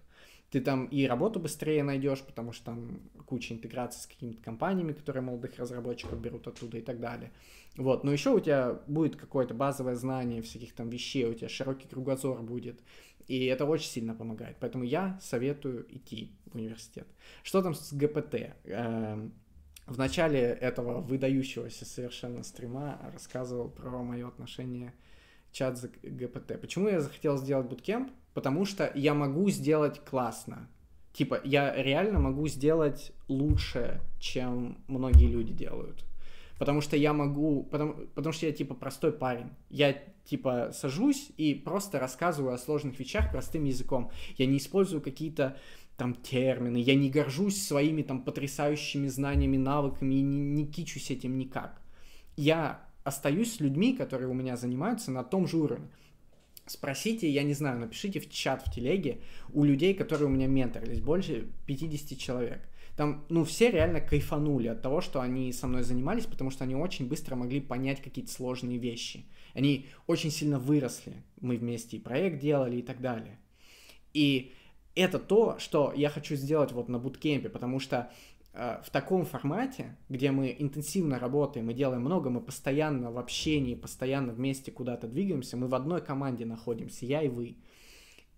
Ты 0.50 0.60
там 0.60 0.84
и 0.84 1.06
работу 1.06 1.40
быстрее 1.40 1.82
найдешь, 1.82 2.20
потому 2.20 2.52
что 2.52 2.66
там 2.66 3.00
куча 3.24 3.54
интеграции 3.54 4.00
с 4.00 4.06
какими-то 4.06 4.42
компаниями, 4.42 4.92
которые 4.92 5.22
молодых 5.22 5.58
разработчиков 5.58 6.20
берут 6.20 6.46
оттуда 6.48 6.76
и 6.76 6.82
так 6.82 7.00
далее. 7.00 7.32
Вот, 7.78 8.04
но 8.04 8.12
еще 8.12 8.28
у 8.28 8.40
тебя 8.40 8.78
будет 8.86 9.16
какое-то 9.16 9.54
базовое 9.54 9.94
знание 9.94 10.42
всяких 10.42 10.74
там 10.74 10.90
вещей, 10.90 11.24
у 11.24 11.32
тебя 11.32 11.48
широкий 11.48 11.88
кругозор 11.88 12.42
будет, 12.42 12.82
и 13.28 13.46
это 13.46 13.64
очень 13.64 13.88
сильно 13.88 14.14
помогает. 14.14 14.58
Поэтому 14.60 14.84
я 14.84 15.18
советую 15.22 15.86
идти 15.88 16.36
в 16.44 16.56
университет. 16.56 17.06
Что 17.42 17.62
там 17.62 17.74
с 17.74 17.90
ГПТ? 17.90 18.54
Эм, 18.64 19.32
в 19.86 19.98
начале 19.98 20.40
этого 20.40 21.00
выдающегося 21.00 21.84
совершенно 21.84 22.42
стрима 22.42 22.98
рассказывал 23.12 23.68
про 23.68 24.02
мое 24.02 24.28
отношение 24.28 24.94
чат 25.50 25.76
за 25.76 25.88
ГПТ. 25.88 26.60
Почему 26.60 26.88
я 26.88 27.00
захотел 27.00 27.36
сделать 27.36 27.68
буткемп? 27.68 28.10
Потому 28.34 28.64
что 28.64 28.90
я 28.94 29.14
могу 29.14 29.50
сделать 29.50 30.00
классно. 30.04 30.68
Типа, 31.12 31.40
я 31.44 31.74
реально 31.74 32.20
могу 32.20 32.48
сделать 32.48 33.12
лучше, 33.28 34.00
чем 34.18 34.78
многие 34.88 35.26
люди 35.26 35.52
делают. 35.52 36.04
Потому 36.58 36.80
что 36.80 36.96
я 36.96 37.12
могу, 37.12 37.64
потому, 37.64 37.94
потому 38.14 38.32
что 38.32 38.46
я 38.46 38.52
типа 38.52 38.74
простой 38.74 39.12
парень. 39.12 39.50
Я 39.68 39.94
типа 40.24 40.70
сажусь 40.72 41.32
и 41.36 41.54
просто 41.54 41.98
рассказываю 41.98 42.54
о 42.54 42.58
сложных 42.58 42.98
вещах 42.98 43.30
простым 43.30 43.64
языком. 43.64 44.10
Я 44.38 44.46
не 44.46 44.58
использую 44.58 45.02
какие-то 45.02 45.56
там 46.02 46.16
термины, 46.16 46.78
я 46.78 46.96
не 46.96 47.10
горжусь 47.10 47.62
своими 47.62 48.02
там 48.02 48.24
потрясающими 48.24 49.06
знаниями, 49.06 49.56
навыками 49.56 50.16
и 50.16 50.20
не, 50.20 50.40
не 50.40 50.66
кичусь 50.66 51.12
этим 51.12 51.38
никак. 51.38 51.80
Я 52.36 52.84
остаюсь 53.04 53.54
с 53.54 53.60
людьми, 53.60 53.92
которые 53.92 54.28
у 54.28 54.34
меня 54.34 54.56
занимаются 54.56 55.12
на 55.12 55.22
том 55.22 55.46
же 55.46 55.58
уровне. 55.58 55.86
Спросите, 56.66 57.30
я 57.30 57.44
не 57.44 57.54
знаю, 57.54 57.78
напишите 57.78 58.18
в 58.18 58.28
чат 58.28 58.66
в 58.66 58.72
телеге 58.72 59.20
у 59.52 59.62
людей, 59.62 59.94
которые 59.94 60.26
у 60.26 60.30
меня 60.30 60.48
менторились, 60.48 61.00
больше 61.00 61.46
50 61.68 62.18
человек. 62.18 62.68
Там, 62.96 63.24
ну, 63.28 63.44
все 63.44 63.70
реально 63.70 64.00
кайфанули 64.00 64.66
от 64.66 64.82
того, 64.82 65.02
что 65.02 65.20
они 65.20 65.52
со 65.52 65.68
мной 65.68 65.84
занимались, 65.84 66.26
потому 66.26 66.50
что 66.50 66.64
они 66.64 66.74
очень 66.74 67.06
быстро 67.06 67.36
могли 67.36 67.60
понять 67.60 68.02
какие-то 68.02 68.32
сложные 68.32 68.78
вещи. 68.78 69.24
Они 69.54 69.86
очень 70.08 70.32
сильно 70.32 70.58
выросли. 70.58 71.22
Мы 71.40 71.58
вместе 71.58 71.96
и 71.96 72.00
проект 72.00 72.40
делали 72.40 72.78
и 72.78 72.82
так 72.82 73.00
далее. 73.00 73.38
И 74.12 74.52
это 74.94 75.18
то, 75.18 75.58
что 75.58 75.92
я 75.94 76.08
хочу 76.08 76.36
сделать 76.36 76.72
вот 76.72 76.88
на 76.88 76.98
буткемпе, 76.98 77.48
потому 77.48 77.80
что 77.80 78.10
э, 78.52 78.80
в 78.84 78.90
таком 78.90 79.24
формате, 79.24 79.96
где 80.08 80.30
мы 80.30 80.54
интенсивно 80.58 81.18
работаем 81.18 81.70
и 81.70 81.74
делаем 81.74 82.02
много, 82.02 82.30
мы 82.30 82.40
постоянно 82.40 83.10
в 83.10 83.18
общении, 83.18 83.74
постоянно 83.74 84.32
вместе 84.32 84.70
куда-то 84.70 85.08
двигаемся, 85.08 85.56
мы 85.56 85.68
в 85.68 85.74
одной 85.74 86.02
команде 86.02 86.44
находимся, 86.44 87.06
я 87.06 87.22
и 87.22 87.28
вы. 87.28 87.56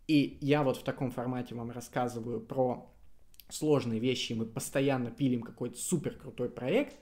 И 0.07 0.39
я 0.41 0.63
вот 0.63 0.77
в 0.77 0.83
таком 0.83 1.11
формате 1.11 1.55
вам 1.55 1.71
рассказываю 1.71 2.41
про 2.41 2.91
сложные 3.49 4.01
вещи, 4.01 4.33
мы 4.33 4.47
постоянно 4.47 5.11
пилим 5.11 5.43
какой-то 5.43 5.79
супер 5.79 6.15
крутой 6.15 6.51
проект, 6.51 6.97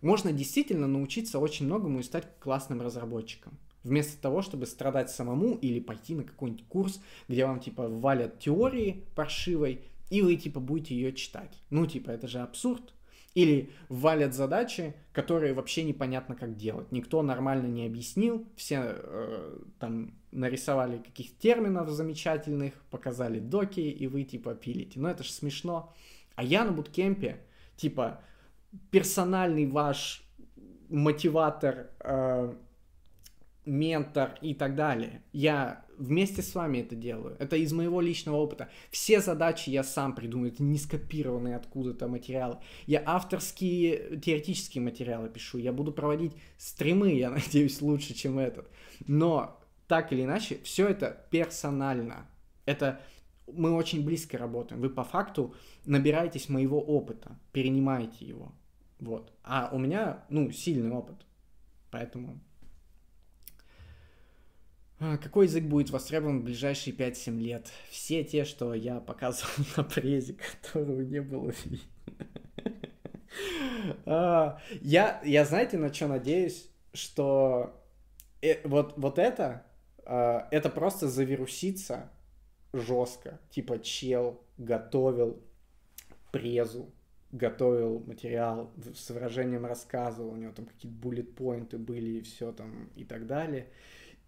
можно 0.00 0.32
действительно 0.32 0.86
научиться 0.86 1.38
очень 1.38 1.66
многому 1.66 2.00
и 2.00 2.04
стать 2.04 2.38
классным 2.40 2.80
разработчиком. 2.80 3.58
Вместо 3.88 4.20
того, 4.20 4.42
чтобы 4.42 4.66
страдать 4.66 5.10
самому 5.10 5.54
или 5.54 5.80
пойти 5.80 6.14
на 6.14 6.24
какой-нибудь 6.24 6.66
курс, 6.68 7.00
где 7.26 7.46
вам 7.46 7.58
типа 7.60 7.88
валят 7.88 8.38
теории 8.38 9.04
паршивой, 9.14 9.82
и 10.10 10.22
вы 10.22 10.36
типа 10.36 10.60
будете 10.60 10.94
ее 10.94 11.12
читать. 11.12 11.62
Ну 11.70 11.86
типа 11.86 12.10
это 12.10 12.28
же 12.28 12.40
абсурд. 12.40 12.94
Или 13.34 13.70
валят 13.88 14.34
задачи, 14.34 14.94
которые 15.12 15.54
вообще 15.54 15.84
непонятно 15.84 16.34
как 16.34 16.56
делать. 16.56 16.90
Никто 16.92 17.22
нормально 17.22 17.66
не 17.66 17.86
объяснил, 17.86 18.46
все 18.56 18.96
э, 18.96 19.58
там 19.78 20.14
нарисовали 20.32 20.98
каких-то 20.98 21.40
терминов 21.40 21.88
замечательных, 21.90 22.74
показали 22.90 23.38
доки, 23.38 23.80
и 23.80 24.06
вы 24.06 24.24
типа 24.24 24.54
пилите. 24.54 24.98
Но 24.98 25.10
это 25.10 25.22
же 25.22 25.32
смешно. 25.32 25.94
А 26.34 26.42
я 26.42 26.64
на 26.64 26.72
буткемпе, 26.72 27.40
типа, 27.76 28.20
персональный 28.90 29.66
ваш 29.66 30.24
мотиватор, 30.88 31.90
э, 32.00 32.54
ментор 33.68 34.38
и 34.40 34.54
так 34.54 34.74
далее. 34.74 35.22
Я 35.32 35.84
вместе 35.98 36.42
с 36.42 36.54
вами 36.54 36.78
это 36.78 36.96
делаю. 36.96 37.36
Это 37.38 37.56
из 37.56 37.72
моего 37.72 38.00
личного 38.00 38.36
опыта. 38.36 38.68
Все 38.90 39.20
задачи 39.20 39.70
я 39.70 39.84
сам 39.84 40.14
придумаю. 40.14 40.52
Это 40.52 40.62
не 40.62 40.78
скопированные 40.78 41.56
откуда-то 41.56 42.08
материалы. 42.08 42.58
Я 42.86 43.02
авторские 43.04 44.18
теоретические 44.20 44.82
материалы 44.82 45.28
пишу. 45.28 45.58
Я 45.58 45.72
буду 45.72 45.92
проводить 45.92 46.32
стримы, 46.56 47.12
я 47.12 47.30
надеюсь, 47.30 47.80
лучше, 47.82 48.14
чем 48.14 48.38
этот. 48.38 48.70
Но 49.06 49.60
так 49.86 50.12
или 50.12 50.22
иначе, 50.22 50.58
все 50.64 50.88
это 50.88 51.26
персонально. 51.30 52.26
Это 52.64 53.00
мы 53.46 53.72
очень 53.72 54.04
близко 54.04 54.38
работаем. 54.38 54.80
Вы 54.80 54.90
по 54.90 55.04
факту 55.04 55.54
набираетесь 55.84 56.48
моего 56.48 56.80
опыта, 56.80 57.38
перенимаете 57.52 58.24
его. 58.24 58.52
Вот. 58.98 59.32
А 59.42 59.70
у 59.72 59.78
меня, 59.78 60.24
ну, 60.28 60.50
сильный 60.50 60.90
опыт. 60.90 61.16
Поэтому 61.90 62.40
какой 64.98 65.46
язык 65.46 65.64
будет 65.64 65.90
востребован 65.90 66.40
в 66.40 66.44
ближайшие 66.44 66.94
5-7 66.94 67.38
лет? 67.38 67.68
Все 67.88 68.24
те, 68.24 68.44
что 68.44 68.74
я 68.74 69.00
показывал 69.00 69.64
на 69.76 69.84
презе, 69.84 70.36
которого 70.62 71.00
не 71.02 71.20
было 71.20 71.52
видно. 71.64 71.78
А, 74.06 74.60
я, 74.80 75.20
я 75.24 75.44
знаете, 75.44 75.78
на 75.78 75.92
что 75.92 76.08
надеюсь? 76.08 76.68
Что 76.92 77.80
э, 78.42 78.66
вот, 78.66 78.94
вот 78.96 79.18
это, 79.18 79.64
а, 80.04 80.48
это 80.50 80.68
просто 80.68 81.08
завирусится 81.08 82.10
жестко. 82.72 83.38
Типа 83.50 83.78
чел 83.78 84.40
готовил 84.56 85.40
презу, 86.32 86.90
готовил 87.30 88.00
материал, 88.00 88.72
с 88.94 89.10
выражением 89.10 89.66
рассказывал, 89.66 90.30
у 90.32 90.36
него 90.36 90.52
там 90.52 90.66
какие-то 90.66 90.96
буллет-поинты 90.96 91.78
были 91.78 92.18
и 92.18 92.22
все 92.22 92.52
там 92.52 92.90
и 92.96 93.04
так 93.04 93.26
далее. 93.26 93.68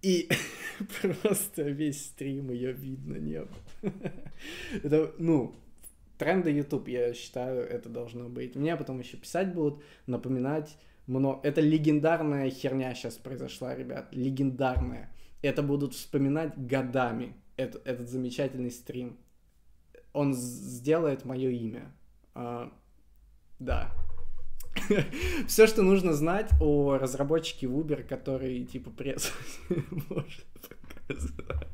И 0.02 0.28
просто 1.22 1.62
весь 1.62 2.06
стрим 2.06 2.50
ее 2.50 2.72
видно 2.72 3.16
не 3.16 3.40
было. 3.40 3.92
Это, 4.82 5.14
ну, 5.18 5.54
тренды 6.18 6.50
YouTube, 6.50 6.88
я 6.88 7.14
считаю, 7.14 7.62
это 7.62 7.88
должно 7.88 8.28
быть. 8.28 8.54
Мне 8.54 8.76
потом 8.76 9.00
еще 9.00 9.16
писать 9.16 9.54
будут, 9.54 9.82
напоминать 10.06 10.76
много. 11.06 11.40
Это 11.46 11.60
легендарная 11.60 12.50
херня 12.50 12.94
сейчас 12.94 13.16
произошла, 13.16 13.74
ребят. 13.74 14.08
Легендарная. 14.12 15.10
Это 15.42 15.62
будут 15.62 15.94
вспоминать 15.94 16.56
годами. 16.58 17.34
Это, 17.56 17.80
этот 17.84 18.08
замечательный 18.08 18.70
стрим. 18.70 19.18
Он 20.12 20.34
сделает 20.34 21.24
мое 21.24 21.50
имя. 21.50 21.92
А, 22.34 22.72
да, 23.58 23.92
все, 25.46 25.66
что 25.66 25.82
нужно 25.82 26.12
знать 26.12 26.50
о 26.60 26.98
разработчике 26.98 27.66
Uber, 27.66 28.02
который 28.02 28.64
типа 28.64 28.90
пресс 28.90 29.32
может 30.08 30.44
показать. 31.08 31.68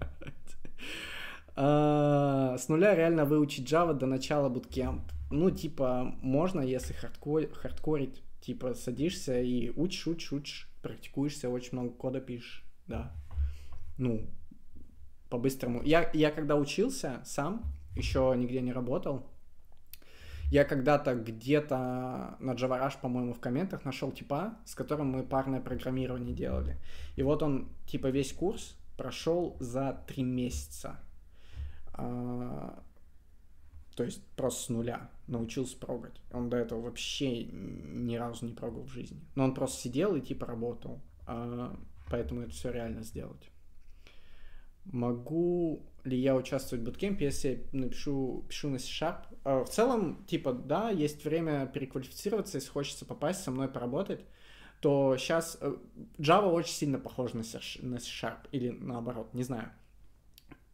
А, 1.55 2.57
с 2.59 2.69
нуля 2.69 2.95
реально 2.95 3.25
выучить 3.25 3.71
Java 3.71 3.95
до 3.95 4.07
начала 4.07 4.49
bootcamp. 4.49 5.01
Ну, 5.31 5.51
типа, 5.51 6.15
можно, 6.23 6.61
если 6.61 6.93
хардкор, 6.93 7.49
хардкорить. 7.53 8.23
Типа, 8.41 8.75
садишься 8.75 9.41
и 9.41 9.71
учишь, 9.71 10.07
учишь, 10.07 10.33
учишь, 10.33 10.69
практикуешься, 10.83 11.49
очень 11.49 11.71
много 11.73 11.91
кода 11.91 12.21
пишешь, 12.21 12.65
да. 12.87 13.13
Ну, 13.99 14.31
по-быстрому. 15.31 15.83
Я, 15.83 16.11
я 16.13 16.31
когда 16.31 16.57
учился 16.57 17.23
сам, 17.25 17.65
еще 17.97 18.33
нигде 18.37 18.61
не 18.61 18.73
работал, 18.73 19.27
я 20.51 20.65
когда-то 20.65 21.15
где-то 21.15 22.37
на 22.39 22.53
Java 22.53 22.93
по-моему, 23.01 23.35
в 23.35 23.41
комментах 23.41 23.85
нашел 23.85 24.13
типа, 24.13 24.57
с 24.65 24.75
которым 24.75 25.09
мы 25.09 25.23
парное 25.23 25.61
программирование 25.61 26.35
делали. 26.35 26.79
И 27.17 27.23
вот 27.23 27.43
он, 27.43 27.69
типа, 27.87 28.09
весь 28.09 28.33
курс 28.33 28.77
прошел 28.97 29.57
за 29.61 30.01
три 30.07 30.23
месяца. 30.23 30.99
А, 31.95 32.83
то 33.97 34.05
есть 34.05 34.23
просто 34.37 34.63
с 34.65 34.69
нуля 34.69 35.11
научился 35.27 35.77
прогать. 35.79 36.21
Он 36.33 36.49
до 36.49 36.59
этого 36.59 36.81
вообще 36.83 37.45
ни 37.45 38.17
разу 38.17 38.47
не 38.47 38.53
прогал 38.53 38.83
в 38.83 38.93
жизни. 38.93 39.21
Но 39.35 39.45
он 39.45 39.55
просто 39.55 39.81
сидел 39.83 40.15
и 40.15 40.21
типа 40.21 40.47
работал. 40.47 41.01
А, 41.27 41.75
поэтому 42.11 42.43
это 42.43 42.51
все 42.53 42.71
реально 42.71 43.03
сделать. 43.03 43.51
Могу 44.85 45.83
ли 46.07 46.19
я 46.19 46.35
участвовать 46.35 46.83
в 46.83 46.87
буткемпе, 46.87 47.27
если 47.27 47.67
напишу, 47.73 48.45
пишу 48.49 48.69
на 48.69 48.79
C-Sharp? 48.79 49.25
А, 49.45 49.65
в 49.65 49.69
целом, 49.69 50.25
типа, 50.27 50.53
да, 50.53 50.91
есть 50.91 51.25
время 51.25 51.67
переквалифицироваться, 51.67 52.59
если 52.59 52.71
хочется 52.71 53.05
попасть 53.05 53.43
со 53.43 53.51
мной 53.51 53.69
поработать, 53.69 54.21
то 54.81 55.17
сейчас 55.17 55.59
э, 55.61 55.75
Java 56.19 56.51
очень 56.51 56.75
сильно 56.75 56.99
похож 56.99 57.33
на 57.33 57.43
C-Sharp, 57.43 58.49
или 58.53 58.71
наоборот, 58.71 59.35
не 59.35 59.43
знаю. 59.43 59.71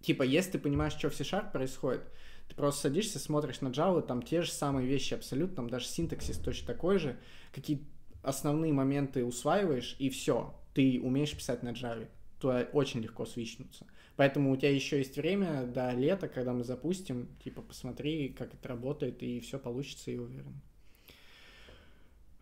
Типа, 0.01 0.23
если 0.23 0.53
ты 0.53 0.59
понимаешь, 0.59 0.95
что 0.95 1.11
в 1.11 1.15
C-Sharp 1.15 1.53
происходит, 1.53 2.03
ты 2.49 2.55
просто 2.57 2.83
садишься, 2.83 3.19
смотришь 3.19 3.61
на 3.61 3.69
Java, 3.69 4.03
там 4.03 4.23
те 4.23 4.43
же 4.43 4.51
самые 4.51 4.87
вещи 4.87 5.15
абсолютно, 5.15 5.57
там 5.57 5.71
даже 5.71 5.87
синтаксис 5.87 6.39
точно 6.39 6.67
такой 6.67 6.99
же, 6.99 7.19
какие 7.53 7.87
основные 8.23 8.73
моменты 8.73 9.25
усваиваешь, 9.25 9.97
и 9.99 10.11
все, 10.11 10.55
ты 10.75 11.01
умеешь 11.03 11.35
писать 11.35 11.63
на 11.63 11.71
Java. 11.71 12.09
Туда 12.41 12.69
очень 12.73 13.01
легко 13.01 13.25
свичнуться. 13.25 13.87
Поэтому 14.17 14.53
у 14.53 14.57
тебя 14.57 14.71
еще 14.71 14.99
есть 14.99 15.17
время 15.17 15.65
до 15.65 15.93
лета, 15.93 16.29
когда 16.29 16.53
мы 16.53 16.65
запустим, 16.65 17.29
типа, 17.43 17.63
посмотри, 17.63 18.29
как 18.29 18.53
это 18.55 18.69
работает, 18.69 19.23
и 19.23 19.41
все 19.41 19.59
получится, 19.59 20.11
я 20.11 20.21
уверен. 20.21 20.61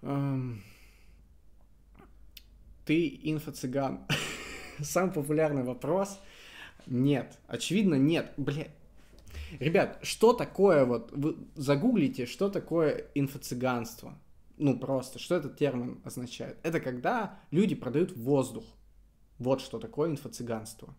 Эм... 0.02 0.62
Ты 2.84 3.20
инфо-цыган. 3.22 4.00
Самый 4.80 5.12
популярный 5.12 5.62
вопрос. 5.62 6.18
Нет. 6.86 7.38
Очевидно, 7.46 7.94
нет. 7.94 8.32
Бля, 8.36 8.66
Ребят, 9.58 9.98
что 10.02 10.32
такое 10.32 10.84
вот, 10.84 11.10
вы 11.12 11.36
загуглите, 11.54 12.26
что 12.26 12.48
такое 12.48 13.06
инфо-цыганство. 13.14 14.18
Ну, 14.58 14.78
просто, 14.78 15.18
что 15.18 15.34
этот 15.34 15.56
термин 15.56 16.00
означает. 16.04 16.58
Это 16.62 16.80
когда 16.80 17.38
люди 17.50 17.74
продают 17.74 18.16
воздух. 18.16 18.64
Вот 19.38 19.60
что 19.60 19.78
такое 19.78 20.10
инфо-цыганство. 20.10 20.94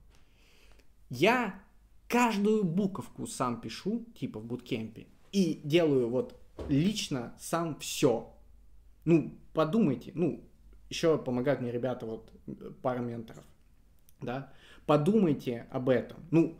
Я 1.11 1.61
каждую 2.07 2.63
буковку 2.63 3.27
сам 3.27 3.59
пишу, 3.59 4.05
типа 4.15 4.39
в 4.39 4.45
буткемпе, 4.45 5.07
и 5.33 5.59
делаю 5.65 6.09
вот 6.09 6.39
лично 6.69 7.35
сам 7.37 7.77
все. 7.79 8.33
Ну, 9.03 9.37
подумайте, 9.53 10.13
ну, 10.15 10.41
еще 10.89 11.17
помогают 11.17 11.59
мне 11.59 11.69
ребята, 11.69 12.05
вот, 12.05 12.31
пара 12.81 12.99
менторов, 12.99 13.43
да, 14.21 14.53
подумайте 14.85 15.67
об 15.69 15.89
этом. 15.89 16.17
Ну, 16.31 16.57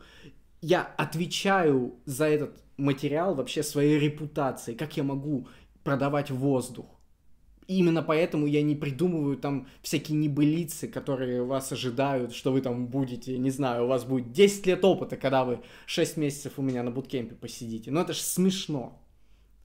я 0.60 0.82
отвечаю 0.84 1.96
за 2.04 2.26
этот 2.26 2.62
материал 2.76 3.34
вообще 3.34 3.62
своей 3.62 3.98
репутацией, 3.98 4.76
как 4.76 4.98
я 4.98 5.02
могу 5.02 5.48
продавать 5.82 6.30
воздух. 6.30 6.86
Именно 7.68 8.02
поэтому 8.02 8.46
я 8.46 8.62
не 8.62 8.74
придумываю 8.74 9.36
там 9.36 9.68
всякие 9.82 10.18
небылицы, 10.18 10.88
которые 10.88 11.44
вас 11.44 11.70
ожидают, 11.72 12.34
что 12.34 12.52
вы 12.52 12.60
там 12.60 12.86
будете, 12.88 13.38
не 13.38 13.50
знаю, 13.50 13.84
у 13.84 13.88
вас 13.88 14.04
будет 14.04 14.32
10 14.32 14.66
лет 14.66 14.84
опыта, 14.84 15.16
когда 15.16 15.44
вы 15.44 15.60
6 15.86 16.16
месяцев 16.16 16.54
у 16.56 16.62
меня 16.62 16.82
на 16.82 16.90
буткемпе 16.90 17.34
посидите. 17.34 17.90
Но 17.90 18.00
это 18.00 18.12
же 18.12 18.20
смешно. 18.20 19.00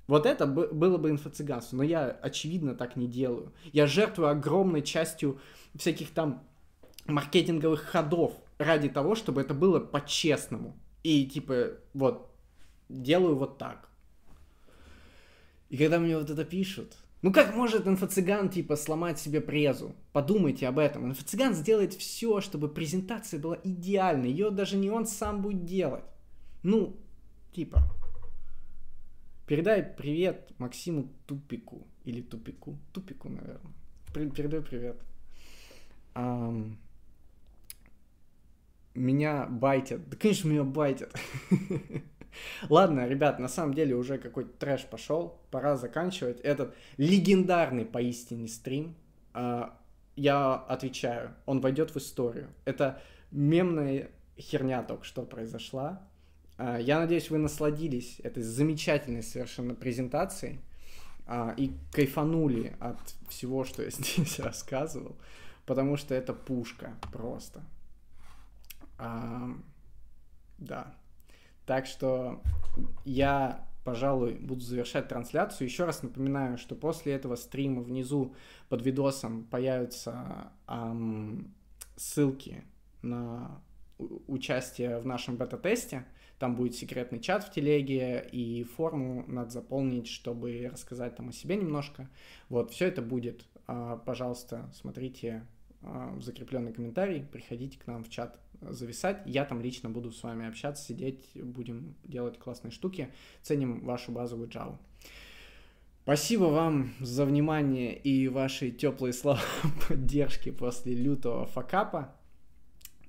Вот 0.07 0.25
это 0.25 0.45
было 0.45 0.97
бы 0.97 1.09
инфо-цыганство, 1.09 1.75
но 1.75 1.83
я, 1.83 2.09
очевидно, 2.09 2.75
так 2.75 2.95
не 2.95 3.07
делаю. 3.07 3.51
Я 3.73 3.87
жертвую 3.87 4.29
огромной 4.29 4.81
частью 4.81 5.39
всяких 5.75 6.11
там 6.11 6.43
маркетинговых 7.07 7.81
ходов 7.81 8.33
ради 8.57 8.89
того, 8.89 9.15
чтобы 9.15 9.41
это 9.41 9.53
было 9.53 9.79
по-честному. 9.79 10.77
И 11.03 11.25
типа, 11.25 11.71
вот, 11.93 12.29
делаю 12.87 13.35
вот 13.35 13.57
так. 13.57 13.89
И 15.69 15.77
когда 15.77 15.99
мне 15.99 16.17
вот 16.17 16.29
это 16.29 16.45
пишут, 16.45 16.95
ну 17.21 17.33
как 17.33 17.55
может 17.55 17.87
инфо-цыган 17.87 18.49
типа 18.49 18.75
сломать 18.75 19.19
себе 19.19 19.41
презу? 19.41 19.95
Подумайте 20.13 20.67
об 20.67 20.77
этом. 20.77 21.11
Инфо-цыган 21.11 21.53
сделает 21.53 21.93
все, 21.93 22.41
чтобы 22.41 22.69
презентация 22.69 23.39
была 23.39 23.57
идеальной. 23.63 24.29
Ее 24.29 24.51
даже 24.51 24.77
не 24.77 24.89
он 24.89 25.07
сам 25.07 25.41
будет 25.41 25.65
делать. 25.65 26.03
Ну, 26.63 26.95
типа. 27.53 27.81
Передай 29.47 29.81
привет 29.81 30.51
Максиму 30.59 31.09
Тупику. 31.25 31.87
Или 32.03 32.21
Тупику. 32.21 32.77
Тупику, 32.93 33.29
наверное. 33.29 33.73
Передай 34.13 34.61
привет. 34.61 35.01
Um, 36.15 36.75
меня 38.93 39.45
байтят. 39.45 40.09
Да, 40.09 40.17
конечно, 40.17 40.49
меня 40.49 40.63
байтят. 40.63 41.15
Ладно, 42.69 43.07
ребят, 43.07 43.39
на 43.39 43.47
самом 43.47 43.73
деле 43.73 43.95
уже 43.95 44.17
какой-то 44.17 44.51
трэш 44.57 44.85
пошел. 44.85 45.39
Пора 45.51 45.75
заканчивать 45.75 46.39
этот 46.41 46.75
легендарный 46.97 47.85
поистине 47.85 48.47
стрим. 48.47 48.95
А, 49.33 49.77
я 50.15 50.55
отвечаю, 50.55 51.33
он 51.45 51.61
войдет 51.61 51.91
в 51.91 51.97
историю. 51.97 52.49
Это 52.65 53.01
мемная 53.31 54.09
херня 54.37 54.83
только 54.83 55.03
что 55.03 55.23
произошла. 55.23 56.07
А, 56.57 56.77
я 56.77 56.99
надеюсь, 56.99 57.29
вы 57.29 57.37
насладились 57.37 58.19
этой 58.23 58.43
замечательной 58.43 59.23
совершенно 59.23 59.75
презентацией 59.75 60.59
а, 61.25 61.53
и 61.57 61.71
кайфанули 61.91 62.75
от 62.79 62.99
всего, 63.29 63.63
что 63.63 63.83
я 63.83 63.89
здесь 63.91 64.39
рассказывал, 64.39 65.15
потому 65.65 65.97
что 65.97 66.15
это 66.15 66.33
пушка 66.33 66.95
просто. 67.11 67.63
Да. 70.57 70.95
Так 71.67 71.85
что 71.85 72.41
я, 73.03 73.67
пожалуй, 73.83 74.35
буду 74.35 74.61
завершать 74.61 75.09
трансляцию. 75.09 75.67
Еще 75.67 75.83
раз 75.83 76.01
напоминаю, 76.01 76.57
что 76.57 76.75
после 76.75 77.13
этого 77.13 77.35
стрима 77.35 77.81
внизу 77.81 78.33
под 78.69 78.83
видосом 78.83 79.43
появятся 79.43 80.51
эм, 80.67 81.53
ссылки 81.97 82.63
на 83.01 83.61
участие 84.27 84.97
в 84.99 85.05
нашем 85.05 85.35
бета-тесте. 85.35 86.05
Там 86.39 86.55
будет 86.55 86.75
секретный 86.75 87.19
чат 87.19 87.43
в 87.43 87.51
телеге, 87.51 88.25
и 88.31 88.63
форму 88.63 89.25
надо 89.27 89.49
заполнить, 89.49 90.07
чтобы 90.07 90.69
рассказать 90.71 91.15
там 91.15 91.29
о 91.29 91.31
себе 91.33 91.57
немножко. 91.57 92.09
Вот, 92.47 92.71
все 92.71 92.87
это 92.87 93.01
будет. 93.01 93.45
А, 93.65 93.97
пожалуйста, 93.97 94.69
смотрите 94.73 95.45
а, 95.81 96.13
в 96.15 96.21
закрепленный 96.21 96.71
комментарий, 96.71 97.23
приходите 97.23 97.77
к 97.77 97.87
нам 97.87 98.05
в 98.05 98.09
чат 98.09 98.39
зависать. 98.61 99.21
Я 99.25 99.45
там 99.45 99.61
лично 99.61 99.89
буду 99.89 100.11
с 100.11 100.23
вами 100.23 100.47
общаться, 100.47 100.83
сидеть, 100.83 101.29
будем 101.35 101.95
делать 102.03 102.37
классные 102.37 102.71
штуки. 102.71 103.13
Ценим 103.41 103.85
вашу 103.85 104.11
базовую 104.11 104.49
Java. 104.49 104.77
Спасибо 106.03 106.45
вам 106.45 106.93
за 107.01 107.25
внимание 107.25 107.97
и 107.97 108.27
ваши 108.29 108.71
теплые 108.71 109.11
слова 109.13 109.41
поддержки 109.87 110.51
после 110.51 110.95
лютого 110.95 111.45
факапа. 111.47 112.15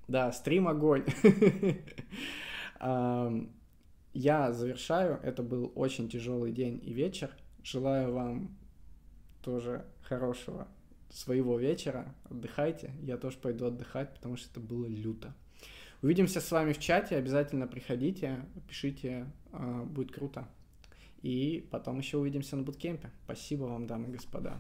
Да, 0.08 0.32
стрим 0.32 0.66
огонь. 0.66 1.04
Я 4.14 4.52
завершаю. 4.52 5.20
Это 5.22 5.42
был 5.42 5.70
очень 5.74 6.08
тяжелый 6.08 6.50
день 6.50 6.80
и 6.82 6.92
вечер. 6.92 7.30
Желаю 7.62 8.12
вам 8.12 8.56
тоже 9.42 9.84
хорошего 10.02 10.66
своего 11.10 11.59
вечера, 11.59 12.14
отдыхайте. 12.24 12.93
Я 13.02 13.16
тоже 13.16 13.39
пойду 13.39 13.66
отдыхать, 13.66 14.14
потому 14.14 14.36
что 14.36 14.51
это 14.51 14.60
было 14.60 14.86
люто. 14.86 15.35
Увидимся 16.01 16.40
с 16.40 16.51
вами 16.51 16.72
в 16.72 16.78
чате, 16.78 17.16
обязательно 17.16 17.66
приходите, 17.66 18.44
пишите, 18.68 19.26
а, 19.52 19.85
будет 19.85 20.12
круто. 20.12 20.48
И 21.22 21.66
потом 21.72 21.98
еще 21.98 22.18
увидимся 22.18 22.56
на 22.56 22.62
буткемпе. 22.62 23.10
Спасибо 23.24 23.64
вам, 23.64 23.86
дамы 23.86 24.09
и 24.09 24.12
господа. 24.12 24.56